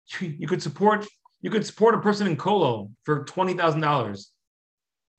you 0.20 0.48
could 0.48 0.62
support 0.62 1.06
you 1.42 1.50
could 1.50 1.66
support 1.66 1.96
a 1.96 2.00
person 2.00 2.28
in 2.28 2.38
Kollel 2.38 2.92
for 3.04 3.24
twenty 3.26 3.54
thousand 3.54 3.82
dollars. 3.82 4.32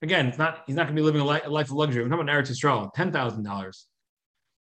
Again, 0.02 0.26
it's 0.26 0.38
not 0.38 0.62
he's 0.66 0.76
not 0.76 0.84
going 0.84 0.96
to 0.96 1.00
be 1.00 1.04
living 1.04 1.20
a, 1.20 1.26
li- 1.26 1.40
a 1.44 1.50
life 1.50 1.66
of 1.66 1.72
luxury. 1.72 2.02
We're 2.02 2.08
talking 2.08 2.28
about 2.28 2.34
Eretz 2.34 2.50
Yisrael, 2.50 2.92
ten 2.94 3.12
thousand 3.12 3.44
dollars, 3.44 3.86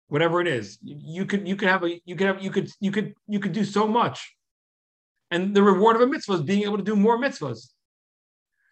whatever 0.10 0.42
it 0.42 0.48
is. 0.48 0.78
You 0.84 1.26
could 1.26 1.48
you 1.48 1.56
could 1.56 1.70
have 1.70 1.84
a 1.84 2.00
you 2.06 2.16
could 2.16 2.28
have 2.28 2.44
you 2.44 2.52
could 2.52 2.70
you 2.80 2.92
could 2.92 3.14
you 3.28 3.40
could 3.40 3.54
do 3.54 3.64
so 3.64 3.88
much, 3.88 4.36
and 5.32 5.56
the 5.56 5.64
reward 5.64 5.96
of 5.96 6.02
a 6.02 6.08
mitzvah 6.08 6.34
is 6.34 6.42
being 6.42 6.64
able 6.64 6.78
to 6.78 6.84
do 6.84 6.96
more 6.96 7.18
mitzvahs. 7.18 7.70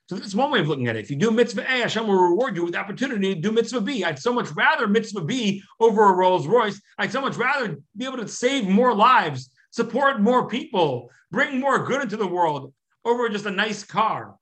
So 0.10 0.16
that's 0.16 0.36
one 0.36 0.52
way 0.52 0.62
of 0.62 0.68
looking 0.70 0.88
at 0.88 0.96
it. 0.96 1.04
If 1.04 1.10
you 1.10 1.18
do 1.18 1.32
mitzvah 1.32 1.64
A, 1.64 1.82
Hashem 1.82 2.08
will 2.08 2.30
reward 2.30 2.56
you 2.56 2.64
with 2.64 2.74
the 2.74 2.80
opportunity 2.80 3.36
to 3.36 3.42
do 3.42 3.52
mitzvah 3.52 3.82
B. 3.82 4.06
I'd 4.06 4.20
so 4.20 4.32
much 4.32 4.50
rather 4.52 4.88
mitzvah 4.88 5.26
B 5.26 5.62
over 5.82 6.06
a 6.06 6.14
Rolls 6.14 6.48
Royce. 6.48 6.82
I'd 6.98 7.12
so 7.12 7.20
much 7.20 7.36
rather 7.36 7.78
be 7.96 8.06
able 8.06 8.18
to 8.18 8.28
save 8.28 8.68
more 8.68 8.94
lives 8.94 9.50
support 9.72 10.20
more 10.22 10.48
people, 10.48 11.12
bring 11.32 11.60
more 11.60 11.86
good 11.86 12.02
into 12.02 12.18
the 12.18 12.28
world 12.28 12.74
over 13.06 13.30
just 13.30 13.46
a 13.46 13.52
nice 13.52 13.84
car. 13.84 14.36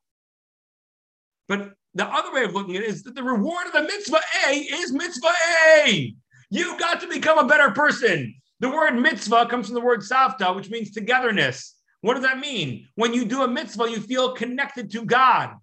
But 1.47 1.73
the 1.93 2.05
other 2.05 2.33
way 2.33 2.43
of 2.43 2.53
looking 2.53 2.77
at 2.77 2.83
it 2.83 2.89
is 2.89 3.03
that 3.03 3.15
the 3.15 3.23
reward 3.23 3.67
of 3.67 3.73
the 3.73 3.83
mitzvah 3.83 4.21
A 4.47 4.53
is 4.55 4.91
mitzvah 4.91 5.33
A. 5.77 6.15
You 6.49 6.77
got 6.77 7.01
to 7.01 7.07
become 7.07 7.37
a 7.37 7.47
better 7.47 7.71
person. 7.71 8.35
The 8.59 8.69
word 8.69 8.95
mitzvah 8.95 9.47
comes 9.47 9.67
from 9.67 9.75
the 9.75 9.81
word 9.81 10.01
tzavta, 10.01 10.55
which 10.55 10.69
means 10.69 10.91
togetherness. 10.91 11.75
What 12.01 12.13
does 12.13 12.23
that 12.23 12.39
mean? 12.39 12.87
When 12.95 13.13
you 13.13 13.25
do 13.25 13.43
a 13.43 13.47
mitzvah, 13.47 13.89
you 13.89 13.99
feel 13.99 14.33
connected 14.33 14.91
to 14.91 15.03
God. 15.05 15.55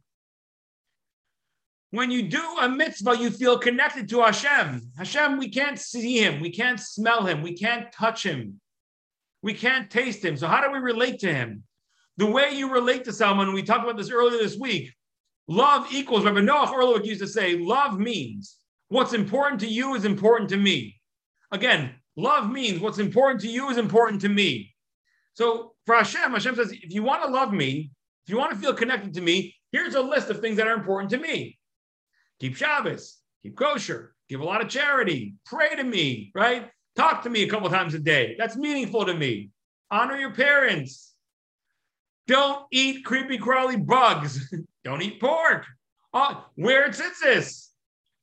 When 1.90 2.10
you 2.10 2.28
do 2.28 2.42
a 2.60 2.68
mitzvah, 2.68 3.18
you 3.18 3.30
feel 3.30 3.58
connected 3.58 4.08
to 4.08 4.22
Hashem. 4.22 4.80
Hashem, 4.96 5.38
we 5.38 5.50
can't 5.50 5.78
see 5.78 6.18
him, 6.18 6.40
we 6.40 6.50
can't 6.50 6.80
smell 6.80 7.26
him, 7.26 7.42
we 7.42 7.52
can't 7.52 7.92
touch 7.92 8.24
him. 8.24 8.60
We 9.42 9.54
can't 9.54 9.90
taste 9.90 10.24
him. 10.24 10.36
So 10.36 10.46
how 10.46 10.66
do 10.66 10.72
we 10.72 10.78
relate 10.78 11.20
to 11.20 11.32
him? 11.32 11.64
The 12.16 12.26
way 12.26 12.52
you 12.52 12.72
relate 12.72 13.04
to 13.04 13.12
someone, 13.12 13.52
we 13.52 13.62
talked 13.62 13.84
about 13.84 13.96
this 13.96 14.10
earlier 14.10 14.38
this 14.38 14.56
week. 14.56 14.92
Love 15.48 15.92
equals, 15.92 16.24
Rabbi 16.24 16.40
Noach 16.40 16.68
Orlowek 16.68 17.04
used 17.04 17.20
to 17.20 17.26
say, 17.26 17.56
love 17.56 17.98
means 17.98 18.56
what's 18.92 19.14
important 19.14 19.58
to 19.62 19.66
you 19.66 19.94
is 19.94 20.04
important 20.04 20.50
to 20.50 20.58
me. 20.58 21.00
Again, 21.50 21.94
love 22.14 22.50
means 22.50 22.78
what's 22.78 22.98
important 22.98 23.40
to 23.40 23.48
you 23.48 23.70
is 23.70 23.78
important 23.78 24.20
to 24.20 24.28
me. 24.28 24.74
So 25.32 25.72
for 25.86 25.94
Hashem, 25.94 26.30
Hashem 26.30 26.56
says, 26.56 26.72
if 26.72 26.92
you 26.92 27.02
want 27.02 27.22
to 27.22 27.30
love 27.30 27.54
me, 27.54 27.90
if 28.26 28.30
you 28.30 28.36
want 28.36 28.52
to 28.52 28.58
feel 28.58 28.74
connected 28.74 29.14
to 29.14 29.22
me, 29.22 29.56
here's 29.72 29.94
a 29.94 30.00
list 30.00 30.28
of 30.28 30.40
things 30.40 30.58
that 30.58 30.66
are 30.66 30.74
important 30.74 31.10
to 31.10 31.16
me. 31.16 31.58
Keep 32.38 32.56
Shabbos, 32.56 33.16
keep 33.42 33.56
kosher, 33.56 34.14
give 34.28 34.42
a 34.42 34.44
lot 34.44 34.60
of 34.60 34.68
charity, 34.68 35.36
pray 35.46 35.74
to 35.74 35.84
me, 35.84 36.30
right? 36.34 36.68
Talk 36.94 37.22
to 37.22 37.30
me 37.30 37.44
a 37.44 37.48
couple 37.48 37.70
times 37.70 37.94
a 37.94 37.98
day. 37.98 38.36
That's 38.38 38.56
meaningful 38.56 39.06
to 39.06 39.14
me. 39.14 39.52
Honor 39.90 40.16
your 40.16 40.34
parents. 40.34 41.14
Don't 42.26 42.66
eat 42.70 43.06
creepy 43.06 43.38
crawly 43.38 43.76
bugs. 43.76 44.54
Don't 44.84 45.00
eat 45.00 45.18
pork. 45.18 45.64
Oh, 46.12 46.44
wear 46.58 46.90
tzitzis. 46.90 47.71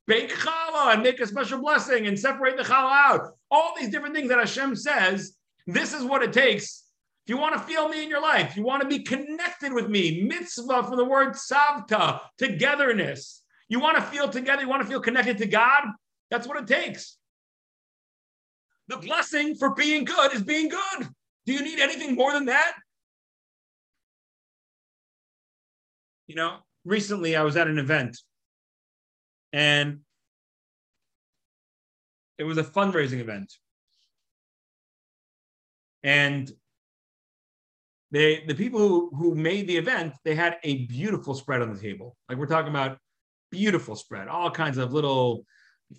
Bake 0.09 0.35
challah 0.35 0.95
and 0.95 1.03
make 1.03 1.19
a 1.19 1.27
special 1.27 1.61
blessing 1.61 2.07
and 2.07 2.17
separate 2.17 2.57
the 2.57 2.63
challah 2.63 2.91
out. 2.91 3.35
All 3.51 3.75
these 3.77 3.89
different 3.89 4.15
things 4.15 4.29
that 4.29 4.39
Hashem 4.39 4.75
says. 4.75 5.33
This 5.67 5.93
is 5.93 6.03
what 6.03 6.23
it 6.23 6.33
takes. 6.33 6.85
If 7.27 7.35
you 7.35 7.37
want 7.37 7.53
to 7.53 7.59
feel 7.59 7.87
me 7.87 8.01
in 8.01 8.09
your 8.09 8.19
life, 8.19 8.57
you 8.57 8.63
want 8.63 8.81
to 8.81 8.87
be 8.87 9.03
connected 9.03 9.71
with 9.71 9.87
me. 9.87 10.23
Mitzvah 10.23 10.81
from 10.81 10.97
the 10.97 11.05
word 11.05 11.35
tzavta, 11.35 12.21
togetherness. 12.39 13.43
You 13.67 13.79
want 13.79 13.97
to 13.97 14.01
feel 14.01 14.27
together. 14.27 14.63
You 14.63 14.67
want 14.67 14.81
to 14.81 14.87
feel 14.89 14.99
connected 14.99 15.37
to 15.37 15.45
God. 15.45 15.83
That's 16.31 16.47
what 16.47 16.57
it 16.57 16.65
takes. 16.65 17.17
The 18.87 18.97
blessing 18.97 19.53
for 19.53 19.75
being 19.75 20.05
good 20.05 20.33
is 20.33 20.41
being 20.41 20.69
good. 20.69 21.07
Do 21.45 21.53
you 21.53 21.61
need 21.61 21.79
anything 21.79 22.15
more 22.15 22.33
than 22.33 22.45
that? 22.45 22.73
You 26.25 26.33
know, 26.33 26.57
recently 26.83 27.35
I 27.35 27.43
was 27.43 27.55
at 27.57 27.67
an 27.67 27.77
event 27.77 28.17
and 29.53 29.99
it 32.37 32.43
was 32.43 32.57
a 32.57 32.63
fundraising 32.63 33.19
event. 33.19 33.53
And 36.03 36.51
they 38.11 38.43
the 38.47 38.55
people 38.55 38.79
who, 38.79 39.11
who 39.15 39.35
made 39.35 39.67
the 39.67 39.77
event, 39.77 40.13
they 40.23 40.35
had 40.35 40.57
a 40.63 40.85
beautiful 40.85 41.35
spread 41.35 41.61
on 41.61 41.73
the 41.73 41.79
table. 41.79 42.15
Like 42.27 42.37
we're 42.37 42.47
talking 42.47 42.69
about 42.69 42.97
beautiful 43.51 43.95
spread, 43.95 44.27
all 44.27 44.49
kinds 44.49 44.77
of 44.77 44.93
little 44.93 45.45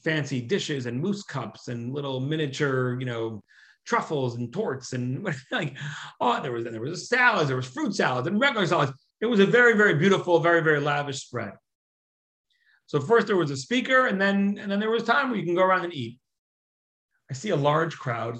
fancy 0.02 0.40
dishes 0.40 0.86
and 0.86 1.02
mousse 1.02 1.22
cups 1.22 1.68
and 1.68 1.92
little 1.92 2.20
miniature, 2.20 2.98
you 2.98 3.06
know, 3.06 3.42
truffles 3.86 4.36
and 4.36 4.52
tortes 4.52 4.92
and 4.92 5.24
like 5.50 5.76
oh 6.20 6.40
there 6.42 6.52
was 6.52 6.64
there 6.64 6.80
was 6.80 7.02
a 7.02 7.04
salads, 7.04 7.48
there 7.48 7.56
was 7.56 7.66
fruit 7.66 7.94
salads 7.94 8.26
and 8.26 8.40
regular 8.40 8.66
salads. 8.66 8.92
It 9.20 9.26
was 9.26 9.40
a 9.40 9.46
very 9.46 9.76
very 9.76 9.94
beautiful, 9.94 10.40
very 10.40 10.62
very 10.62 10.80
lavish 10.80 11.22
spread. 11.22 11.52
So 12.90 12.98
first 12.98 13.28
there 13.28 13.36
was 13.36 13.52
a 13.52 13.56
speaker, 13.56 14.08
and 14.08 14.20
then 14.20 14.58
and 14.60 14.68
then 14.68 14.80
there 14.80 14.90
was 14.90 15.04
time 15.04 15.30
where 15.30 15.38
you 15.38 15.46
can 15.46 15.54
go 15.54 15.62
around 15.62 15.84
and 15.84 15.94
eat. 15.94 16.18
I 17.30 17.34
see 17.34 17.50
a 17.50 17.56
large 17.56 17.96
crowd 17.96 18.36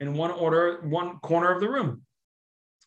in 0.00 0.14
one 0.14 0.30
order, 0.30 0.80
one 0.88 1.18
corner 1.18 1.52
of 1.52 1.60
the 1.60 1.68
room. 1.68 2.00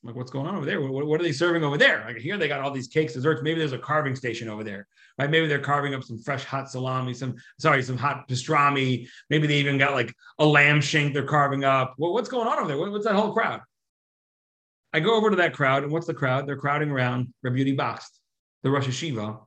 I'm 0.02 0.08
like, 0.08 0.16
what's 0.16 0.32
going 0.32 0.48
on 0.48 0.56
over 0.56 0.66
there? 0.66 0.82
What, 0.82 1.06
what, 1.06 1.22
are 1.22 1.24
they 1.24 1.34
serving 1.34 1.64
over 1.64 1.78
there? 1.78 2.04
Like 2.08 2.18
here, 2.18 2.36
they 2.36 2.48
got 2.48 2.62
all 2.62 2.72
these 2.72 2.88
cakes, 2.88 3.14
desserts. 3.14 3.43
Maybe 3.43 3.60
there's 3.60 3.74
a 3.74 3.78
carving 3.78 4.16
station 4.16 4.50
over 4.50 4.64
there, 4.64 4.88
right? 5.20 5.30
Maybe 5.30 5.45
they're 5.45 5.60
carving 5.60 5.93
up 5.93 6.04
some 6.04 6.18
fresh 6.18 6.43
hot 6.43 6.72
salami, 6.72 7.14
some 7.14 7.36
sorry, 7.60 7.84
some 7.84 7.98
hot 7.98 8.28
pastrami. 8.28 9.08
Maybe 9.30 9.45
they 9.45 9.58
even 9.58 9.78
got 9.78 9.93
like 9.93 10.12
a 10.39 10.45
lamb 10.48 10.82
shank 10.82 11.14
they're 11.14 11.26
carving 11.26 11.64
up. 11.64 11.93
Well, 12.00 12.12
what's 12.12 12.30
going 12.30 12.48
on 12.48 12.58
over 12.58 12.70
there? 12.70 12.78
What, 12.80 12.91
what's 12.91 13.06
that 13.06 13.14
whole 13.14 13.34
crowd? 13.34 13.62
I 14.93 15.00
go 15.00 15.16
over 15.16 15.30
to 15.30 15.36
that 15.36 15.54
crowd, 15.54 15.84
and 15.84 15.91
what's 15.91 16.08
the 16.08 16.16
crowd? 16.16 16.48
They're 16.48 16.58
crowding 16.58 16.89
around 16.89 17.32
Rabbi 17.43 17.58
Bakst, 17.58 18.18
the 18.64 18.72
Rosh 18.72 18.88
Yeshiva 18.88 19.41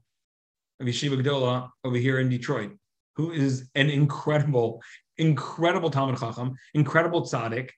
of 0.80 0.86
Yeshiva 0.86 1.22
Gedola 1.22 1.68
over 1.84 1.96
here 1.96 2.18
in 2.18 2.28
Detroit, 2.28 2.72
who 3.16 3.32
is 3.32 3.68
an 3.74 3.90
incredible, 3.90 4.82
incredible 5.18 5.90
Talmud 5.90 6.18
Chacham, 6.18 6.56
incredible 6.74 7.22
tzaddik, 7.22 7.70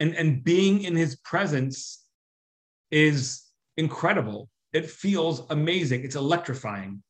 and, 0.00 0.14
and 0.14 0.44
being 0.44 0.82
in 0.82 0.94
his 0.94 1.16
presence 1.16 2.04
is 2.90 3.44
incredible. 3.76 4.48
It 4.72 4.90
feels 4.90 5.46
amazing. 5.50 6.04
It's 6.04 6.16
electrifying. 6.16 7.02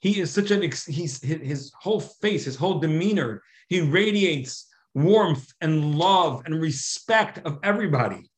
He 0.00 0.20
is 0.20 0.30
such 0.30 0.50
an 0.50 0.62
he's 0.62 1.20
his 1.22 1.72
whole 1.80 2.00
face, 2.00 2.44
his 2.44 2.56
whole 2.56 2.78
demeanor, 2.78 3.42
he 3.68 3.80
radiates 3.80 4.66
warmth 4.94 5.52
and 5.60 5.96
love 5.96 6.42
and 6.46 6.60
respect 6.60 7.38
of 7.44 7.58
everybody. 7.62 8.30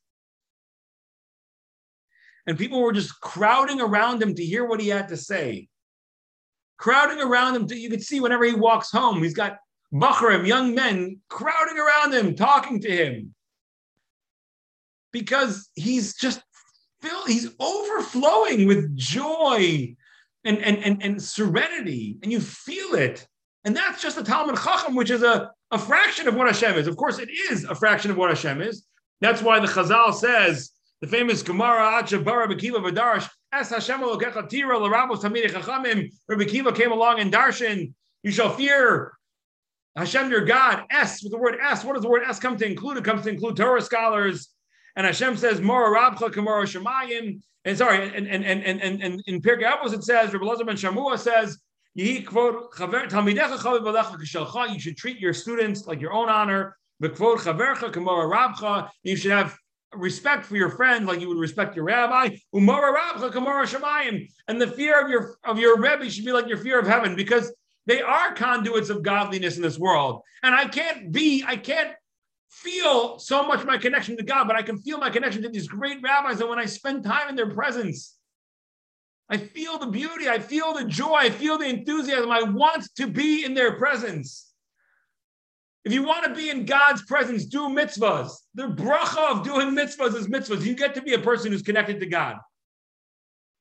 And 2.47 2.59
people 2.59 2.81
were 2.81 2.93
just 2.93 3.21
crowding 3.21 3.81
around 3.81 4.23
him 4.23 4.35
to 4.35 4.45
hear 4.45 4.65
what 4.65 4.81
he 4.81 4.89
had 4.89 5.09
to 5.09 5.17
say. 5.17 5.69
Crowding 6.79 7.21
around 7.21 7.57
him, 7.57 7.67
to, 7.67 7.77
you 7.77 7.91
could 7.91 8.03
see 8.03 8.21
whenever 8.21 8.45
he 8.45 8.55
walks 8.55 8.91
home, 8.91 9.23
he's 9.23 9.35
got 9.35 9.59
Bachrim, 9.93 10.47
young 10.47 10.75
men, 10.75 11.21
crowding 11.29 11.79
around 11.79 12.15
him, 12.15 12.35
talking 12.35 12.81
to 12.81 12.91
him. 12.91 13.35
Because 15.13 15.69
he's 15.75 16.15
just 16.15 16.43
filled, 17.03 17.29
he's 17.29 17.51
overflowing 17.59 18.67
with 18.67 18.97
joy 18.97 19.95
and, 20.45 20.59
and, 20.59 20.79
and, 20.79 21.03
and 21.03 21.23
serenity, 21.23 22.19
and 22.23 22.33
you 22.33 22.41
feel 22.41 22.95
it. 22.95 23.27
And 23.65 23.77
that's 23.77 24.01
just 24.01 24.17
a 24.17 24.25
Talmud 24.25 24.57
Chacham, 24.57 24.95
which 24.95 25.11
is 25.11 25.23
a, 25.23 25.51
a 25.71 25.79
fraction 25.79 26.29
of 26.29 26.35
what 26.35 26.47
Hashem 26.47 26.79
is. 26.79 26.87
Of 26.87 26.97
course, 26.97 27.19
it 27.19 27.29
is 27.29 27.65
a 27.65 27.75
fraction 27.75 28.11
of 28.11 28.17
what 28.17 28.31
Hashem 28.31 28.63
is. 28.63 28.87
That's 29.21 29.43
why 29.43 29.61
the 29.61 29.67
Chazal 29.67 30.15
says, 30.15 30.71
the 31.01 31.07
famous 31.07 31.43
Gemara, 31.43 32.03
Acha 32.03 32.23
Bara 32.23 32.49
Bekiva 32.49 32.77
Vadarash, 32.77 33.29
Es 33.53 33.71
Hashem 33.71 34.01
Elokecha 34.01 34.49
Tira 34.49 34.79
L'Rabos 34.79 35.23
Tamid 35.23 35.47
Chachamim, 35.47 36.11
Rabbi 36.29 36.45
Kiva 36.45 36.73
came 36.73 36.93
along 36.93 37.21
and 37.21 37.33
Darshan, 37.33 37.93
you 38.23 38.31
shall 38.31 38.55
fear 38.55 39.13
Hashem 39.97 40.31
your 40.31 40.45
God. 40.45 40.85
S, 40.91 41.23
with 41.23 41.33
the 41.33 41.39
word 41.39 41.57
S, 41.61 41.85
what 41.85 41.95
does 41.95 42.03
the 42.03 42.09
word 42.09 42.23
S 42.27 42.39
come 42.39 42.57
to 42.57 42.67
include? 42.67 42.99
It 42.99 43.05
comes 43.05 43.23
to 43.23 43.31
include 43.31 43.57
Torah 43.57 43.83
scholars. 43.83 44.51
And 44.97 45.07
Hashem 45.07 45.37
says, 45.37 45.61
Mora 45.61 45.97
Rabcha 45.97 46.31
Kamara 46.31 46.65
Shemayim. 46.65 47.41
And 47.65 47.77
sorry, 47.77 48.17
and 48.17 48.27
and 48.27 48.45
and 48.45 48.65
and 48.65 48.81
and, 48.81 49.03
and 49.03 49.23
in 49.27 49.43
Pirkei 49.43 49.71
Avos 49.71 49.93
it 49.93 50.05
says, 50.05 50.33
Rabbi 50.33 50.45
Lazar 50.45 50.65
ben 50.65 50.77
Shamua 50.77 51.19
says, 51.19 51.59
you 51.95 52.25
should 54.81 54.97
treat 54.97 55.19
your 55.19 55.35
students 55.35 55.87
like 55.87 56.01
your 56.01 56.13
own 56.13 56.29
honor. 56.29 56.77
You 57.01 57.09
should 59.17 59.33
have 59.33 59.57
respect 59.95 60.45
for 60.45 60.57
your 60.57 60.71
friends 60.71 61.07
like 61.07 61.21
you 61.21 61.29
would 61.29 61.39
respect 61.39 61.75
your 61.75 61.85
rabbi. 61.85 62.37
Shemayim. 62.55 64.29
And 64.49 64.61
the 64.61 64.69
fear 64.69 65.01
of 65.01 65.11
your 65.11 65.37
of 65.45 65.59
your 65.59 65.79
rebbe 65.79 66.09
should 66.11 66.25
be 66.25 66.33
like 66.33 66.49
your 66.49 66.59
fear 66.59 66.79
of 66.79 66.87
heaven 66.87 67.17
because 67.17 67.53
they 67.87 68.03
are 68.03 68.35
conduits 68.35 68.91
of 68.91 69.03
godliness 69.03 69.57
in 69.57 69.63
this 69.63 69.79
world. 69.79 70.23
And 70.43 70.55
I 70.55 70.67
can't 70.67 71.11
be, 71.11 71.45
I 71.47 71.57
can't 71.57 71.93
feel 72.51 73.19
so 73.19 73.47
much 73.47 73.65
my 73.65 73.79
connection 73.79 74.17
to 74.17 74.23
God, 74.23 74.47
but 74.47 74.57
I 74.57 74.63
can 74.63 74.79
feel 74.79 74.99
my 74.99 75.11
connection 75.11 75.43
to 75.43 75.49
these 75.49 75.69
great 75.69 75.99
rabbis. 76.03 76.41
And 76.41 76.49
when 76.49 76.59
I 76.59 76.67
spend 76.67 77.05
time 77.05 77.29
in 77.29 77.37
their 77.37 77.51
presence, 77.51 78.17
I 79.29 79.39
feel 79.39 79.79
the 79.79 79.87
beauty, 79.87 80.29
I 80.29 80.41
feel 80.41 80.75
the 80.75 80.85
joy, 80.85 81.15
I 81.15 81.31
feel 81.31 81.57
the 81.57 81.69
enthusiasm. 81.69 82.31
I 82.31 82.43
want 82.43 82.89
to 82.97 83.07
be 83.07 83.45
in 83.45 83.55
their 83.55 83.77
presence. 83.77 84.50
If 85.85 85.93
you 85.93 86.03
want 86.03 86.27
to 86.27 86.35
be 86.35 86.51
in 86.51 86.67
God's 86.67 87.03
presence, 87.03 87.47
do 87.47 87.69
mitzvahs. 87.69 88.33
The 88.55 88.65
bracha 88.65 89.31
of 89.31 89.45
doing 89.45 89.71
mitzvahs 89.71 90.15
is 90.15 90.29
mitzvahs. 90.29 90.65
You 90.65 90.75
get 90.75 90.95
to 90.95 91.03
be 91.03 91.15
a 91.15 91.19
person 91.19 91.53
who's 91.53 91.63
connected 91.63 92.01
to 92.01 92.07
God. 92.07 92.37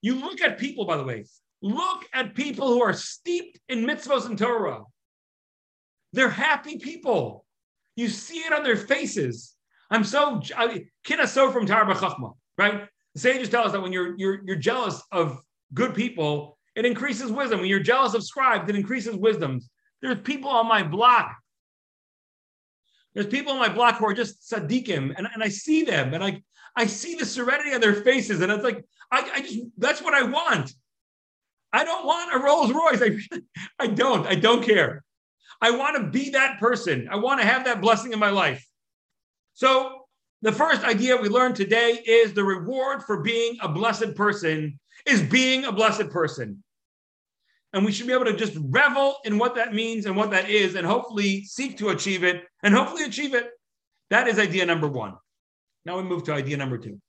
You 0.01 0.15
look 0.15 0.41
at 0.41 0.57
people, 0.57 0.86
by 0.86 0.97
the 0.97 1.03
way, 1.03 1.26
look 1.61 2.05
at 2.13 2.36
people 2.36 2.67
who 2.67 2.82
are 2.82 2.93
steeped 2.93 3.59
in 3.70 3.86
mitzvahs 3.86 4.26
and 4.26 4.38
Torah. 4.38 4.84
They're 6.13 6.30
happy 6.30 6.78
people. 6.78 7.45
You 7.95 8.09
see 8.09 8.39
it 8.39 8.53
on 8.53 8.63
their 8.63 8.78
faces. 8.78 9.55
I'm 9.91 10.03
so 10.03 10.41
kina 11.03 11.28
so 11.28 11.51
from 11.51 11.65
Tarba 11.65 11.93
Chachma, 11.93 12.34
right? 12.57 12.88
The 13.13 13.20
sages 13.20 13.49
tell 13.49 13.65
us 13.65 13.72
that 13.72 13.82
when 13.82 13.91
you're 13.91 14.15
you're 14.17 14.41
you're 14.45 14.55
jealous 14.55 15.01
of 15.11 15.39
good 15.74 15.95
people, 15.95 16.57
it 16.76 16.86
increases 16.86 17.32
wisdom. 17.32 17.59
When 17.59 17.70
you're 17.70 17.80
jealous 17.80 18.13
of 18.13 18.24
scribes, 18.24 18.70
it 18.70 18.76
increases 18.76 19.15
wisdom. 19.15 19.59
There's 20.01 20.20
people 20.22 20.49
on 20.49 20.67
my 20.67 20.84
block. 20.84 21.36
There's 23.14 23.28
people 23.28 23.53
on 23.53 23.60
my 23.60 23.70
block 23.70 23.97
who 23.97 24.05
are 24.05 24.14
just 24.14 24.49
tzaddikim, 24.49 25.14
and, 25.18 25.28
and 25.34 25.43
I 25.43 25.49
see 25.49 25.84
them, 25.84 26.14
and 26.14 26.24
I 26.24 26.41
I 26.76 26.86
see 26.86 27.16
the 27.16 27.26
serenity 27.26 27.74
on 27.74 27.82
their 27.82 27.95
faces, 27.95 28.41
and 28.41 28.51
it's 28.51 28.64
like 28.64 28.86
I, 29.12 29.30
I 29.36 29.41
just 29.41 29.60
that's 29.78 30.01
what 30.01 30.14
I 30.14 30.24
want. 30.24 30.74
I 31.72 31.84
don't 31.84 32.05
want 32.05 32.34
a 32.34 32.39
Rolls 32.39 32.72
Royce. 32.72 33.01
I, 33.01 33.39
I 33.80 33.88
don't. 33.88 34.26
I 34.26 34.36
don't 34.36 34.64
care. 34.64 35.03
I 35.62 35.72
want 35.72 35.97
to 35.97 36.10
be 36.10 36.32
that 36.32 36.60
person. 36.60 37.07
I 37.12 37.18
want 37.18 37.41
to 37.41 37.45
have 37.45 37.66
that 37.66 37.82
blessing 37.82 38.14
in 38.14 38.20
my 38.20 38.30
life. 38.30 38.66
So, 39.53 40.05
the 40.41 40.53
first 40.53 40.84
idea 40.84 41.18
we 41.18 41.28
learned 41.28 41.57
today 41.57 42.01
is 42.05 42.34
the 42.34 42.43
reward 42.43 43.03
for 43.03 43.22
being 43.22 43.57
a 43.62 43.68
blessed 43.68 44.16
person 44.16 44.80
is 45.05 45.22
being 45.22 45.66
a 45.66 45.72
blessed 45.72 46.10
person. 46.10 46.64
And 47.74 47.86
we 47.86 47.91
should 47.91 48.07
be 48.07 48.13
able 48.13 48.26
to 48.26 48.36
just 48.36 48.57
revel 48.70 49.17
in 49.26 49.38
what 49.38 49.55
that 49.55 49.74
means 49.74 50.05
and 50.05 50.15
what 50.15 50.32
that 50.32 50.49
is, 50.49 50.76
and 50.76 50.88
hopefully 50.88 51.43
seek 51.43 51.78
to 51.78 51.89
achieve 51.89 52.24
it 52.24 52.43
and 52.63 52.74
hopefully 52.74 53.03
achieve 53.03 53.36
it. 53.36 53.51
That 54.09 54.28
is 54.28 54.39
idea 54.39 54.65
number 54.65 54.88
one. 54.88 55.13
Now 55.86 55.97
we 55.97 56.03
move 56.03 56.24
to 56.24 56.34
idea 56.34 56.57
number 56.57 56.78
two. 56.78 56.99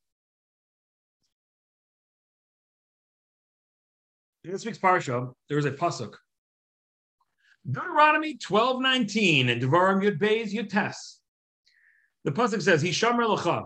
In 4.44 4.52
this 4.52 4.64
week's 4.64 4.78
parsha, 4.78 5.32
there 5.48 5.58
is 5.58 5.66
a 5.66 5.70
pasuk. 5.70 6.14
Deuteronomy 7.70 8.36
12, 8.36 8.80
19, 8.80 9.48
and 9.50 9.62
Devarim 9.62 10.02
Yud 10.02 10.18
Beis 10.18 10.52
Yud 10.52 10.70
Tes. 10.70 11.20
The 12.24 12.32
pasuk 12.32 12.62
says, 12.62 12.82
Hishamar 12.82 13.36
lecha, 13.36 13.64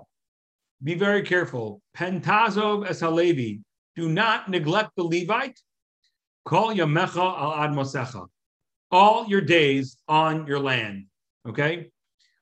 be 0.82 0.94
very 0.94 1.22
careful. 1.22 1.80
Pentazov 1.96 2.88
es 2.88 3.00
halevi, 3.00 3.60
do 3.94 4.08
not 4.08 4.48
neglect 4.48 4.90
the 4.96 5.04
Levite. 5.04 5.58
Call 6.44 6.74
yamecha 6.74 7.16
al 7.16 7.54
ad 7.54 7.70
mosecha. 7.70 8.26
All 8.90 9.26
your 9.26 9.40
days 9.40 9.96
on 10.08 10.46
your 10.46 10.60
land. 10.60 11.06
Okay? 11.48 11.90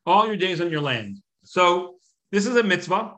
All 0.04 0.26
your 0.26 0.36
days 0.36 0.60
on 0.60 0.70
your 0.70 0.80
land. 0.80 1.18
So 1.44 1.96
this 2.30 2.46
is 2.46 2.56
a 2.56 2.62
mitzvah. 2.62 3.14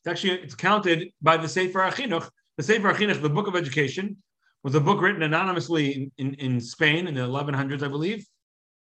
It's 0.00 0.10
actually 0.10 0.42
it's 0.42 0.54
counted 0.54 1.10
by 1.20 1.36
the 1.36 1.48
Sefer 1.48 1.80
HaChinuch. 1.80 2.28
The 2.56 2.62
Sefer 2.62 2.92
HaChinuch, 2.92 3.20
the 3.20 3.28
book 3.28 3.48
of 3.48 3.56
education, 3.56 4.16
was 4.62 4.74
a 4.74 4.80
book 4.80 5.00
written 5.00 5.22
anonymously 5.22 5.92
in, 5.92 6.12
in, 6.18 6.34
in 6.34 6.60
Spain 6.60 7.06
in 7.08 7.14
the 7.14 7.20
1100s, 7.20 7.82
I 7.82 7.88
believe. 7.88 8.24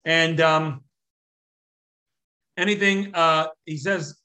And 0.05 0.41
um, 0.41 0.85
anything, 2.57 3.15
uh, 3.15 3.49
he 3.67 3.77
says 3.77 4.17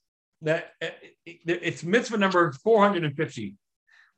that 0.42 0.72
uh, 0.82 0.88
it's 1.26 1.84
mitzvah 1.84 2.16
number 2.16 2.52
450 2.52 3.56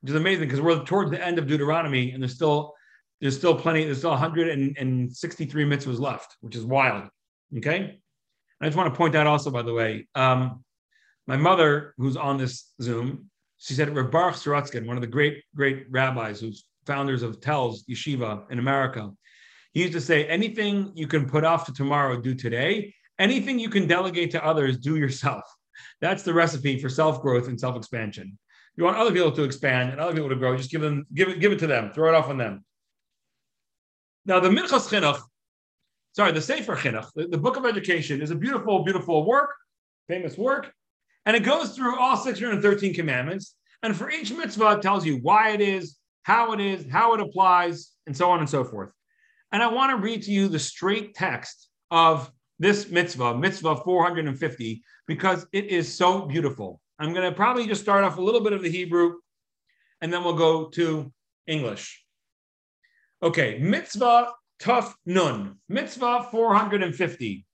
which 0.07 0.11
is 0.11 0.17
amazing 0.17 0.47
because 0.47 0.61
we're 0.61 0.85
towards 0.85 1.11
the 1.11 1.25
end 1.25 1.39
of 1.39 1.49
Deuteronomy 1.49 2.13
and 2.13 2.23
there's 2.23 2.35
still 2.35 2.75
there's 3.21 3.37
still 3.37 3.55
plenty, 3.55 3.85
there's 3.85 3.99
still 3.99 4.11
163 4.11 5.65
mitzvahs 5.65 5.99
left, 5.99 6.37
which 6.41 6.57
is 6.57 6.65
wild. 6.65 7.09
Okay. 7.57 8.01
I 8.61 8.65
just 8.65 8.77
want 8.77 8.93
to 8.93 8.97
point 8.97 9.15
out 9.15 9.27
also, 9.27 9.51
by 9.51 9.63
the 9.63 9.73
way, 9.73 10.09
um, 10.15 10.65
my 11.27 11.37
mother, 11.37 11.95
who's 11.99 12.17
on 12.17 12.39
this 12.39 12.73
Zoom, 12.81 13.31
she 13.59 13.75
said 13.75 13.95
Baruch 13.95 14.37
Sorotzkin, 14.37 14.87
one 14.87 14.97
of 14.97 15.01
the 15.01 15.07
great, 15.07 15.43
great 15.55 15.87
rabbis 15.91 16.41
who's 16.41 16.67
founders 16.87 17.23
of 17.23 17.41
Telz 17.41 17.81
Yeshiva 17.89 18.51
in 18.51 18.59
America. 18.59 19.11
He 19.73 19.83
used 19.83 19.93
to 19.95 20.01
say, 20.01 20.27
anything 20.27 20.93
you 20.95 21.07
can 21.07 21.29
put 21.29 21.45
off 21.45 21.67
to 21.67 21.73
tomorrow, 21.73 22.21
do 22.21 22.35
today. 22.35 22.95
Anything 23.19 23.59
you 23.59 23.71
can 23.71 23.87
delegate 23.87 24.31
to 24.33 24.45
others, 24.45 24.79
do 24.79 24.97
yourself. 24.97 25.43
That's 26.01 26.23
the 26.23 26.33
recipe 26.33 26.79
for 26.79 26.89
self-growth 26.89 27.49
and 27.49 27.59
self-expansion 27.59 28.39
you 28.77 28.85
want 28.85 28.97
other 28.97 29.13
people 29.13 29.33
to 29.33 29.43
expand 29.43 29.91
and 29.91 30.01
other 30.01 30.13
people 30.13 30.29
to 30.29 30.37
grow, 30.37 30.57
just 30.57 30.71
give 30.71 30.81
them, 30.81 31.07
give 31.15 31.29
it, 31.29 31.41
give 31.41 31.53
it 31.53 31.59
to 31.61 31.67
them, 31.67 31.91
throw 31.93 32.11
it 32.11 32.15
off 32.15 32.29
on 32.29 32.39
them. 32.39 32.65
Now, 34.27 34.41
the 34.41 34.49
Minchas 34.49 34.89
Chinuch, 34.89 35.21
sorry, 36.13 36.33
the 36.33 36.41
Sefer 36.41 36.75
Chinuch, 36.75 37.09
the, 37.15 37.29
the 37.29 37.39
book 37.39 37.57
of 37.57 37.65
education, 37.65 38.21
is 38.21 38.33
a 38.33 38.35
beautiful, 38.35 38.83
beautiful 38.83 39.25
work, 39.25 39.51
famous 40.09 40.37
work, 40.37 40.73
and 41.27 41.37
it 41.37 41.45
goes 41.45 41.77
through 41.77 41.99
all 41.99 42.17
613 42.17 42.93
commandments. 42.93 43.55
And 43.85 43.97
for 43.97 44.11
each 44.11 44.33
mitzvah, 44.33 44.73
it 44.73 44.83
tells 44.83 45.07
you 45.07 45.19
why 45.19 45.51
it 45.51 45.61
is, 45.61 45.97
how 46.25 46.53
it 46.53 46.61
is, 46.61 46.91
how 46.91 47.15
it 47.15 47.21
applies, 47.21 47.93
and 48.09 48.17
so 48.17 48.29
on 48.29 48.41
and 48.41 48.51
so 48.51 48.65
forth. 48.65 48.91
And 49.53 49.63
I 49.63 49.69
want 49.69 49.91
to 49.91 50.03
read 50.03 50.23
to 50.25 50.33
you 50.33 50.49
the 50.49 50.59
straight 50.59 51.15
text 51.15 51.69
of 51.93 52.31
this 52.59 52.91
mitzvah, 52.91 53.39
mitzvah 53.39 53.77
450, 53.77 54.83
because 55.07 55.47
it 55.53 55.67
is 55.67 55.97
so 55.97 56.23
beautiful. 56.23 56.81
I'm 56.99 57.13
going 57.13 57.31
to 57.31 57.37
probably 57.37 57.69
just 57.69 57.83
start 57.83 58.03
off 58.03 58.19
a 58.19 58.23
little 58.23 58.41
bit 58.41 58.55
of 58.55 58.63
the 58.63 58.71
Hebrew 58.71 59.19
and 60.01 60.13
then 60.13 60.25
we'll 60.25 60.37
go 60.37 60.67
to 60.71 61.13
English. 61.47 62.06
Okay, 63.27 63.59
mitzvah 63.61 64.29
taf 64.61 64.95
nun, 65.05 65.57
mitzvah 65.69 66.29
450. 66.31 67.45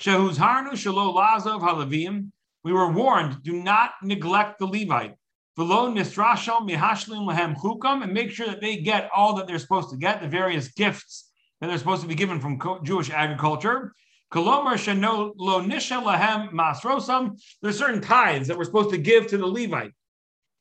Shehuz 0.00 0.36
harnu 0.36 0.70
shalo 0.74 1.12
lazov 1.12 1.60
halavim. 1.62 2.30
We 2.62 2.72
were 2.72 2.92
warned, 2.92 3.42
do 3.42 3.60
not 3.60 3.90
neglect 4.04 4.60
the 4.60 4.66
Levite. 4.66 5.16
Below 5.56 5.92
nisrasho 5.92 6.60
mihashlim 6.60 7.26
lahem 7.28 7.56
chukam, 7.56 8.04
and 8.04 8.14
make 8.14 8.30
sure 8.30 8.46
that 8.46 8.60
they 8.60 8.76
get 8.76 9.10
all 9.12 9.34
that 9.34 9.48
they're 9.48 9.58
supposed 9.58 9.90
to 9.90 9.96
get, 9.96 10.22
the 10.22 10.28
various 10.28 10.68
gifts 10.68 11.28
that 11.60 11.66
they're 11.66 11.78
supposed 11.78 12.02
to 12.02 12.08
be 12.08 12.14
given 12.14 12.38
from 12.38 12.60
Jewish 12.84 13.10
agriculture. 13.10 13.92
Kolomar 14.32 14.74
sheno 14.74 15.32
lo 15.36 15.60
nisha 15.60 16.52
masrosam. 16.52 17.36
There's 17.62 17.76
certain 17.76 18.00
tithes 18.00 18.46
that 18.46 18.56
we're 18.56 18.62
supposed 18.62 18.90
to 18.90 18.98
give 18.98 19.26
to 19.26 19.38
the 19.38 19.46
Levite. 19.48 19.90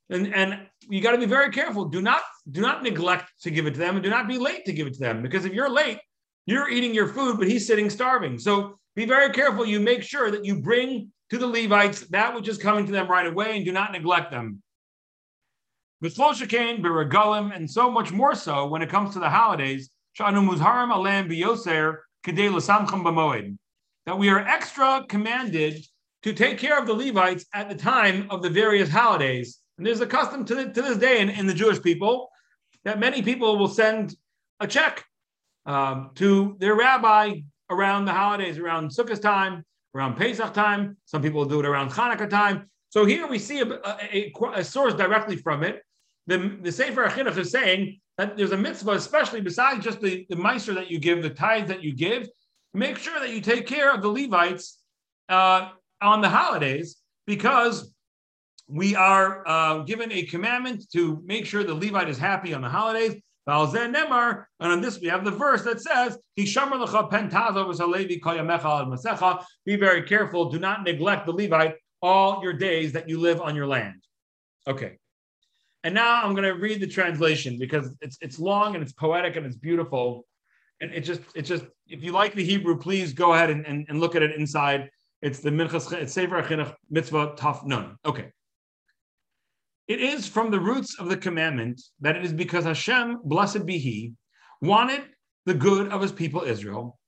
And, 0.10 0.34
and 0.34 0.60
you 0.90 1.02
got 1.02 1.12
to 1.12 1.18
be 1.18 1.26
very 1.26 1.52
careful. 1.52 1.86
Do 1.86 2.02
not 2.02 2.22
do 2.50 2.62
not 2.62 2.82
neglect 2.84 3.32
to 3.44 3.52
give 3.52 3.68
it 3.68 3.74
to 3.74 3.80
them, 3.80 3.96
and 3.96 4.04
do 4.04 4.10
not 4.10 4.28
be 4.28 4.38
late 4.38 4.66
to 4.66 4.74
give 4.74 4.88
it 4.88 4.94
to 4.94 5.00
them. 5.00 5.22
Because 5.22 5.46
if 5.46 5.54
you're 5.54 5.70
late, 5.70 6.00
you're 6.46 6.70
eating 6.70 6.96
your 6.96 7.08
food, 7.08 7.38
but 7.38 7.48
he's 7.48 7.68
sitting 7.68 7.90
starving. 7.90 8.40
So 8.40 8.80
be 8.96 9.06
very 9.06 9.32
careful. 9.32 9.66
You 9.66 9.80
make 9.80 10.02
sure 10.02 10.32
that 10.32 10.46
you 10.46 10.62
bring 10.62 11.12
to 11.30 11.38
the 11.38 11.46
Levites 11.46 12.08
that 12.08 12.34
which 12.34 12.48
is 12.48 12.58
coming 12.58 12.88
to 12.88 12.92
them 12.92 13.08
right 13.08 13.28
away, 13.28 13.56
and 13.56 13.66
do 13.66 13.72
not 13.72 13.92
neglect 13.92 14.32
them. 14.32 14.64
B'shloshakain, 16.04 16.82
b'regalim, 16.82 17.56
and 17.56 17.70
so 17.70 17.92
much 17.92 18.12
more 18.12 18.34
so 18.34 18.66
when 18.68 18.82
it 18.82 18.90
comes 18.90 19.14
to 19.14 19.20
the 19.20 19.30
holidays. 19.30 19.92
Shanu 20.18 20.48
muzharim 20.50 20.92
alem 20.92 21.30
b'yoser 21.30 21.98
kedei 22.26 22.52
l'samcham 22.52 23.04
b'moed. 23.04 23.58
That 24.06 24.18
we 24.18 24.30
are 24.30 24.40
extra 24.40 25.06
commanded 25.08 25.86
to 26.24 26.34
take 26.34 26.58
care 26.58 26.80
of 26.80 26.88
the 26.88 26.94
Levites 26.94 27.46
at 27.54 27.70
the 27.70 27.76
time 27.76 28.28
of 28.32 28.42
the 28.42 28.50
various 28.50 28.90
holidays. 28.90 29.60
And 29.80 29.88
there's 29.88 30.02
a 30.02 30.06
custom 30.06 30.44
to, 30.44 30.56
the, 30.56 30.66
to 30.66 30.82
this 30.82 30.98
day 30.98 31.22
in, 31.22 31.30
in, 31.30 31.48
the 31.48 31.54
Jewish 31.54 31.82
people 31.82 32.30
that 32.84 33.00
many 33.00 33.22
people 33.22 33.58
will 33.58 33.70
send 33.70 34.14
a 34.60 34.68
check 34.68 35.06
um, 35.66 36.12
to 36.16 36.58
their 36.60 36.76
rabbi 36.76 37.36
around 37.70 38.04
the 38.04 38.12
holidays, 38.12 38.58
around 38.58 38.90
Sukkot 38.90 39.22
time, 39.22 39.64
around 39.96 40.18
Pesach 40.18 40.54
time. 40.54 40.98
Some 41.06 41.22
people 41.22 41.46
do 41.46 41.62
it 41.62 41.66
around 41.66 41.92
Hanukkah 41.92 42.30
time. 42.30 42.70
So 42.90 43.06
here 43.06 43.26
we 43.26 43.40
see 43.40 43.62
a, 43.62 43.80
a, 44.12 44.34
a 44.56 44.64
source 44.66 44.96
directly 44.96 45.38
from 45.38 45.64
it. 45.64 45.82
The, 46.28 46.58
the 46.62 46.74
Sefer 46.74 47.08
HaChinuch 47.08 47.38
is 47.38 47.50
saying 47.50 48.02
that 48.18 48.36
there's 48.36 48.52
a 48.52 48.58
mitzvah, 48.58 48.92
especially 48.92 49.40
besides 49.40 49.82
just 49.82 50.02
the, 50.02 50.26
the 50.30 50.36
meiser 50.36 50.76
that 50.76 50.92
you 50.92 51.00
give, 51.00 51.24
the 51.24 51.30
tithes 51.30 51.70
that 51.70 51.84
you 51.84 51.96
give, 51.96 52.28
make 52.74 52.98
sure 52.98 53.18
that 53.18 53.30
you 53.30 53.40
take 53.40 53.66
care 53.66 53.94
of 53.94 54.02
the 54.02 54.10
Levites 54.10 54.80
uh, 55.30 55.70
on 56.02 56.20
the 56.20 56.28
holidays 56.28 56.98
because 57.26 57.94
we 58.70 58.96
are 58.96 59.44
uh, 59.48 59.80
given 59.80 60.12
a 60.12 60.24
commandment 60.24 60.90
to 60.92 61.22
make 61.26 61.46
sure 61.46 61.64
the 61.64 61.74
Levite 61.74 62.08
is 62.08 62.20
happy 62.20 62.54
on 62.54 62.62
the 62.62 62.70
holidays. 62.70 63.20
And 63.48 63.96
on 64.60 64.82
this, 64.82 65.00
we 65.00 65.08
have 65.08 65.26
the 65.26 65.32
verse 65.32 65.64
that 65.64 65.82
says, 65.82 66.20
Be 66.36 66.46
very 69.76 70.04
careful, 70.04 70.50
do 70.52 70.60
not 70.60 70.84
neglect 70.84 71.26
the 71.26 71.34
Levite 71.34 71.76
all 72.02 72.44
your 72.44 72.54
days 72.54 72.92
that 72.94 73.10
you 73.10 73.20
live 73.20 73.42
on 73.42 73.56
your 73.56 73.66
land. 73.66 74.04
Okay. 74.68 75.00
And 75.84 75.96
now 75.96 76.22
I'm 76.24 76.36
going 76.36 76.44
to 76.44 76.54
read 76.54 76.80
the 76.80 76.88
translation 76.88 77.58
because 77.58 77.96
it's 78.02 78.18
it's 78.22 78.38
long 78.38 78.76
and 78.76 78.84
it's 78.84 78.94
poetic 78.94 79.36
and 79.36 79.46
it's 79.46 79.56
beautiful. 79.56 80.28
And 80.82 80.94
it 80.94 81.02
just, 81.02 81.22
it 81.34 81.42
just, 81.42 81.66
if 81.88 82.04
you 82.04 82.12
like 82.12 82.36
the 82.36 82.44
Hebrew, 82.44 82.78
please 82.78 83.14
go 83.14 83.34
ahead 83.34 83.50
and, 83.50 83.66
and, 83.66 83.86
and 83.90 84.00
look 84.00 84.16
at 84.16 84.22
it 84.22 84.36
inside. 84.36 84.90
It's 85.22 85.40
the 85.40 86.06
Sefer 86.08 86.76
Mitzvah 86.90 87.34
Taf 87.36 87.66
Nun. 87.66 87.98
Okay. 88.06 88.32
It 89.90 90.02
is 90.02 90.28
from 90.28 90.52
the 90.52 90.60
roots 90.60 91.00
of 91.00 91.10
the 91.10 91.18
commandment 91.18 91.82
that 92.02 92.16
it 92.16 92.24
is 92.24 92.32
because 92.32 92.64
Hashem, 92.64 93.22
blessed 93.24 93.66
be 93.66 93.80
He, 93.80 94.14
wanted 94.62 95.02
the 95.48 95.56
good 95.56 95.92
of 95.92 96.00
His 96.00 96.12
people 96.12 96.44
Israel, 96.44 97.00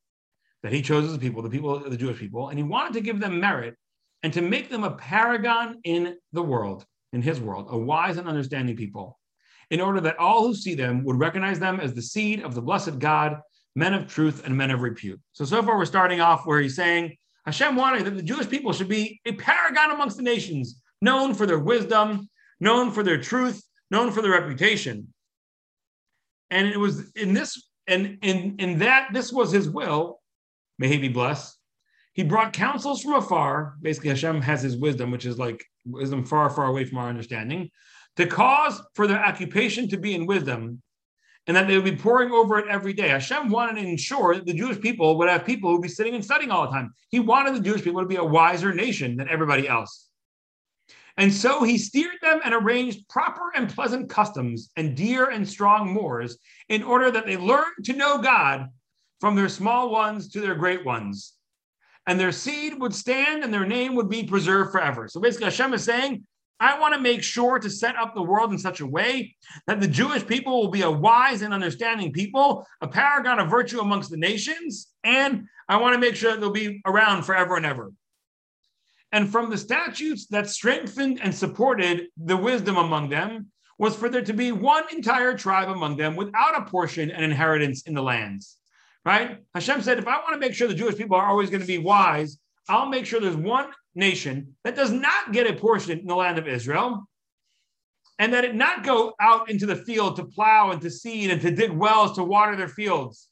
that 0.64 0.74
He 0.74 0.82
chose 0.82 1.08
His 1.08 1.20
people, 1.20 1.44
the 1.44 1.50
people, 1.50 1.78
the 1.78 1.96
Jewish 1.96 2.18
people, 2.18 2.50
and 2.50 2.58
He 2.58 2.64
wanted 2.64 2.94
to 2.94 3.02
give 3.02 3.20
them 3.20 3.40
merit 3.40 3.76
and 4.24 4.34
to 4.34 4.42
make 4.42 4.70
them 4.70 4.84
a 4.84 4.96
paragon 4.96 5.80
in 5.84 6.18
the 6.34 6.42
world, 6.42 6.84
in 7.14 7.22
His 7.22 7.40
world, 7.40 7.68
a 7.70 7.78
wise 7.78 8.18
and 8.18 8.28
understanding 8.28 8.76
people, 8.76 9.20
in 9.70 9.80
order 9.80 10.02
that 10.02 10.18
all 10.18 10.48
who 10.48 10.56
see 10.56 10.74
them 10.74 11.04
would 11.04 11.20
recognize 11.20 11.60
them 11.60 11.80
as 11.80 11.94
the 11.94 12.02
seed 12.02 12.42
of 12.42 12.56
the 12.56 12.64
blessed 12.64 12.98
God, 12.98 13.38
men 13.76 13.94
of 13.94 14.08
truth 14.08 14.44
and 14.44 14.58
men 14.58 14.72
of 14.72 14.82
repute. 14.82 15.22
So, 15.34 15.46
so 15.46 15.62
far, 15.62 15.78
we're 15.78 15.86
starting 15.86 16.20
off 16.20 16.48
where 16.48 16.60
He's 16.60 16.76
saying 16.76 17.16
Hashem 17.46 17.76
wanted 17.76 18.06
that 18.06 18.18
the 18.18 18.24
Jewish 18.24 18.50
people 18.50 18.74
should 18.74 18.90
be 18.90 19.22
a 19.28 19.34
paragon 19.34 19.92
amongst 19.92 20.18
the 20.18 20.24
nations, 20.24 20.82
known 21.00 21.36
for 21.36 21.46
their 21.46 21.60
wisdom 21.60 22.28
known 22.62 22.91
for 22.91 23.03
their 23.03 23.20
truth, 23.20 23.62
known 23.89 24.12
for 24.12 24.22
their 24.22 24.32
reputation. 24.32 25.14
And 26.49 26.68
it 26.68 26.80
was 26.80 27.12
in 27.14 27.34
this, 27.34 27.62
and 27.88 28.20
in, 28.22 28.55
in 28.59 28.80
that, 28.80 29.09
this 29.12 29.34
was 29.34 29.51
his 29.51 29.70
will, 29.70 30.22
may 30.80 30.88
he 30.88 30.97
be 30.97 31.09
blessed. 31.09 31.57
He 32.14 32.24
brought 32.24 32.53
counsels 32.53 33.01
from 33.01 33.14
afar. 33.14 33.76
Basically, 33.82 34.09
Hashem 34.09 34.41
has 34.41 34.62
his 34.62 34.78
wisdom, 34.78 35.12
which 35.12 35.26
is 35.26 35.38
like 35.38 35.64
wisdom 35.86 36.26
far, 36.26 36.49
far 36.49 36.68
away 36.68 36.86
from 36.86 36.99
our 36.99 37.09
understanding, 37.09 37.70
to 38.18 38.28
cause 38.28 38.82
for 38.93 39.07
their 39.07 39.24
occupation 39.24 39.88
to 39.89 39.97
be 39.97 40.14
in 40.14 40.26
wisdom 40.26 40.82
and 41.47 41.57
that 41.57 41.68
they 41.68 41.76
would 41.76 41.86
be 41.86 41.95
poring 41.95 42.32
over 42.32 42.59
it 42.59 42.68
every 42.68 42.93
day. 42.93 43.07
Hashem 43.07 43.49
wanted 43.49 43.82
to 43.82 43.88
ensure 43.88 44.36
that 44.36 44.45
the 44.45 44.53
Jewish 44.53 44.80
people 44.80 45.18
would 45.18 45.30
have 45.30 45.45
people 45.45 45.70
who 45.70 45.78
would 45.78 45.82
be 45.82 45.89
sitting 45.89 46.14
and 46.14 46.24
studying 46.24 46.51
all 46.51 46.64
the 46.66 46.72
time. 46.72 46.93
He 47.09 47.20
wanted 47.20 47.55
the 47.55 47.62
Jewish 47.62 47.84
people 47.84 48.01
to 48.01 48.07
be 48.07 48.18
a 48.18 48.24
wiser 48.24 48.74
nation 48.74 49.16
than 49.16 49.28
everybody 49.28 49.68
else. 49.68 50.11
And 51.18 51.34
so 51.34 51.64
he 51.64 51.78
steered 51.78 52.18
them 52.22 52.39
and 52.43 52.53
arranged 52.53 53.07
proper 53.09 53.51
and 53.55 53.74
pleasant 53.74 54.09
customs 54.09 54.70
and 54.76 54.95
dear 54.95 55.30
and 55.30 55.47
strong 55.47 55.93
moors 55.93 56.38
in 56.70 56.84
order 56.84 57.12
that 57.12 57.26
they 57.26 57.38
learn 57.38 57.72
to 57.84 57.93
know 57.93 58.22
God 58.22 58.68
from 59.20 59.36
their 59.36 59.49
small 59.49 59.91
ones 59.91 60.30
to 60.30 60.41
their 60.41 60.55
great 60.55 60.86
ones. 60.86 61.34
And 62.07 62.20
their 62.20 62.32
seed 62.32 62.80
would 62.80 62.95
stand 62.95 63.43
and 63.43 63.53
their 63.53 63.66
name 63.66 63.95
would 63.95 64.09
be 64.09 64.24
preserved 64.24 64.72
forever. 64.72 65.07
So 65.07 65.20
basically, 65.20 65.45
Hashem 65.45 65.74
is 65.74 65.84
saying, 65.84 66.24
I 66.59 66.80
want 66.80 66.93
to 66.93 66.99
make 66.99 67.24
sure 67.24 67.57
to 67.57 67.70
set 67.70 67.95
up 67.95 68.14
the 68.14 68.22
world 68.22 68.51
in 68.51 68.57
such 68.57 68.82
a 68.82 68.88
way 68.88 69.36
that 69.66 69.82
the 69.82 69.88
Jewish 69.88 70.26
people 70.26 70.62
will 70.62 70.70
be 70.70 70.84
a 70.84 70.91
wise 70.91 71.41
and 71.41 71.53
understanding 71.53 72.12
people, 72.12 72.68
a 72.82 72.88
paragon 72.88 73.39
of 73.39 73.49
virtue 73.49 73.80
amongst 73.80 74.12
the 74.12 74.18
nations, 74.18 74.88
and 75.03 75.47
I 75.68 75.78
want 75.78 75.95
to 75.95 75.99
make 75.99 76.16
sure 76.16 76.38
they'll 76.38 76.51
be 76.51 76.82
around 76.86 77.24
forever 77.24 77.55
and 77.55 77.66
ever 77.66 77.91
and 79.12 79.30
from 79.30 79.49
the 79.49 79.57
statutes 79.57 80.28
that 80.28 80.49
strengthened 80.49 81.20
and 81.22 81.34
supported 81.34 82.07
the 82.18 82.38
wisdom 82.38 82.78
among 82.78 83.09
them 83.09 83.47
was 83.78 83.95
for 83.95 84.09
there 84.09 84.24
to 84.24 84.34
be 84.34 84.51
one 84.51 84.84
entire 84.91 85.38
tribe 85.38 85.70
among 85.70 85.97
them 85.97 86.16
without 86.16 86.57
a 86.57 86.70
portion 86.70 87.12
and 87.12 87.26
inheritance 87.26 87.84
in 87.84 87.93
the 87.93 88.01
lands. 88.01 88.57
Right? 89.03 89.39
Hashem 89.55 89.82
said, 89.82 89.97
if 89.97 90.07
I 90.07 90.18
want 90.18 90.34
to 90.34 90.39
make 90.39 90.53
sure 90.53 90.68
the 90.68 90.76
Jewish 90.76 90.95
people 90.95 91.18
are 91.18 91.26
always 91.26 91.49
going 91.49 91.62
to 91.62 91.68
be 91.68 91.80
wise, 91.80 92.38
I'll 92.70 92.88
make 92.88 93.05
sure 93.05 93.20
there's 93.20 93.36
one 93.36 93.72
nation 93.95 94.55
that 94.64 94.76
does 94.76 94.91
not 94.91 95.34
get 95.34 95.49
a 95.49 95.53
portion 95.53 95.99
in 95.99 96.05
the 96.05 96.16
land 96.16 96.38
of 96.38 96.47
Israel, 96.47 97.07
and 98.20 98.32
that 98.34 98.45
it 98.45 98.53
not 98.53 98.84
go 98.84 99.16
out 99.20 99.49
into 99.49 99.66
the 99.66 99.76
field 99.76 100.16
to 100.18 100.26
plow 100.26 100.70
and 100.70 100.80
to 100.82 100.91
seed 100.91 101.32
and 101.32 101.41
to 101.41 101.49
dig 101.49 101.72
wells 101.72 102.16
to 102.16 102.24
water 102.24 102.55
their 102.55 102.68
fields. 102.68 103.28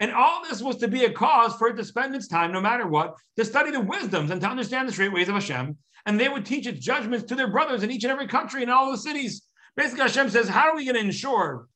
And 0.00 0.12
all 0.12 0.42
this 0.42 0.60
was 0.60 0.76
to 0.76 0.88
be 0.88 1.04
a 1.04 1.12
cause 1.12 1.54
for 1.54 1.68
it 1.68 1.76
to 1.76 1.84
spend 1.84 2.14
its 2.14 2.26
time, 2.26 2.52
no 2.52 2.60
matter 2.60 2.86
what, 2.86 3.14
to 3.36 3.44
study 3.44 3.70
the 3.70 3.80
wisdoms 3.80 4.30
and 4.30 4.40
to 4.40 4.48
understand 4.48 4.88
the 4.88 4.92
straight 4.92 5.12
ways 5.12 5.28
of 5.28 5.34
Hashem. 5.34 5.76
And 6.06 6.20
they 6.20 6.28
would 6.28 6.44
teach 6.44 6.66
its 6.66 6.84
judgments 6.84 7.26
to 7.26 7.34
their 7.34 7.48
brothers 7.48 7.82
in 7.82 7.90
each 7.90 8.04
and 8.04 8.12
every 8.12 8.26
country 8.26 8.62
and 8.62 8.70
all 8.70 8.90
the 8.90 8.98
cities. 8.98 9.42
Basically, 9.76 10.02
Hashem 10.02 10.30
says, 10.30 10.48
How 10.48 10.70
are 10.70 10.76
we 10.76 10.84
going 10.84 10.96
to 10.96 11.00
ensure 11.00 11.68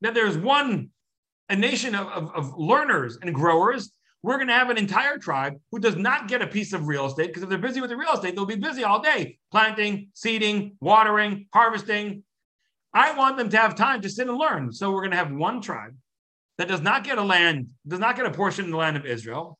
that 0.00 0.14
there's 0.14 0.36
one, 0.36 0.90
a 1.48 1.56
nation 1.56 1.94
of, 1.94 2.08
of, 2.08 2.34
of 2.34 2.58
learners 2.58 3.18
and 3.20 3.34
growers? 3.34 3.92
We're 4.22 4.38
going 4.38 4.48
to 4.48 4.54
have 4.54 4.70
an 4.70 4.78
entire 4.78 5.18
tribe 5.18 5.60
who 5.70 5.78
does 5.78 5.94
not 5.94 6.26
get 6.26 6.42
a 6.42 6.46
piece 6.48 6.72
of 6.72 6.88
real 6.88 7.06
estate 7.06 7.28
because 7.28 7.44
if 7.44 7.48
they're 7.48 7.58
busy 7.58 7.80
with 7.80 7.90
the 7.90 7.96
real 7.96 8.12
estate, 8.12 8.34
they'll 8.34 8.46
be 8.46 8.56
busy 8.56 8.82
all 8.82 9.00
day 9.00 9.38
planting, 9.52 10.08
seeding, 10.14 10.76
watering, 10.80 11.46
harvesting. 11.52 12.24
I 12.92 13.16
want 13.16 13.36
them 13.36 13.50
to 13.50 13.56
have 13.56 13.76
time 13.76 14.00
to 14.00 14.08
sit 14.08 14.26
and 14.26 14.36
learn. 14.36 14.72
So 14.72 14.90
we're 14.90 15.02
going 15.02 15.12
to 15.12 15.18
have 15.18 15.30
one 15.30 15.60
tribe 15.60 15.94
that 16.58 16.68
does 16.68 16.80
not 16.80 17.04
get 17.04 17.18
a 17.18 17.22
land, 17.22 17.68
does 17.86 18.00
not 18.00 18.16
get 18.16 18.26
a 18.26 18.30
portion 18.30 18.64
in 18.64 18.70
the 18.70 18.76
land 18.76 18.96
of 18.96 19.06
Israel. 19.06 19.58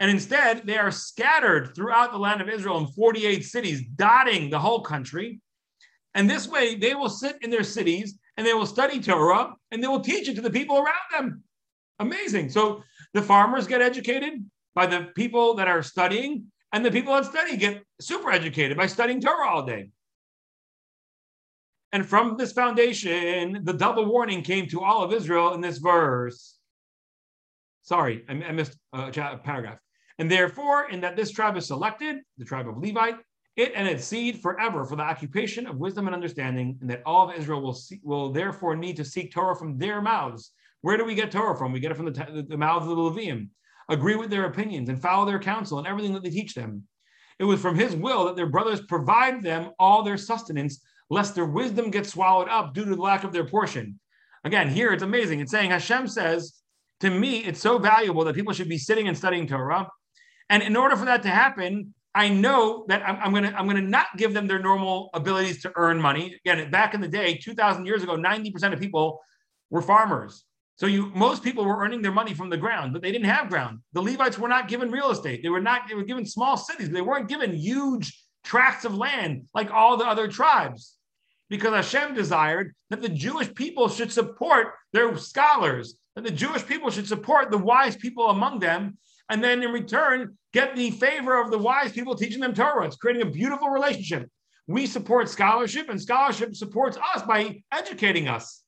And 0.00 0.10
instead, 0.10 0.66
they 0.66 0.78
are 0.78 0.90
scattered 0.90 1.74
throughout 1.74 2.12
the 2.12 2.18
land 2.18 2.40
of 2.40 2.48
Israel 2.48 2.78
in 2.78 2.86
48 2.86 3.44
cities, 3.44 3.82
dotting 3.96 4.48
the 4.48 4.58
whole 4.58 4.80
country. 4.80 5.40
And 6.14 6.30
this 6.30 6.48
way, 6.48 6.76
they 6.76 6.94
will 6.94 7.10
sit 7.10 7.36
in 7.42 7.50
their 7.50 7.64
cities 7.64 8.18
and 8.36 8.46
they 8.46 8.54
will 8.54 8.66
study 8.66 9.00
Torah 9.00 9.54
and 9.70 9.82
they 9.82 9.88
will 9.88 10.00
teach 10.00 10.28
it 10.28 10.36
to 10.36 10.40
the 10.40 10.50
people 10.50 10.76
around 10.76 10.94
them. 11.12 11.42
Amazing. 11.98 12.50
So 12.50 12.82
the 13.12 13.22
farmers 13.22 13.66
get 13.66 13.82
educated 13.82 14.44
by 14.74 14.86
the 14.86 15.10
people 15.16 15.54
that 15.54 15.66
are 15.66 15.82
studying, 15.82 16.44
and 16.72 16.84
the 16.84 16.90
people 16.90 17.12
that 17.14 17.24
study 17.24 17.56
get 17.56 17.82
super 18.00 18.30
educated 18.30 18.76
by 18.76 18.86
studying 18.86 19.20
Torah 19.20 19.48
all 19.48 19.66
day. 19.66 19.90
And 21.92 22.06
from 22.06 22.36
this 22.36 22.52
foundation, 22.52 23.60
the 23.64 23.72
double 23.72 24.04
warning 24.04 24.42
came 24.42 24.66
to 24.68 24.82
all 24.82 25.02
of 25.02 25.12
Israel 25.12 25.54
in 25.54 25.60
this 25.60 25.78
verse. 25.78 26.58
Sorry, 27.82 28.24
I, 28.28 28.34
missed 28.52 28.76
a 28.92 29.10
paragraph. 29.10 29.78
And 30.18 30.30
therefore, 30.30 30.90
in 30.90 31.00
that 31.00 31.16
this 31.16 31.30
tribe 31.30 31.56
is 31.56 31.66
selected, 31.66 32.18
the 32.36 32.44
tribe 32.44 32.68
of 32.68 32.76
Levite, 32.76 33.16
it 33.56 33.72
and 33.74 33.88
its 33.88 34.04
seed 34.04 34.40
forever 34.40 34.84
for 34.84 34.96
the 34.96 35.02
occupation 35.02 35.66
of 35.66 35.78
wisdom 35.78 36.06
and 36.06 36.14
understanding, 36.14 36.76
and 36.80 36.90
that 36.90 37.02
all 37.06 37.28
of 37.28 37.36
Israel 37.36 37.62
will 37.62 37.74
see, 37.74 38.00
will 38.04 38.30
therefore 38.30 38.76
need 38.76 38.96
to 38.96 39.04
seek 39.04 39.32
Torah 39.32 39.56
from 39.56 39.78
their 39.78 40.02
mouths. 40.02 40.52
Where 40.82 40.96
do 40.96 41.04
we 41.04 41.14
get 41.14 41.32
Torah 41.32 41.56
from? 41.56 41.72
We 41.72 41.80
get 41.80 41.90
it 41.90 41.96
from 41.96 42.06
the, 42.06 42.12
the, 42.12 42.46
the 42.50 42.56
mouths 42.56 42.86
of 42.86 42.96
the 42.96 43.02
Levium. 43.02 43.48
Agree 43.88 44.16
with 44.16 44.30
their 44.30 44.44
opinions 44.44 44.88
and 44.88 45.00
follow 45.00 45.24
their 45.24 45.40
counsel 45.40 45.78
and 45.78 45.86
everything 45.86 46.12
that 46.12 46.22
they 46.22 46.30
teach 46.30 46.54
them. 46.54 46.84
It 47.38 47.44
was 47.44 47.60
from 47.60 47.74
his 47.74 47.96
will 47.96 48.26
that 48.26 48.36
their 48.36 48.46
brothers 48.46 48.82
provide 48.82 49.42
them 49.42 49.70
all 49.78 50.02
their 50.02 50.18
sustenance 50.18 50.80
lest 51.10 51.34
their 51.34 51.44
wisdom 51.44 51.90
get 51.90 52.06
swallowed 52.06 52.48
up 52.48 52.74
due 52.74 52.84
to 52.84 52.94
the 52.94 53.00
lack 53.00 53.24
of 53.24 53.32
their 53.32 53.44
portion. 53.44 53.98
Again, 54.44 54.68
here 54.68 54.92
it's 54.92 55.02
amazing. 55.02 55.40
It's 55.40 55.50
saying 55.50 55.70
Hashem 55.70 56.06
says, 56.08 56.54
to 57.00 57.10
me, 57.10 57.38
it's 57.38 57.60
so 57.60 57.78
valuable 57.78 58.24
that 58.24 58.34
people 58.34 58.52
should 58.52 58.68
be 58.68 58.78
sitting 58.78 59.08
and 59.08 59.16
studying 59.16 59.46
Torah. 59.46 59.88
And 60.50 60.62
in 60.62 60.76
order 60.76 60.96
for 60.96 61.04
that 61.04 61.22
to 61.22 61.28
happen, 61.28 61.94
I 62.14 62.28
know 62.28 62.84
that 62.88 63.06
I'm, 63.06 63.16
I'm, 63.16 63.32
gonna 63.32 63.54
I'm 63.56 63.66
gonna 63.66 63.80
not 63.80 64.06
give 64.16 64.34
them 64.34 64.46
their 64.46 64.58
normal 64.58 65.10
abilities 65.14 65.62
to 65.62 65.72
earn 65.76 66.00
money. 66.00 66.38
Again, 66.44 66.70
back 66.70 66.94
in 66.94 67.00
the 67.00 67.08
day, 67.08 67.36
2,000 67.36 67.86
years 67.86 68.02
ago, 68.02 68.16
90% 68.16 68.72
of 68.72 68.80
people 68.80 69.20
were 69.70 69.82
farmers. 69.82 70.44
So 70.76 70.86
you 70.86 71.10
most 71.14 71.42
people 71.42 71.64
were 71.64 71.82
earning 71.82 72.02
their 72.02 72.12
money 72.12 72.34
from 72.34 72.50
the 72.50 72.56
ground, 72.56 72.92
but 72.92 73.02
they 73.02 73.10
didn't 73.10 73.26
have 73.28 73.48
ground. 73.48 73.80
The 73.92 74.00
Levites 74.00 74.38
were 74.38 74.48
not 74.48 74.68
given 74.68 74.90
real 74.90 75.10
estate. 75.10 75.42
They 75.42 75.48
were 75.48 75.60
not 75.60 75.88
they 75.88 75.94
were 75.94 76.04
given 76.04 76.24
small 76.24 76.56
cities. 76.56 76.90
They 76.90 77.02
weren't 77.02 77.28
given 77.28 77.52
huge 77.52 78.16
tracts 78.44 78.84
of 78.84 78.94
land 78.94 79.46
like 79.54 79.70
all 79.72 79.96
the 79.96 80.06
other 80.06 80.28
tribes. 80.28 80.97
Because 81.50 81.72
Hashem 81.74 82.14
desired 82.14 82.74
that 82.90 83.00
the 83.00 83.08
Jewish 83.08 83.52
people 83.54 83.88
should 83.88 84.12
support 84.12 84.74
their 84.92 85.16
scholars, 85.16 85.98
that 86.14 86.24
the 86.24 86.30
Jewish 86.30 86.66
people 86.66 86.90
should 86.90 87.08
support 87.08 87.50
the 87.50 87.58
wise 87.58 87.96
people 87.96 88.28
among 88.28 88.58
them, 88.58 88.98
and 89.30 89.42
then 89.42 89.62
in 89.62 89.70
return 89.70 90.36
get 90.52 90.76
the 90.76 90.90
favor 90.90 91.40
of 91.40 91.50
the 91.50 91.58
wise 91.58 91.92
people 91.92 92.14
teaching 92.14 92.40
them 92.40 92.54
Torah. 92.54 92.86
It's 92.86 92.96
creating 92.96 93.22
a 93.22 93.30
beautiful 93.30 93.68
relationship. 93.68 94.28
We 94.66 94.86
support 94.86 95.30
scholarship, 95.30 95.88
and 95.88 96.00
scholarship 96.00 96.54
supports 96.54 96.98
us 97.14 97.22
by 97.22 97.62
educating 97.72 98.28
us. 98.28 98.62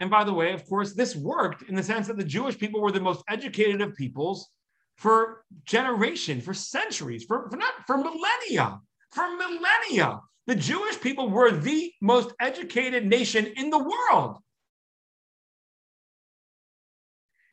And 0.00 0.10
by 0.10 0.24
the 0.24 0.32
way, 0.32 0.52
of 0.52 0.68
course, 0.68 0.94
this 0.94 1.16
worked 1.16 1.62
in 1.68 1.74
the 1.74 1.82
sense 1.82 2.08
that 2.08 2.16
the 2.16 2.24
Jewish 2.24 2.58
people 2.58 2.80
were 2.80 2.92
the 2.92 3.00
most 3.00 3.22
educated 3.28 3.80
of 3.80 3.94
peoples 3.94 4.48
for 4.96 5.44
generations, 5.64 6.44
for 6.44 6.54
centuries, 6.54 7.24
for, 7.24 7.48
for 7.48 7.56
not 7.56 7.72
for 7.86 7.96
millennia, 7.96 8.80
for 9.16 9.26
millennia. 9.36 10.20
The 10.46 10.54
Jewish 10.54 11.00
people 11.00 11.30
were 11.30 11.50
the 11.50 11.90
most 12.00 12.32
educated 12.38 13.06
nation 13.06 13.46
in 13.56 13.70
the 13.70 13.78
world. 13.78 14.38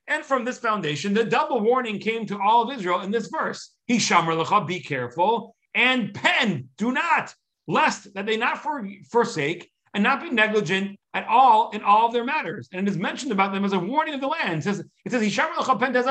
And 0.07 0.23
from 0.25 0.43
this 0.43 0.59
foundation, 0.59 1.13
the 1.13 1.23
double 1.23 1.61
warning 1.61 1.97
came 1.99 2.25
to 2.27 2.39
all 2.39 2.63
of 2.63 2.77
Israel 2.77 2.99
in 2.99 3.09
this 3.09 3.27
verse. 3.27 3.71
He 3.87 3.97
lecha, 3.97 4.67
be 4.67 4.81
careful, 4.81 5.55
and 5.73 6.13
pen, 6.13 6.67
do 6.77 6.91
not, 6.91 7.33
lest 7.67 8.13
that 8.13 8.25
they 8.25 8.35
not 8.35 8.61
for, 8.61 8.85
forsake 9.09 9.71
and 9.93 10.03
not 10.03 10.21
be 10.21 10.29
negligent 10.29 10.99
at 11.13 11.25
all 11.27 11.71
in 11.71 11.81
all 11.83 12.07
of 12.07 12.13
their 12.13 12.25
matters. 12.25 12.67
And 12.73 12.85
it 12.85 12.91
is 12.91 12.97
mentioned 12.97 13.31
about 13.31 13.53
them 13.53 13.63
as 13.63 13.73
a 13.73 13.79
warning 13.79 14.13
of 14.13 14.21
the 14.21 14.27
land. 14.27 14.59
It 14.59 14.63
says, 14.63 14.83
it 15.05 15.11
says, 15.11 15.21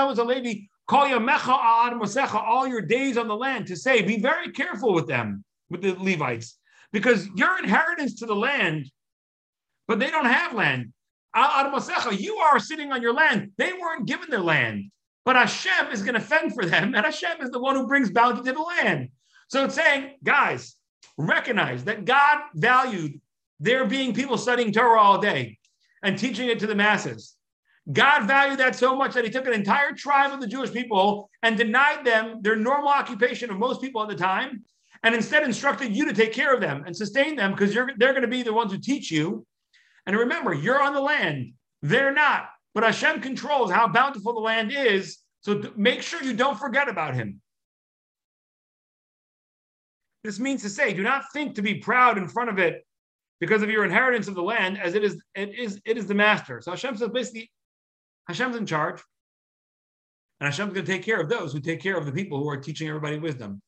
was 0.08 0.18
a 0.18 0.24
lady, 0.24 0.70
call 0.86 1.08
Mosecha 1.08 2.34
all 2.34 2.66
your 2.66 2.82
days 2.82 3.16
on 3.16 3.28
the 3.28 3.36
land 3.36 3.66
to 3.68 3.76
say, 3.76 4.02
be 4.02 4.20
very 4.20 4.50
careful 4.50 4.92
with 4.92 5.06
them, 5.06 5.44
with 5.70 5.82
the 5.82 5.94
Levites, 5.94 6.58
because 6.92 7.28
your 7.34 7.58
inheritance 7.58 8.16
to 8.16 8.26
the 8.26 8.34
land, 8.34 8.90
but 9.88 9.98
they 9.98 10.10
don't 10.10 10.26
have 10.26 10.54
land. 10.54 10.92
You 11.34 12.36
are 12.36 12.58
sitting 12.58 12.92
on 12.92 13.00
your 13.00 13.14
land. 13.14 13.52
They 13.56 13.72
weren't 13.72 14.06
given 14.06 14.28
their 14.28 14.40
land. 14.40 14.90
But 15.24 15.36
Hashem 15.36 15.92
is 15.92 16.02
going 16.02 16.14
to 16.14 16.20
fend 16.20 16.52
for 16.52 16.66
them, 16.66 16.94
and 16.94 17.06
Hashem 17.06 17.40
is 17.40 17.50
the 17.50 17.60
one 17.60 17.76
who 17.76 17.86
brings 17.86 18.10
bounty 18.10 18.42
to 18.42 18.52
the 18.52 18.60
land. 18.60 19.08
So 19.48 19.64
it's 19.64 19.74
saying, 19.74 20.16
guys, 20.24 20.76
recognize 21.16 21.84
that 21.84 22.04
God 22.04 22.40
valued 22.54 23.20
there 23.60 23.86
being 23.86 24.14
people 24.14 24.36
studying 24.36 24.72
Torah 24.72 25.00
all 25.00 25.20
day 25.20 25.58
and 26.02 26.18
teaching 26.18 26.48
it 26.48 26.58
to 26.58 26.66
the 26.66 26.74
masses. 26.74 27.36
God 27.90 28.28
valued 28.28 28.60
that 28.60 28.76
so 28.76 28.94
much 28.94 29.14
that 29.14 29.24
he 29.24 29.30
took 29.30 29.46
an 29.46 29.54
entire 29.54 29.92
tribe 29.92 30.32
of 30.32 30.40
the 30.40 30.46
Jewish 30.46 30.72
people 30.72 31.28
and 31.42 31.56
denied 31.56 32.04
them 32.04 32.40
their 32.40 32.54
normal 32.54 32.88
occupation 32.88 33.50
of 33.50 33.58
most 33.58 33.80
people 33.80 34.02
at 34.02 34.08
the 34.08 34.14
time, 34.14 34.64
and 35.02 35.14
instead 35.14 35.42
instructed 35.42 35.96
you 35.96 36.04
to 36.04 36.12
take 36.12 36.32
care 36.32 36.54
of 36.54 36.60
them 36.60 36.84
and 36.86 36.96
sustain 36.96 37.34
them 37.34 37.50
because 37.50 37.74
they're 37.74 38.12
going 38.12 38.22
to 38.22 38.28
be 38.28 38.44
the 38.44 38.52
ones 38.52 38.70
who 38.70 38.78
teach 38.78 39.10
you. 39.10 39.44
And 40.06 40.16
remember, 40.16 40.54
you're 40.54 40.80
on 40.80 40.94
the 40.94 41.00
land, 41.00 41.54
they're 41.82 42.12
not. 42.12 42.50
But 42.74 42.84
Hashem 42.84 43.20
controls 43.20 43.70
how 43.70 43.88
bountiful 43.88 44.32
the 44.32 44.40
land 44.40 44.72
is. 44.72 45.18
So 45.40 45.72
make 45.76 46.02
sure 46.02 46.22
you 46.22 46.34
don't 46.34 46.58
forget 46.58 46.88
about 46.88 47.14
him. 47.14 47.40
This 50.22 50.38
means 50.38 50.62
to 50.62 50.70
say, 50.70 50.94
do 50.94 51.02
not 51.02 51.24
think 51.32 51.56
to 51.56 51.62
be 51.62 51.74
proud 51.74 52.16
in 52.16 52.28
front 52.28 52.48
of 52.48 52.58
it 52.60 52.86
because 53.40 53.62
of 53.62 53.70
your 53.70 53.84
inheritance 53.84 54.28
of 54.28 54.36
the 54.36 54.42
land, 54.42 54.78
as 54.80 54.94
it 54.94 55.02
is, 55.02 55.20
it 55.34 55.58
is, 55.58 55.80
it 55.84 55.98
is 55.98 56.06
the 56.06 56.14
master. 56.14 56.60
So 56.60 56.70
Hashem 56.70 56.96
says 56.96 57.08
basically, 57.08 57.50
Hashem's 58.32 58.56
in 58.56 58.66
charge, 58.66 59.02
and 60.40 60.46
Hashem's 60.46 60.72
going 60.72 60.86
to 60.86 60.92
take 60.92 61.02
care 61.02 61.20
of 61.20 61.28
those 61.28 61.52
who 61.52 61.60
take 61.60 61.82
care 61.82 61.96
of 61.96 62.06
the 62.06 62.12
people 62.12 62.38
who 62.38 62.48
are 62.48 62.56
teaching 62.56 62.88
everybody 62.88 63.18
wisdom. 63.18 63.60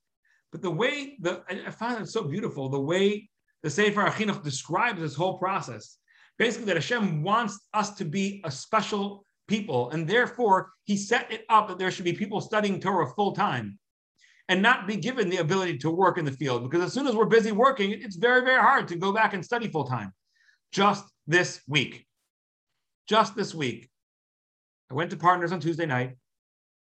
But 0.52 0.62
the 0.62 0.70
way 0.70 1.16
the 1.20 1.42
I 1.48 1.70
find 1.70 2.00
it 2.00 2.08
so 2.08 2.22
beautiful, 2.24 2.68
the 2.68 2.80
way 2.80 3.28
the 3.62 3.70
Sefer 3.70 4.02
HaChinuch 4.04 4.42
describes 4.42 5.00
this 5.00 5.14
whole 5.14 5.36
process, 5.36 5.98
basically 6.38 6.66
that 6.66 6.76
Hashem 6.76 7.22
wants 7.22 7.68
us 7.74 7.94
to 7.96 8.04
be 8.04 8.40
a 8.44 8.50
special 8.50 9.26
people, 9.48 9.90
and 9.90 10.08
therefore 10.08 10.72
He 10.84 10.96
set 10.96 11.30
it 11.30 11.44
up 11.50 11.68
that 11.68 11.78
there 11.78 11.90
should 11.90 12.06
be 12.06 12.14
people 12.14 12.40
studying 12.40 12.80
Torah 12.80 13.12
full 13.14 13.32
time 13.32 13.78
and 14.48 14.62
not 14.62 14.86
be 14.86 14.96
given 14.96 15.28
the 15.28 15.38
ability 15.38 15.78
to 15.78 15.90
work 15.90 16.16
in 16.16 16.24
the 16.24 16.32
field. 16.32 16.62
Because 16.62 16.82
as 16.82 16.92
soon 16.92 17.06
as 17.06 17.14
we're 17.14 17.26
busy 17.26 17.52
working, 17.52 17.90
it's 17.90 18.16
very, 18.16 18.42
very 18.42 18.60
hard 18.60 18.88
to 18.88 18.96
go 18.96 19.12
back 19.12 19.34
and 19.34 19.44
study 19.44 19.68
full 19.68 19.84
time. 19.84 20.12
Just 20.72 21.04
this 21.26 21.60
week, 21.68 22.06
just 23.08 23.36
this 23.36 23.54
week, 23.54 23.90
I 24.94 24.96
went 24.96 25.10
to 25.10 25.16
partners 25.16 25.50
on 25.50 25.58
Tuesday 25.58 25.86
night. 25.86 26.16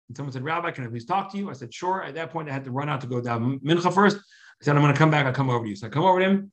And 0.07 0.15
someone 0.15 0.31
said, 0.31 0.41
Rabbi, 0.41 0.71
can 0.71 0.85
I 0.85 0.87
please 0.87 1.03
talk 1.03 1.29
to 1.33 1.37
you? 1.37 1.49
I 1.49 1.53
said, 1.53 1.73
sure. 1.73 2.01
At 2.01 2.15
that 2.15 2.31
point, 2.31 2.47
I 2.47 2.53
had 2.53 2.63
to 2.63 2.71
run 2.71 2.87
out 2.87 3.01
to 3.01 3.07
go 3.07 3.19
down 3.19 3.59
Mincha 3.59 3.93
first. 3.93 4.15
I 4.15 4.63
said, 4.63 4.77
I'm 4.77 4.81
going 4.81 4.93
to 4.93 4.97
come 4.97 5.11
back. 5.11 5.25
I'll 5.25 5.33
come 5.33 5.49
over 5.49 5.65
to 5.65 5.69
you. 5.69 5.75
So 5.75 5.87
I 5.87 5.89
come 5.89 6.05
over 6.05 6.19
to 6.19 6.25
him. 6.25 6.51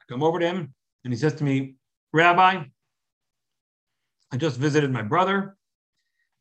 I 0.00 0.04
come 0.12 0.24
over 0.24 0.40
to 0.40 0.46
him, 0.46 0.74
and 1.04 1.12
he 1.12 1.18
says 1.18 1.34
to 1.34 1.44
me, 1.44 1.76
Rabbi, 2.12 2.64
I 4.32 4.36
just 4.36 4.56
visited 4.56 4.90
my 4.90 5.02
brother. 5.02 5.56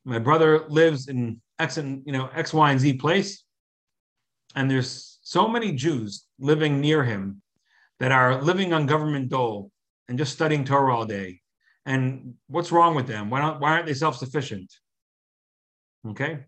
My 0.05 0.17
brother 0.17 0.65
lives 0.69 1.07
in 1.07 1.39
X 1.59 1.77
and 1.77 2.01
you 2.05 2.13
know 2.13 2.29
X, 2.33 2.51
Y, 2.51 2.71
and 2.71 2.79
Z 2.79 2.93
place, 2.93 3.43
and 4.55 4.71
there's 4.71 5.19
so 5.21 5.47
many 5.47 5.73
Jews 5.73 6.25
living 6.39 6.81
near 6.81 7.03
him 7.03 7.41
that 7.99 8.11
are 8.11 8.41
living 8.41 8.73
on 8.73 8.85
government 8.85 9.29
dole 9.29 9.71
and 10.07 10.17
just 10.17 10.33
studying 10.33 10.63
Torah 10.63 10.95
all 10.95 11.05
day. 11.05 11.41
And 11.85 12.35
what's 12.47 12.71
wrong 12.71 12.95
with 12.95 13.07
them? 13.07 13.29
Why 13.29 13.39
not? 13.39 13.59
Why 13.59 13.71
aren't 13.71 13.85
they 13.85 13.93
self-sufficient? 13.93 14.73
Okay. 16.09 16.39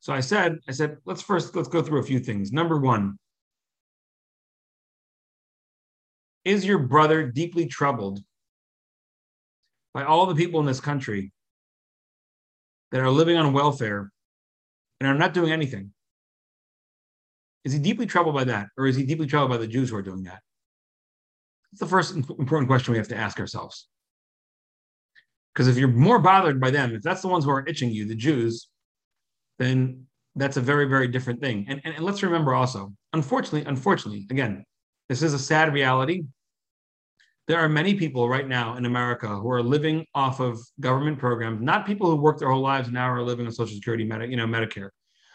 So 0.00 0.12
I 0.12 0.20
said, 0.20 0.58
I 0.68 0.72
said, 0.72 0.98
let's 1.04 1.22
first 1.22 1.54
let's 1.54 1.68
go 1.68 1.82
through 1.82 2.00
a 2.00 2.04
few 2.04 2.18
things. 2.18 2.52
Number 2.52 2.78
one, 2.78 3.18
is 6.44 6.64
your 6.64 6.78
brother 6.78 7.26
deeply 7.26 7.66
troubled 7.66 8.20
by 9.92 10.04
all 10.04 10.26
the 10.26 10.34
people 10.34 10.60
in 10.60 10.66
this 10.66 10.80
country 10.80 11.32
that 12.92 13.00
are 13.00 13.10
living 13.10 13.36
on 13.36 13.52
welfare 13.52 14.10
and 15.00 15.08
are 15.08 15.14
not 15.14 15.34
doing 15.34 15.52
anything? 15.52 15.92
Is 17.64 17.72
he 17.72 17.78
deeply 17.78 18.06
troubled 18.06 18.34
by 18.34 18.44
that? 18.44 18.68
Or 18.76 18.86
is 18.86 18.96
he 18.96 19.04
deeply 19.04 19.26
troubled 19.26 19.50
by 19.50 19.56
the 19.56 19.66
Jews 19.66 19.90
who 19.90 19.96
are 19.96 20.02
doing 20.02 20.22
that? 20.24 20.40
That's 21.72 21.80
the 21.80 21.86
first 21.86 22.14
important 22.14 22.68
question 22.68 22.92
we 22.92 22.98
have 22.98 23.08
to 23.08 23.16
ask 23.16 23.38
ourselves. 23.38 23.88
Because 25.52 25.68
if 25.68 25.76
you're 25.76 25.88
more 25.88 26.18
bothered 26.18 26.60
by 26.60 26.70
them, 26.70 26.94
if 26.94 27.02
that's 27.02 27.20
the 27.20 27.28
ones 27.28 27.44
who 27.44 27.50
are 27.50 27.66
itching 27.66 27.90
you, 27.90 28.06
the 28.06 28.14
Jews, 28.14 28.68
then 29.58 30.06
that's 30.36 30.56
a 30.56 30.60
very, 30.60 30.86
very 30.86 31.08
different 31.08 31.40
thing. 31.40 31.66
And, 31.68 31.80
and, 31.84 31.96
and 31.96 32.04
let's 32.04 32.22
remember 32.22 32.54
also, 32.54 32.92
unfortunately, 33.12 33.64
unfortunately, 33.64 34.26
again, 34.30 34.64
this 35.08 35.22
is 35.22 35.34
a 35.34 35.38
sad 35.38 35.72
reality. 35.72 36.22
There 37.48 37.58
are 37.58 37.68
many 37.68 37.94
people 37.94 38.28
right 38.28 38.46
now 38.46 38.76
in 38.76 38.84
America 38.84 39.26
who 39.26 39.50
are 39.50 39.62
living 39.62 40.06
off 40.14 40.38
of 40.38 40.60
government 40.80 41.18
programs, 41.18 41.60
not 41.60 41.86
people 41.86 42.08
who 42.08 42.16
work 42.16 42.38
their 42.38 42.50
whole 42.50 42.60
lives 42.60 42.88
and 42.88 42.94
now 42.94 43.10
are 43.10 43.22
living 43.22 43.46
on 43.46 43.52
Social 43.52 43.74
Security, 43.74 44.04
you 44.04 44.36
know, 44.36 44.46
Medicare. 44.46 44.90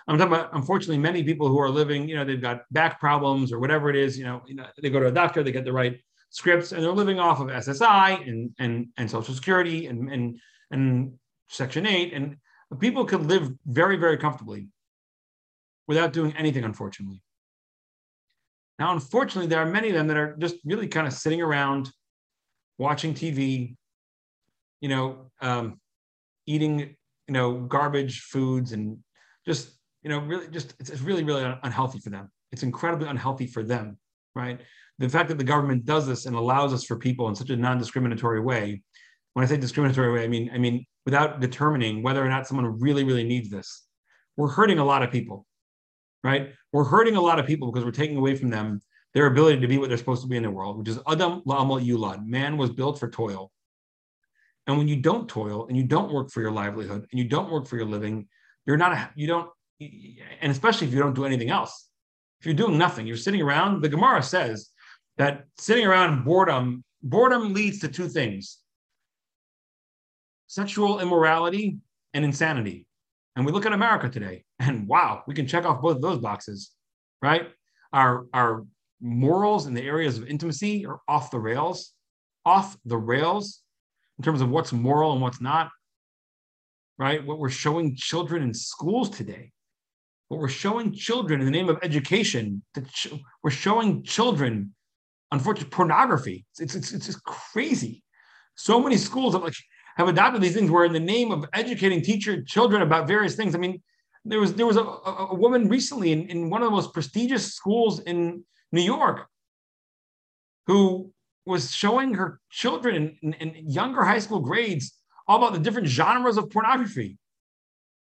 I'm 0.08 0.18
talking 0.18 0.34
about, 0.34 0.54
unfortunately, 0.54 0.97
many 0.97 1.24
people 1.24 1.47
who 1.47 1.60
are 1.60 1.70
living, 1.70 2.10
you 2.10 2.16
know, 2.16 2.26
they've 2.26 2.41
got 2.41 2.64
back 2.72 2.99
problems 2.99 3.54
or 3.54 3.60
whatever 3.60 3.89
it 3.89 3.95
is, 3.95 4.18
you 4.18 4.26
know, 4.26 4.41
you 4.45 4.56
know 4.56 4.66
they 4.82 4.89
go 4.89 4.99
to 4.99 5.08
a 5.08 5.12
doctor, 5.12 5.43
they 5.43 5.51
get 5.51 5.66
the 5.66 5.72
right 5.72 5.99
scripts, 6.30 6.72
and 6.72 6.84
they're 6.84 6.91
living 6.91 7.20
off 7.20 7.39
of 7.39 7.47
SSI 7.47 8.28
and 8.28 8.51
and 8.60 8.88
and 8.97 9.10
Social 9.10 9.34
Security 9.34 9.88
and 9.88 10.12
and 10.12 10.38
and 10.72 11.14
Section 11.47 11.86
8. 11.86 12.14
And 12.14 12.38
people 12.80 13.06
can 13.06 13.28
live 13.28 13.49
very, 13.66 13.95
very 13.97 14.18
comfortably 14.18 14.68
without 15.88 16.14
doing 16.14 16.36
anything, 16.36 16.64
unfortunately. 16.64 17.22
Now, 18.80 18.93
unfortunately, 18.93 19.47
there 19.47 19.60
are 19.60 19.66
many 19.66 19.89
of 19.89 19.93
them 19.93 20.08
that 20.08 20.18
are 20.18 20.36
just 20.38 20.56
really 20.66 20.88
kind 20.88 21.06
of 21.06 21.14
sitting 21.14 21.41
around 21.41 21.91
watching 22.78 23.14
TV, 23.14 23.76
you 24.82 24.89
know, 24.89 25.32
um, 25.41 25.80
eating, 26.47 26.80
you 26.80 27.34
know, 27.34 27.60
garbage 27.60 28.22
foods 28.22 28.72
and 28.72 28.97
just, 29.45 29.78
you 30.04 30.10
know, 30.10 30.20
really 30.20 30.47
just, 30.49 30.74
it's, 30.80 30.89
it's 30.89 31.01
really, 31.01 31.24
really 31.24 31.43
unhealthy 31.64 31.99
for 31.99 32.10
them. 32.10 32.30
It's 32.51 32.64
incredibly 32.64 33.08
unhealthy 33.08 33.47
for 33.47 33.64
them, 33.64 33.97
right? 34.36 34.60
The 34.99 35.10
fact 35.10 35.30
that 35.30 35.38
the 35.38 35.43
government 35.43 35.86
does 35.86 36.06
this 36.06 36.26
and 36.26 36.36
allows 36.36 36.74
us 36.74 36.84
for 36.84 36.97
people 36.97 37.28
in 37.30 37.36
such 37.36 37.49
a 37.49 37.56
non-discriminatory 37.56 38.41
way. 38.41 38.84
When 39.34 39.43
I 39.43 39.47
say 39.47 39.58
discriminatory 39.58 40.12
way, 40.12 40.24
I 40.24 40.28
mean, 40.28 40.51
I 40.54 40.58
mean, 40.58 40.86
without 41.06 41.39
determining 41.39 42.04
whether 42.04 42.24
or 42.24 42.30
not 42.30 42.47
someone 42.47 42.80
really, 42.80 43.04
really 43.04 43.24
needs 43.24 43.49
this, 43.49 43.88
we're 44.38 44.49
hurting 44.49 44.80
a 44.80 44.86
lot 44.86 45.04
of 45.04 45.12
people, 45.12 45.45
right? 46.24 46.51
We're 46.72 46.84
hurting 46.84 47.16
a 47.16 47.22
lot 47.22 47.39
of 47.39 47.45
people 47.45 47.72
because 47.72 47.86
we're 47.86 47.91
taking 47.91 48.18
away 48.18 48.36
from 48.36 48.49
them 48.49 48.82
their 49.14 49.28
ability 49.28 49.60
to 49.62 49.68
be 49.68 49.78
what 49.78 49.89
they're 49.89 49.97
supposed 49.97 50.24
to 50.24 50.28
be 50.28 50.38
in 50.38 50.43
the 50.43 50.51
world, 50.51 50.78
which 50.78 50.89
is 50.89 50.99
Adam 51.08 51.41
La'amal 51.47 51.86
Yulad. 51.86 52.26
Man 52.26 52.58
was 52.58 52.72
built 52.72 52.99
for 52.99 53.10
toil. 53.10 53.51
And 54.66 54.78
when 54.78 54.88
you 54.88 54.95
don't 54.95 55.30
toil 55.30 55.68
and 55.68 55.78
you 55.78 55.84
don't 55.84 56.12
work 56.12 56.32
for 56.32 56.41
your 56.41 56.51
livelihood 56.51 57.06
and 57.12 57.20
you 57.20 57.28
don't 57.28 57.51
work 57.51 57.68
for 57.68 57.76
your 57.78 57.86
living, 57.86 58.28
you're 58.66 58.78
not, 58.78 58.93
a, 58.93 59.12
you 59.16 59.28
don't, 59.28 59.49
and 60.41 60.51
especially 60.51 60.88
if 60.88 60.93
you 60.93 60.99
don't 60.99 61.15
do 61.15 61.25
anything 61.25 61.49
else. 61.49 61.89
If 62.39 62.45
you're 62.45 62.55
doing 62.55 62.77
nothing, 62.77 63.07
you're 63.07 63.15
sitting 63.15 63.41
around. 63.41 63.81
The 63.81 63.89
Gemara 63.89 64.21
says 64.21 64.69
that 65.17 65.45
sitting 65.57 65.86
around 65.86 66.25
boredom, 66.25 66.84
boredom 67.01 67.53
leads 67.53 67.79
to 67.79 67.88
two 67.88 68.07
things 68.07 68.59
sexual 70.47 70.99
immorality 70.99 71.77
and 72.13 72.23
insanity. 72.23 72.86
And 73.36 73.45
we 73.45 73.51
look 73.51 73.65
at 73.65 73.73
America 73.73 74.09
today, 74.09 74.43
and 74.59 74.88
wow, 74.88 75.23
we 75.27 75.34
can 75.34 75.47
check 75.47 75.65
off 75.65 75.81
both 75.81 75.95
of 75.95 76.01
those 76.01 76.19
boxes, 76.19 76.71
right? 77.21 77.47
Our, 77.91 78.27
our 78.34 78.65
morals 79.01 79.65
in 79.65 79.73
the 79.73 79.81
areas 79.81 80.17
of 80.17 80.27
intimacy 80.27 80.86
are 80.86 80.99
off 81.07 81.31
the 81.31 81.39
rails, 81.39 81.93
off 82.45 82.77
the 82.86 82.97
rails 82.97 83.61
in 84.19 84.23
terms 84.23 84.41
of 84.41 84.49
what's 84.49 84.71
moral 84.71 85.13
and 85.13 85.21
what's 85.21 85.41
not, 85.41 85.69
right? 86.97 87.25
What 87.25 87.39
we're 87.39 87.49
showing 87.49 87.95
children 87.95 88.43
in 88.43 88.53
schools 88.53 89.09
today, 89.09 89.51
what 90.34 90.41
we're 90.41 90.49
showing 90.49 90.91
children 90.91 91.39
in 91.41 91.45
the 91.45 91.51
name 91.51 91.69
of 91.69 91.77
education, 91.84 92.63
ch- 92.91 93.13
we're 93.43 93.51
showing 93.51 94.01
children, 94.01 94.73
unfortunately, 95.31 95.69
pornography. 95.69 96.43
It's, 96.57 96.73
it's, 96.73 96.91
it's 96.91 97.05
just 97.05 97.23
crazy. 97.23 98.03
So 98.55 98.81
many 98.81 98.97
schools 98.97 99.34
have 99.34 99.43
like 99.43 99.53
have 99.97 100.07
adopted 100.07 100.41
these 100.41 100.55
things 100.55 100.71
where 100.71 100.86
in 100.86 100.93
the 100.93 100.99
name 100.99 101.31
of 101.31 101.45
educating 101.53 102.01
teacher 102.01 102.41
children 102.41 102.81
about 102.81 103.07
various 103.07 103.36
things. 103.36 103.53
I 103.53 103.59
mean, 103.59 103.81
there 104.25 104.39
was 104.39 104.55
there 104.55 104.65
was 104.65 104.77
a, 104.77 104.81
a, 104.81 105.36
woman 105.36 105.69
recently 105.69 106.11
in, 106.11 106.27
in 106.29 106.49
one 106.49 106.63
of 106.63 106.65
the 106.65 106.71
most 106.71 106.93
prestigious 106.93 107.53
schools 107.53 107.99
in 107.99 108.43
New 108.71 108.81
York 108.81 109.27
who 110.65 111.11
was 111.45 111.71
showing 111.71 112.15
her 112.15 112.39
children 112.49 113.17
in, 113.21 113.34
in 113.34 113.69
younger 113.69 114.03
high 114.03 114.19
school 114.19 114.39
grades 114.39 114.93
all 115.27 115.38
about 115.38 115.53
the 115.53 115.59
different 115.59 115.88
genres 115.88 116.38
of 116.38 116.49
pornography, 116.49 117.19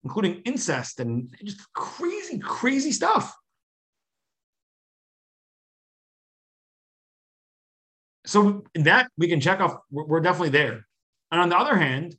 including 0.04 0.42
incest 0.44 1.00
and 1.00 1.34
just 1.44 1.72
crazy, 1.72 2.38
crazy 2.38 2.92
stuff. 2.92 3.36
So 8.24 8.64
in 8.74 8.84
that 8.84 9.10
we 9.16 9.28
can 9.28 9.40
check 9.40 9.60
off, 9.60 9.76
we're, 9.90 10.20
definitely 10.20 10.50
there. 10.50 10.86
And 11.30 11.40
on 11.40 11.48
the 11.48 11.58
other 11.58 11.76
hand, 11.76 12.16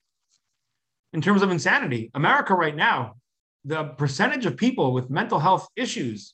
in 1.13 1.21
terms 1.21 1.41
of 1.41 1.51
insanity, 1.51 2.11
America 2.13 2.53
right 2.53 2.75
now, 2.75 3.15
the 3.63 3.85
percentage 3.85 4.45
of 4.45 4.57
people 4.57 4.93
with 4.93 5.09
mental 5.09 5.39
health 5.39 5.67
issues, 5.75 6.33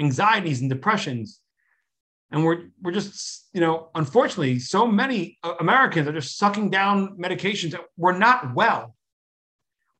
anxieties 0.00 0.60
and 0.60 0.70
depressions, 0.70 1.40
and 2.32 2.44
we're 2.44 2.70
we're 2.82 2.90
just 2.90 3.48
you 3.52 3.60
know 3.60 3.90
unfortunately 3.94 4.58
so 4.58 4.84
many 4.84 5.38
uh, 5.44 5.54
Americans 5.60 6.08
are 6.08 6.12
just 6.12 6.36
sucking 6.36 6.70
down 6.70 7.16
medications 7.18 7.70
that 7.70 7.82
we're 7.96 8.18
not 8.18 8.52
well. 8.54 8.95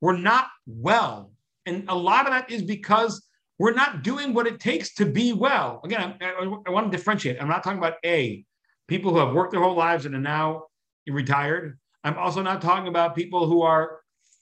We're 0.01 0.17
not 0.17 0.47
well, 0.65 1.31
and 1.65 1.85
a 1.87 1.95
lot 1.95 2.25
of 2.25 2.33
that 2.33 2.51
is 2.51 2.63
because 2.63 3.27
we're 3.59 3.73
not 3.73 4.03
doing 4.03 4.33
what 4.33 4.45
it 4.45 4.59
takes 4.59 4.93
to 4.95 5.05
be 5.05 5.33
well. 5.33 5.81
Again, 5.83 6.15
I, 6.21 6.25
I, 6.25 6.55
I 6.67 6.69
want 6.69 6.91
to 6.91 6.97
differentiate. 6.97 7.41
I'm 7.41 7.47
not 7.47 7.63
talking 7.63 7.79
about 7.79 7.95
a 8.05 8.45
people 8.87 9.11
who 9.11 9.17
have 9.17 9.33
worked 9.33 9.51
their 9.51 9.61
whole 9.61 9.75
lives 9.75 10.05
and 10.05 10.15
are 10.15 10.19
now 10.19 10.63
retired. 11.07 11.79
I'm 12.03 12.17
also 12.17 12.41
not 12.41 12.61
talking 12.61 12.87
about 12.87 13.15
people 13.15 13.47
who 13.47 13.63
are 13.63 13.99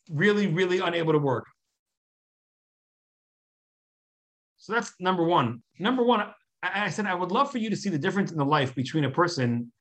really, 0.10 0.48
really 0.48 0.80
unable 0.80 1.14
to 1.14 1.20
work. 1.20 1.46
So 4.58 4.74
that's 4.74 4.94
number 5.00 5.24
one. 5.24 5.62
Number 5.80 6.04
one, 6.04 6.28
I 6.64 6.90
said 6.90 7.06
I 7.06 7.14
would 7.14 7.32
love 7.32 7.52
for 7.52 7.60
you 7.60 7.70
to 7.70 7.76
see 7.76 7.90
the 7.90 8.00
difference 8.00 8.32
in 8.32 8.38
the 8.38 8.46
life 8.46 8.74
between 8.76 9.06
a 9.06 9.12
person, 9.12 9.72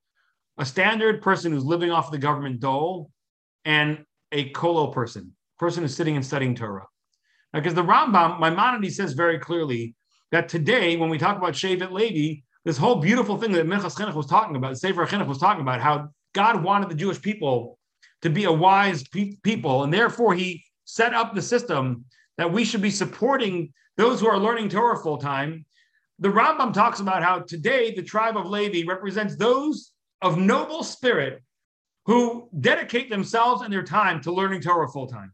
a 0.59 0.65
standard 0.65 1.23
person 1.23 1.53
who's 1.53 1.65
living 1.65 1.91
off 1.91 2.11
the 2.11 2.19
government 2.19 2.61
dole, 2.61 3.11
and 3.65 4.05
a 4.31 4.51
kollel 4.51 4.93
person, 4.93 5.35
person 5.65 5.83
who's 5.83 5.97
sitting 5.97 6.15
and 6.15 6.27
studying 6.27 6.55
Torah. 6.55 6.87
Because 7.55 7.73
the 7.73 7.83
Rambam, 7.83 8.39
Maimonides 8.39 8.97
says 8.97 9.15
very 9.15 9.39
clearly 9.39 9.95
that 10.31 10.47
today, 10.47 10.99
when 10.99 11.09
we 11.09 11.17
talk 11.17 11.39
about 11.39 11.55
Shevet 11.55 11.91
Levi, 11.91 12.43
this 12.67 12.77
whole 12.77 12.97
beautiful 12.97 13.39
thing 13.39 13.53
that 13.53 13.65
Minchas 13.65 13.97
Chinuch 13.97 14.15
was 14.15 14.27
talking 14.27 14.57
about, 14.57 14.77
Sefer 14.77 15.07
Chinuch 15.07 15.27
was 15.27 15.39
talking 15.39 15.63
about, 15.63 15.81
how 15.81 16.09
God 16.35 16.63
wanted 16.63 16.91
the 16.91 16.95
Jewish 16.97 17.23
people 17.23 17.79
to 18.21 18.29
be 18.29 18.45
a 18.45 18.53
wise 18.53 19.09
pe- 19.09 19.37
people, 19.43 19.85
and 19.85 19.95
therefore 19.95 20.35
He 20.35 20.63
set 20.85 21.15
up 21.15 21.35
the 21.35 21.41
system 21.41 22.05
that 22.37 22.53
we 22.53 22.63
should 22.67 22.83
be 22.83 22.91
supporting 22.91 23.73
those 23.97 24.21
who 24.21 24.27
are 24.27 24.39
learning 24.39 24.69
Torah 24.69 24.99
full 24.99 25.17
time. 25.17 25.65
The 26.19 26.29
Rambam 26.29 26.75
talks 26.75 27.01
about 27.01 27.23
how 27.23 27.39
today 27.39 27.95
the 27.95 28.03
tribe 28.03 28.37
of 28.37 28.45
Levi 28.45 28.87
represents 28.87 29.37
those 29.37 29.93
of 30.21 30.37
noble 30.37 30.85
spirit 30.85 31.43
who 32.05 32.51
dedicate 32.61 33.09
themselves 33.09 33.63
and 33.63 33.73
their 33.73 33.83
time 33.83 34.21
to 34.23 34.31
learning 34.31 34.61
Torah 34.61 34.89
full 34.89 35.07
time. 35.07 35.33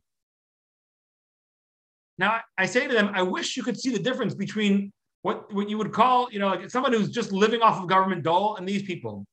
Now, 2.21 2.43
I 2.59 2.67
say 2.67 2.87
to 2.87 2.93
them, 2.93 3.13
I 3.15 3.23
wish 3.23 3.57
you 3.57 3.63
could 3.63 3.81
see 3.81 3.91
the 3.91 3.99
difference 3.99 4.35
between 4.35 4.93
what, 5.23 5.53
what 5.55 5.71
you 5.71 5.79
would 5.79 5.91
call, 5.91 6.31
you 6.31 6.39
know, 6.39 6.49
like 6.49 6.69
someone 6.69 6.93
who's 6.93 7.09
just 7.09 7.33
living 7.33 7.63
off 7.63 7.83
of 7.83 7.89
government 7.89 8.25
dole 8.25 8.57
and 8.57 8.69
these 8.69 8.83
people. 8.83 9.25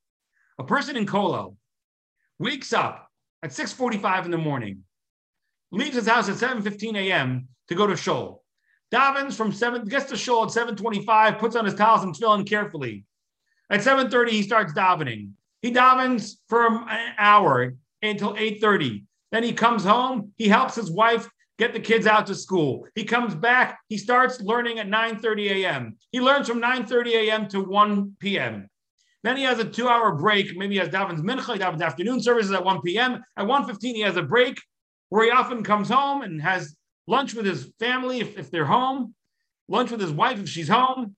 A 0.58 0.64
person 0.64 0.96
in 0.96 1.06
Kollel 1.06 1.58
wakes 2.40 2.72
up 2.72 3.10
at 3.44 3.50
6.45 3.50 4.24
in 4.24 4.32
the 4.32 4.38
morning, 4.38 4.86
leaves 5.70 5.98
his 5.98 6.08
house 6.08 6.30
at 6.30 6.36
7.15 6.36 6.96
a.m. 6.96 7.50
to 7.68 7.76
go 7.76 7.88
to 7.88 7.98
shul. 7.98 8.46
Davens 8.90 9.34
from 9.34 9.52
7, 9.52 9.84
gets 9.84 10.06
to 10.06 10.16
shul 10.16 10.44
at 10.44 10.50
7.25, 10.50 11.40
puts 11.40 11.58
on 11.58 11.66
his 11.66 11.76
tallis 11.76 12.04
and 12.04 12.16
tefillin 12.16 12.48
carefully. 12.48 13.04
At 13.70 13.82
7.30, 13.82 14.30
he 14.30 14.44
starts 14.44 14.72
davening. 14.72 15.32
He 15.62 15.74
davens 15.74 16.36
for 16.48 16.66
an 16.66 17.14
hour 17.18 17.76
until 18.02 18.34
8.30. 18.36 19.04
Then 19.34 19.44
he 19.44 19.52
comes 19.52 19.84
home. 19.84 20.32
He 20.38 20.48
helps 20.48 20.76
his 20.76 20.90
wife 20.90 21.28
get 21.58 21.74
the 21.74 21.80
kids 21.80 22.08
out 22.08 22.28
to 22.28 22.36
school. 22.36 22.88
He 22.96 23.04
comes 23.04 23.34
back. 23.36 23.80
He 23.90 23.98
starts 23.98 24.42
learning 24.42 24.80
at 24.80 24.88
9.30 24.88 25.52
a.m. 25.52 25.98
He 26.12 26.22
learns 26.22 26.48
from 26.48 26.62
9.30 26.62 27.08
a.m. 27.14 27.48
to 27.50 27.62
1 27.62 28.16
p.m. 28.20 28.68
Then 29.24 29.38
he 29.38 29.44
has 29.44 29.60
a 29.60 29.66
two-hour 29.66 30.16
break. 30.16 30.56
Maybe 30.56 30.76
he 30.76 30.80
has 30.80 30.90
davens 30.90 31.20
mincha, 31.20 31.58
davens 31.58 31.82
afternoon 31.82 32.22
services 32.22 32.52
at 32.52 32.64
1 32.64 32.82
p.m. 32.82 33.24
At 33.36 33.46
1.15, 33.46 33.78
he 33.82 34.02
has 34.02 34.18
a 34.18 34.24
break 34.24 34.62
where 35.10 35.26
he 35.26 35.32
often 35.32 35.64
comes 35.64 35.90
home 35.90 36.22
and 36.22 36.42
has 36.42 36.76
lunch 37.08 37.34
with 37.34 37.46
his 37.46 37.72
family 37.80 38.20
if, 38.20 38.38
if 38.38 38.52
they're 38.52 38.66
home, 38.66 39.16
lunch 39.68 39.92
with 39.92 40.02
his 40.02 40.12
wife 40.12 40.40
if 40.40 40.50
she's 40.50 40.68
home, 40.68 41.16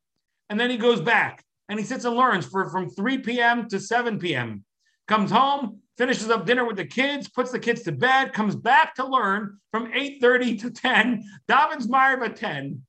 and 0.50 0.60
then 0.60 0.70
he 0.70 0.78
goes 0.78 1.02
back 1.02 1.44
and 1.68 1.80
he 1.80 1.86
sits 1.86 2.06
and 2.06 2.16
learns 2.16 2.46
for 2.46 2.70
from 2.70 2.90
3 2.90 3.20
p.m. 3.20 3.68
to 3.70 3.80
7 3.80 4.20
p.m. 4.20 4.64
Comes 5.08 5.32
home, 5.32 5.80
finishes 6.00 6.30
up 6.30 6.45
dinner 6.45 6.66
with 6.66 6.78
the 6.78 6.86
kids, 6.86 7.28
puts 7.28 7.52
the 7.52 7.60
kids 7.60 7.84
to 7.84 7.91
bed, 7.91 8.32
comes 8.32 8.56
back 8.56 8.95
to 8.95 9.06
learn 9.06 9.58
from 9.70 9.91
8.30 9.91 10.62
to 10.62 10.72
10, 10.72 11.24
davens 11.47 11.88
Maariv 11.88 12.26
at 12.26 12.38
10 12.38 12.82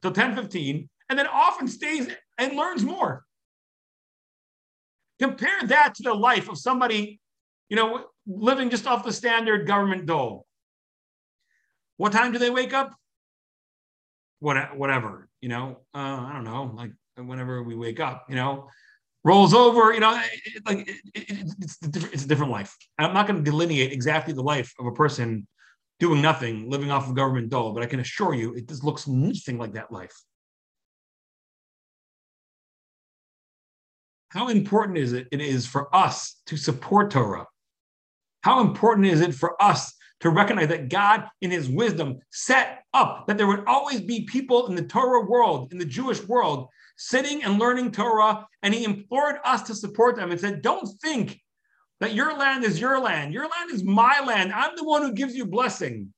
till 0.00 0.10
10.15, 0.10 0.88
and 1.10 1.18
then 1.18 1.26
often 1.26 1.68
stays 1.68 2.08
and 2.38 2.56
learns 2.56 2.82
more. 2.82 3.26
Compare 5.18 5.64
that 5.64 5.94
to 5.96 6.02
the 6.02 6.14
life 6.14 6.48
of 6.48 6.56
somebody, 6.56 7.20
you 7.68 7.76
know, 7.76 8.06
living 8.26 8.70
just 8.70 8.86
off 8.86 9.04
the 9.04 9.12
standard 9.12 9.66
government 9.66 10.06
dole. 10.06 10.46
What 11.98 12.12
time 12.12 12.32
do 12.32 12.38
they 12.38 12.48
wake 12.48 12.72
up? 12.72 12.94
What, 14.38 14.78
whatever, 14.78 15.28
you 15.42 15.50
know, 15.50 15.80
uh, 15.94 15.98
I 15.98 16.32
don't 16.32 16.44
know, 16.44 16.72
like 16.74 16.92
whenever 17.16 17.62
we 17.62 17.74
wake 17.74 18.00
up, 18.00 18.24
you 18.30 18.36
know, 18.36 18.70
rolls 19.24 19.52
over, 19.54 19.92
you 19.92 20.00
know, 20.00 20.20
it, 20.44 20.62
like 20.66 20.88
it, 20.88 20.96
it, 21.14 21.54
it's, 21.60 21.78
it's 21.82 22.24
a 22.24 22.28
different 22.28 22.52
life. 22.52 22.74
I'm 22.98 23.14
not 23.14 23.26
going 23.26 23.44
to 23.44 23.50
delineate 23.50 23.92
exactly 23.92 24.32
the 24.32 24.42
life 24.42 24.72
of 24.78 24.86
a 24.86 24.92
person 24.92 25.46
doing 25.98 26.22
nothing, 26.22 26.70
living 26.70 26.90
off 26.90 27.08
of 27.08 27.14
government 27.14 27.50
dole, 27.50 27.72
but 27.72 27.82
I 27.82 27.86
can 27.86 28.00
assure 28.00 28.34
you 28.34 28.54
it 28.54 28.68
just 28.68 28.84
looks 28.84 29.06
nothing 29.06 29.58
like 29.58 29.74
that 29.74 29.92
life. 29.92 30.14
how 34.30 34.48
important 34.48 34.96
is 34.96 35.12
it, 35.12 35.28
it 35.30 35.40
is 35.40 35.66
for 35.66 35.94
us 35.94 36.40
to 36.46 36.56
support 36.56 37.10
Torah? 37.10 37.46
How 38.42 38.60
important 38.60 39.06
is 39.06 39.20
it 39.20 39.34
for 39.34 39.60
us 39.62 39.92
to 40.20 40.30
recognize 40.30 40.68
that 40.68 40.88
God, 40.88 41.28
in 41.40 41.50
his 41.50 41.68
wisdom, 41.68 42.18
set 42.30 42.84
up 42.94 43.26
that 43.26 43.36
there 43.36 43.46
would 43.46 43.64
always 43.66 44.00
be 44.00 44.24
people 44.24 44.68
in 44.68 44.74
the 44.74 44.82
Torah 44.82 45.26
world, 45.26 45.72
in 45.72 45.78
the 45.78 45.84
Jewish 45.84 46.22
world, 46.26 46.68
sitting 47.00 47.42
and 47.42 47.58
learning 47.58 47.90
Torah, 47.90 48.46
and 48.62 48.74
he 48.74 48.84
implored 48.84 49.36
us 49.42 49.62
to 49.62 49.74
support 49.74 50.16
them 50.16 50.30
and 50.30 50.38
said, 50.38 50.60
Don't 50.60 50.86
think 51.00 51.40
that 52.00 52.12
your 52.12 52.36
land 52.36 52.62
is 52.62 52.78
your 52.78 53.00
land. 53.00 53.32
Your 53.32 53.44
land 53.44 53.70
is 53.72 53.82
my 53.82 54.22
land. 54.24 54.52
I'm 54.52 54.76
the 54.76 54.84
one 54.84 55.00
who 55.00 55.12
gives 55.12 55.34
you 55.34 55.46
blessing. 55.46 56.12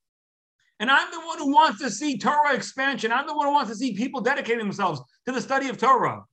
And 0.81 0.91
I'm 0.91 1.11
the 1.13 1.21
one 1.21 1.39
who 1.39 1.53
wants 1.53 1.81
to 1.81 1.91
see 1.91 2.19
Torah 2.19 2.55
expansion. 2.55 3.13
I'm 3.13 3.29
the 3.29 3.37
one 3.37 3.47
who 3.47 3.53
wants 3.53 3.71
to 3.71 3.77
see 3.77 3.95
people 3.95 4.21
dedicating 4.21 4.59
themselves 4.59 5.01
to 5.27 5.33
the 5.33 5.41
study 5.41 5.69
of 5.69 5.79
Torah. 5.79 6.25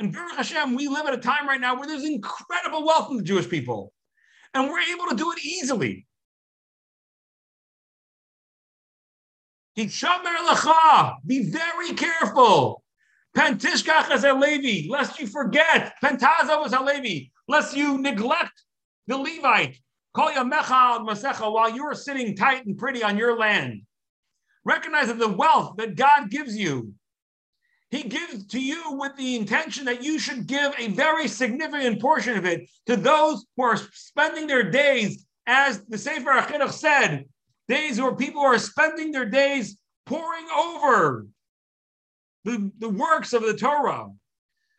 And 0.00 0.12
Baruch 0.12 0.34
Hashem, 0.34 0.74
we 0.74 0.88
live 0.88 1.06
at 1.06 1.14
a 1.14 1.18
time 1.18 1.46
right 1.46 1.60
now 1.60 1.76
where 1.76 1.86
there's 1.86 2.04
incredible 2.04 2.84
wealth 2.84 3.12
in 3.12 3.16
the 3.16 3.22
Jewish 3.22 3.48
people. 3.48 3.92
And 4.54 4.68
we're 4.68 4.80
able 4.80 5.06
to 5.10 5.14
do 5.14 5.30
it 5.30 5.44
easily. 5.44 6.06
Be 11.24 11.50
very 11.50 11.92
careful. 11.94 12.82
Pentishkach 13.38 14.10
as 14.10 14.24
a 14.24 14.32
Levi, 14.32 14.90
lest 14.90 15.20
you 15.20 15.28
forget. 15.28 15.94
Pentazov 16.02 16.66
as 16.66 16.72
a 16.72 16.82
Levi, 16.82 17.28
lest 17.46 17.76
you 17.76 17.96
neglect 17.96 18.64
the 19.06 19.16
Levite, 19.16 19.78
call 20.12 20.32
you 20.32 20.40
Mechal 20.40 21.06
Masecha 21.08 21.52
while 21.52 21.70
you 21.70 21.84
are 21.84 21.94
sitting 21.94 22.34
tight 22.34 22.66
and 22.66 22.76
pretty 22.76 23.04
on 23.04 23.16
your 23.16 23.38
land. 23.38 23.82
Recognize 24.64 25.06
that 25.06 25.20
the 25.20 25.28
wealth 25.28 25.76
that 25.76 25.94
God 25.94 26.30
gives 26.30 26.56
you, 26.56 26.94
He 27.92 28.02
gives 28.02 28.44
to 28.48 28.60
you 28.60 28.98
with 28.98 29.16
the 29.16 29.36
intention 29.36 29.84
that 29.84 30.02
you 30.02 30.18
should 30.18 30.48
give 30.48 30.74
a 30.76 30.88
very 30.88 31.28
significant 31.28 32.00
portion 32.00 32.36
of 32.36 32.44
it 32.44 32.68
to 32.86 32.96
those 32.96 33.46
who 33.56 33.62
are 33.62 33.78
spending 33.92 34.48
their 34.48 34.68
days, 34.68 35.24
as 35.46 35.84
the 35.84 35.96
Sefer 35.96 36.32
HaChinuch 36.32 36.72
said, 36.72 37.26
days 37.68 38.00
where 38.00 38.16
people 38.16 38.42
are 38.42 38.58
spending 38.58 39.12
their 39.12 39.26
days 39.26 39.78
poring 40.06 40.46
over 40.52 41.28
the, 42.44 42.70
the 42.78 42.88
works 42.88 43.32
of 43.32 43.42
the 43.42 43.54
Torah, 43.54 44.08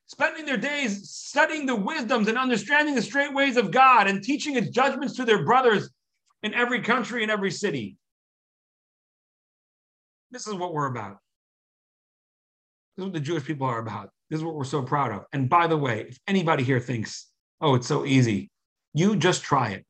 spending 0.08 0.46
their 0.46 0.58
days 0.58 1.10
studying 1.10 1.66
the 1.66 1.76
wisdoms 1.76 2.28
and 2.28 2.38
understanding 2.38 2.96
the 2.96 3.02
straight 3.02 3.34
ways 3.34 3.58
of 3.58 3.72
God 3.72 4.08
and 4.08 4.24
teaching 4.24 4.56
its 4.56 4.70
judgments 4.70 5.16
to 5.16 5.26
their 5.26 5.46
brothers 5.46 5.90
in 6.44 6.54
every 6.54 6.82
country 6.82 7.22
and 7.22 7.32
every 7.32 7.52
city. 7.52 7.98
This 10.32 10.48
is 10.48 10.54
what 10.54 10.74
we're 10.74 10.88
about. 10.88 11.18
This 12.96 13.04
is 13.04 13.06
what 13.06 13.14
the 13.14 13.20
Jewish 13.20 13.46
people 13.46 13.68
are 13.68 13.80
about. 13.80 14.10
This 14.30 14.40
is 14.40 14.44
what 14.44 14.56
we're 14.56 14.64
so 14.64 14.82
proud 14.82 15.12
of. 15.12 15.26
And 15.34 15.50
by 15.50 15.68
the 15.68 15.78
way, 15.78 16.08
if 16.10 16.20
anybody 16.28 16.64
here 16.64 16.80
thinks, 16.80 17.28
oh, 17.62 17.76
it's 17.76 17.88
so 17.88 18.06
easy, 18.06 18.52
you 18.94 19.16
just 19.16 19.44
try 19.44 19.70
it. 19.70 19.86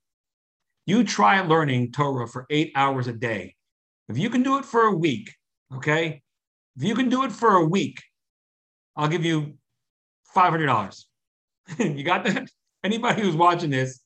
You 0.85 1.03
try 1.03 1.41
learning 1.41 1.91
Torah 1.91 2.27
for 2.27 2.45
eight 2.49 2.71
hours 2.75 3.07
a 3.07 3.13
day. 3.13 3.55
If 4.07 4.17
you 4.17 4.29
can 4.29 4.43
do 4.43 4.57
it 4.57 4.65
for 4.65 4.83
a 4.83 4.95
week, 4.95 5.33
okay? 5.75 6.21
If 6.79 6.85
you 6.85 6.95
can 6.95 7.09
do 7.09 7.25
it 7.25 7.31
for 7.33 7.55
a 7.55 7.65
week, 7.65 8.01
I'll 8.95 9.09
give 9.09 9.25
you 9.25 9.55
$500. 10.33 11.03
you 11.77 12.03
got 12.03 12.23
that? 12.23 12.49
Anybody 12.85 13.21
who's 13.21 13.35
watching 13.35 13.69
this, 13.69 13.99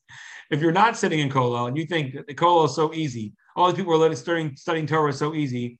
if 0.50 0.60
you're 0.60 0.72
not 0.72 0.96
sitting 0.96 1.20
in 1.20 1.30
Kollel 1.30 1.68
and 1.68 1.76
you 1.76 1.86
think 1.86 2.14
that 2.14 2.26
the 2.26 2.34
Kollel 2.34 2.64
is 2.64 2.74
so 2.74 2.92
easy, 2.92 3.32
all 3.54 3.68
these 3.68 3.76
people 3.76 4.02
are 4.02 4.14
studying, 4.16 4.56
studying 4.56 4.88
Torah 4.88 5.10
is 5.10 5.18
so 5.18 5.34
easy, 5.34 5.78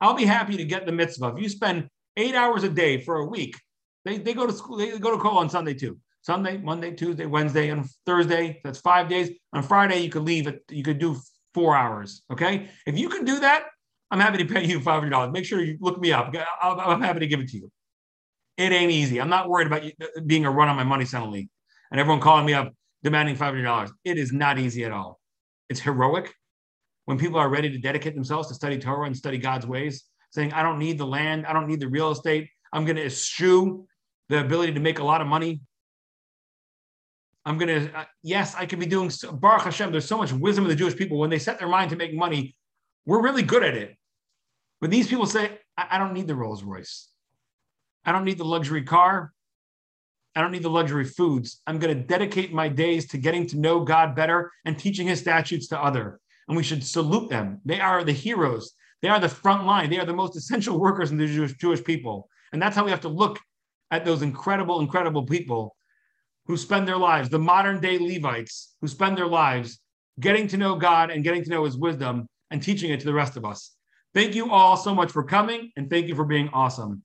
I'll 0.00 0.14
be 0.14 0.24
happy 0.24 0.56
to 0.56 0.64
get 0.64 0.86
the 0.86 0.92
mitzvah. 0.92 1.34
If 1.34 1.42
you 1.42 1.48
spend 1.48 1.88
eight 2.16 2.36
hours 2.36 2.62
a 2.62 2.68
day 2.68 3.00
for 3.00 3.16
a 3.16 3.26
week, 3.26 3.56
they, 4.04 4.18
they 4.18 4.32
go 4.32 4.46
to 4.46 4.52
school, 4.52 4.76
they 4.76 4.96
go 4.96 5.10
to 5.10 5.16
Kollel 5.20 5.38
on 5.38 5.50
Sunday 5.50 5.74
too. 5.74 5.98
Sunday, 6.22 6.58
Monday, 6.58 6.92
Tuesday, 6.92 7.26
Wednesday, 7.26 7.70
and 7.70 7.84
Thursday. 8.06 8.60
That's 8.62 8.78
five 8.78 9.08
days. 9.08 9.30
On 9.52 9.62
Friday, 9.64 10.02
you 10.02 10.10
could 10.10 10.22
leave 10.22 10.46
it. 10.46 10.62
You 10.70 10.84
could 10.84 11.00
do 11.00 11.16
four 11.52 11.74
hours. 11.74 12.22
Okay. 12.30 12.68
If 12.86 12.96
you 12.96 13.08
can 13.08 13.24
do 13.24 13.40
that, 13.40 13.64
I'm 14.10 14.20
happy 14.20 14.38
to 14.38 14.44
pay 14.44 14.64
you 14.64 14.80
$500. 14.80 15.32
Make 15.32 15.44
sure 15.44 15.60
you 15.60 15.76
look 15.80 16.00
me 16.00 16.12
up. 16.12 16.34
I'm 16.62 17.02
happy 17.02 17.20
to 17.20 17.26
give 17.26 17.40
it 17.40 17.48
to 17.50 17.58
you. 17.58 17.70
It 18.56 18.72
ain't 18.72 18.90
easy. 18.90 19.20
I'm 19.20 19.28
not 19.28 19.48
worried 19.48 19.66
about 19.66 19.82
being 20.26 20.44
a 20.44 20.50
run 20.50 20.68
on 20.68 20.76
my 20.76 20.84
money 20.84 21.04
suddenly 21.04 21.48
and 21.90 22.00
everyone 22.00 22.20
calling 22.20 22.44
me 22.44 22.54
up 22.54 22.72
demanding 23.02 23.36
$500. 23.36 23.90
It 24.04 24.18
is 24.18 24.32
not 24.32 24.58
easy 24.58 24.84
at 24.84 24.92
all. 24.92 25.20
It's 25.68 25.80
heroic 25.80 26.34
when 27.04 27.18
people 27.18 27.38
are 27.38 27.48
ready 27.48 27.70
to 27.70 27.78
dedicate 27.78 28.14
themselves 28.14 28.48
to 28.48 28.54
study 28.54 28.78
Torah 28.78 29.06
and 29.06 29.16
study 29.16 29.38
God's 29.38 29.66
ways, 29.66 30.04
saying, 30.30 30.52
I 30.52 30.62
don't 30.62 30.78
need 30.78 30.98
the 30.98 31.06
land, 31.06 31.46
I 31.46 31.54
don't 31.54 31.66
need 31.66 31.80
the 31.80 31.88
real 31.88 32.10
estate. 32.10 32.50
I'm 32.72 32.84
going 32.84 32.96
to 32.96 33.06
eschew 33.06 33.86
the 34.28 34.40
ability 34.40 34.74
to 34.74 34.80
make 34.80 34.98
a 34.98 35.04
lot 35.04 35.22
of 35.22 35.26
money. 35.26 35.62
I'm 37.46 37.56
going 37.56 37.68
to, 37.68 37.98
uh, 37.98 38.04
yes, 38.22 38.54
I 38.54 38.66
could 38.66 38.78
be 38.78 38.84
doing, 38.84 39.10
Baruch 39.32 39.62
Hashem, 39.62 39.90
there's 39.90 40.04
so 40.04 40.18
much 40.18 40.32
wisdom 40.32 40.64
in 40.64 40.68
the 40.68 40.76
Jewish 40.76 40.96
people. 40.96 41.18
When 41.18 41.30
they 41.30 41.38
set 41.38 41.58
their 41.58 41.68
mind 41.68 41.88
to 41.90 41.96
make 41.96 42.12
money, 42.12 42.57
we're 43.08 43.22
really 43.22 43.42
good 43.42 43.64
at 43.64 43.74
it. 43.74 43.96
But 44.82 44.90
these 44.90 45.08
people 45.08 45.24
say, 45.24 45.58
I, 45.78 45.86
I 45.92 45.98
don't 45.98 46.12
need 46.12 46.26
the 46.26 46.34
Rolls 46.34 46.62
Royce. 46.62 47.08
I 48.04 48.12
don't 48.12 48.26
need 48.26 48.36
the 48.36 48.44
luxury 48.44 48.82
car. 48.82 49.32
I 50.36 50.42
don't 50.42 50.52
need 50.52 50.62
the 50.62 50.70
luxury 50.70 51.06
foods. 51.06 51.62
I'm 51.66 51.78
going 51.78 51.96
to 51.96 52.04
dedicate 52.04 52.52
my 52.52 52.68
days 52.68 53.08
to 53.08 53.18
getting 53.18 53.46
to 53.46 53.58
know 53.58 53.80
God 53.80 54.14
better 54.14 54.52
and 54.66 54.78
teaching 54.78 55.08
his 55.08 55.20
statutes 55.20 55.68
to 55.68 55.82
other. 55.82 56.20
And 56.48 56.56
we 56.56 56.62
should 56.62 56.84
salute 56.84 57.30
them. 57.30 57.62
They 57.64 57.80
are 57.80 58.04
the 58.04 58.12
heroes. 58.12 58.74
They 59.00 59.08
are 59.08 59.18
the 59.18 59.28
front 59.28 59.64
line. 59.64 59.88
They 59.88 59.98
are 59.98 60.06
the 60.06 60.12
most 60.12 60.36
essential 60.36 60.78
workers 60.78 61.10
in 61.10 61.16
the 61.16 61.26
Jewish, 61.26 61.54
Jewish 61.54 61.82
people. 61.82 62.28
And 62.52 62.60
that's 62.60 62.76
how 62.76 62.84
we 62.84 62.90
have 62.90 63.00
to 63.00 63.08
look 63.08 63.40
at 63.90 64.04
those 64.04 64.20
incredible, 64.20 64.80
incredible 64.80 65.24
people 65.24 65.74
who 66.44 66.58
spend 66.58 66.86
their 66.86 66.98
lives, 66.98 67.30
the 67.30 67.38
modern 67.38 67.80
day 67.80 67.98
Levites 67.98 68.76
who 68.82 68.86
spend 68.86 69.16
their 69.16 69.26
lives 69.26 69.80
getting 70.20 70.46
to 70.48 70.58
know 70.58 70.76
God 70.76 71.10
and 71.10 71.24
getting 71.24 71.42
to 71.44 71.50
know 71.50 71.64
his 71.64 71.76
wisdom 71.76 72.28
and 72.50 72.62
teaching 72.62 72.90
it 72.90 73.00
to 73.00 73.06
the 73.06 73.14
rest 73.14 73.36
of 73.36 73.44
us. 73.44 73.72
Thank 74.14 74.34
you 74.34 74.50
all 74.50 74.76
so 74.76 74.94
much 74.94 75.12
for 75.12 75.22
coming 75.22 75.70
and 75.76 75.90
thank 75.90 76.08
you 76.08 76.14
for 76.14 76.24
being 76.24 76.48
awesome. 76.52 77.02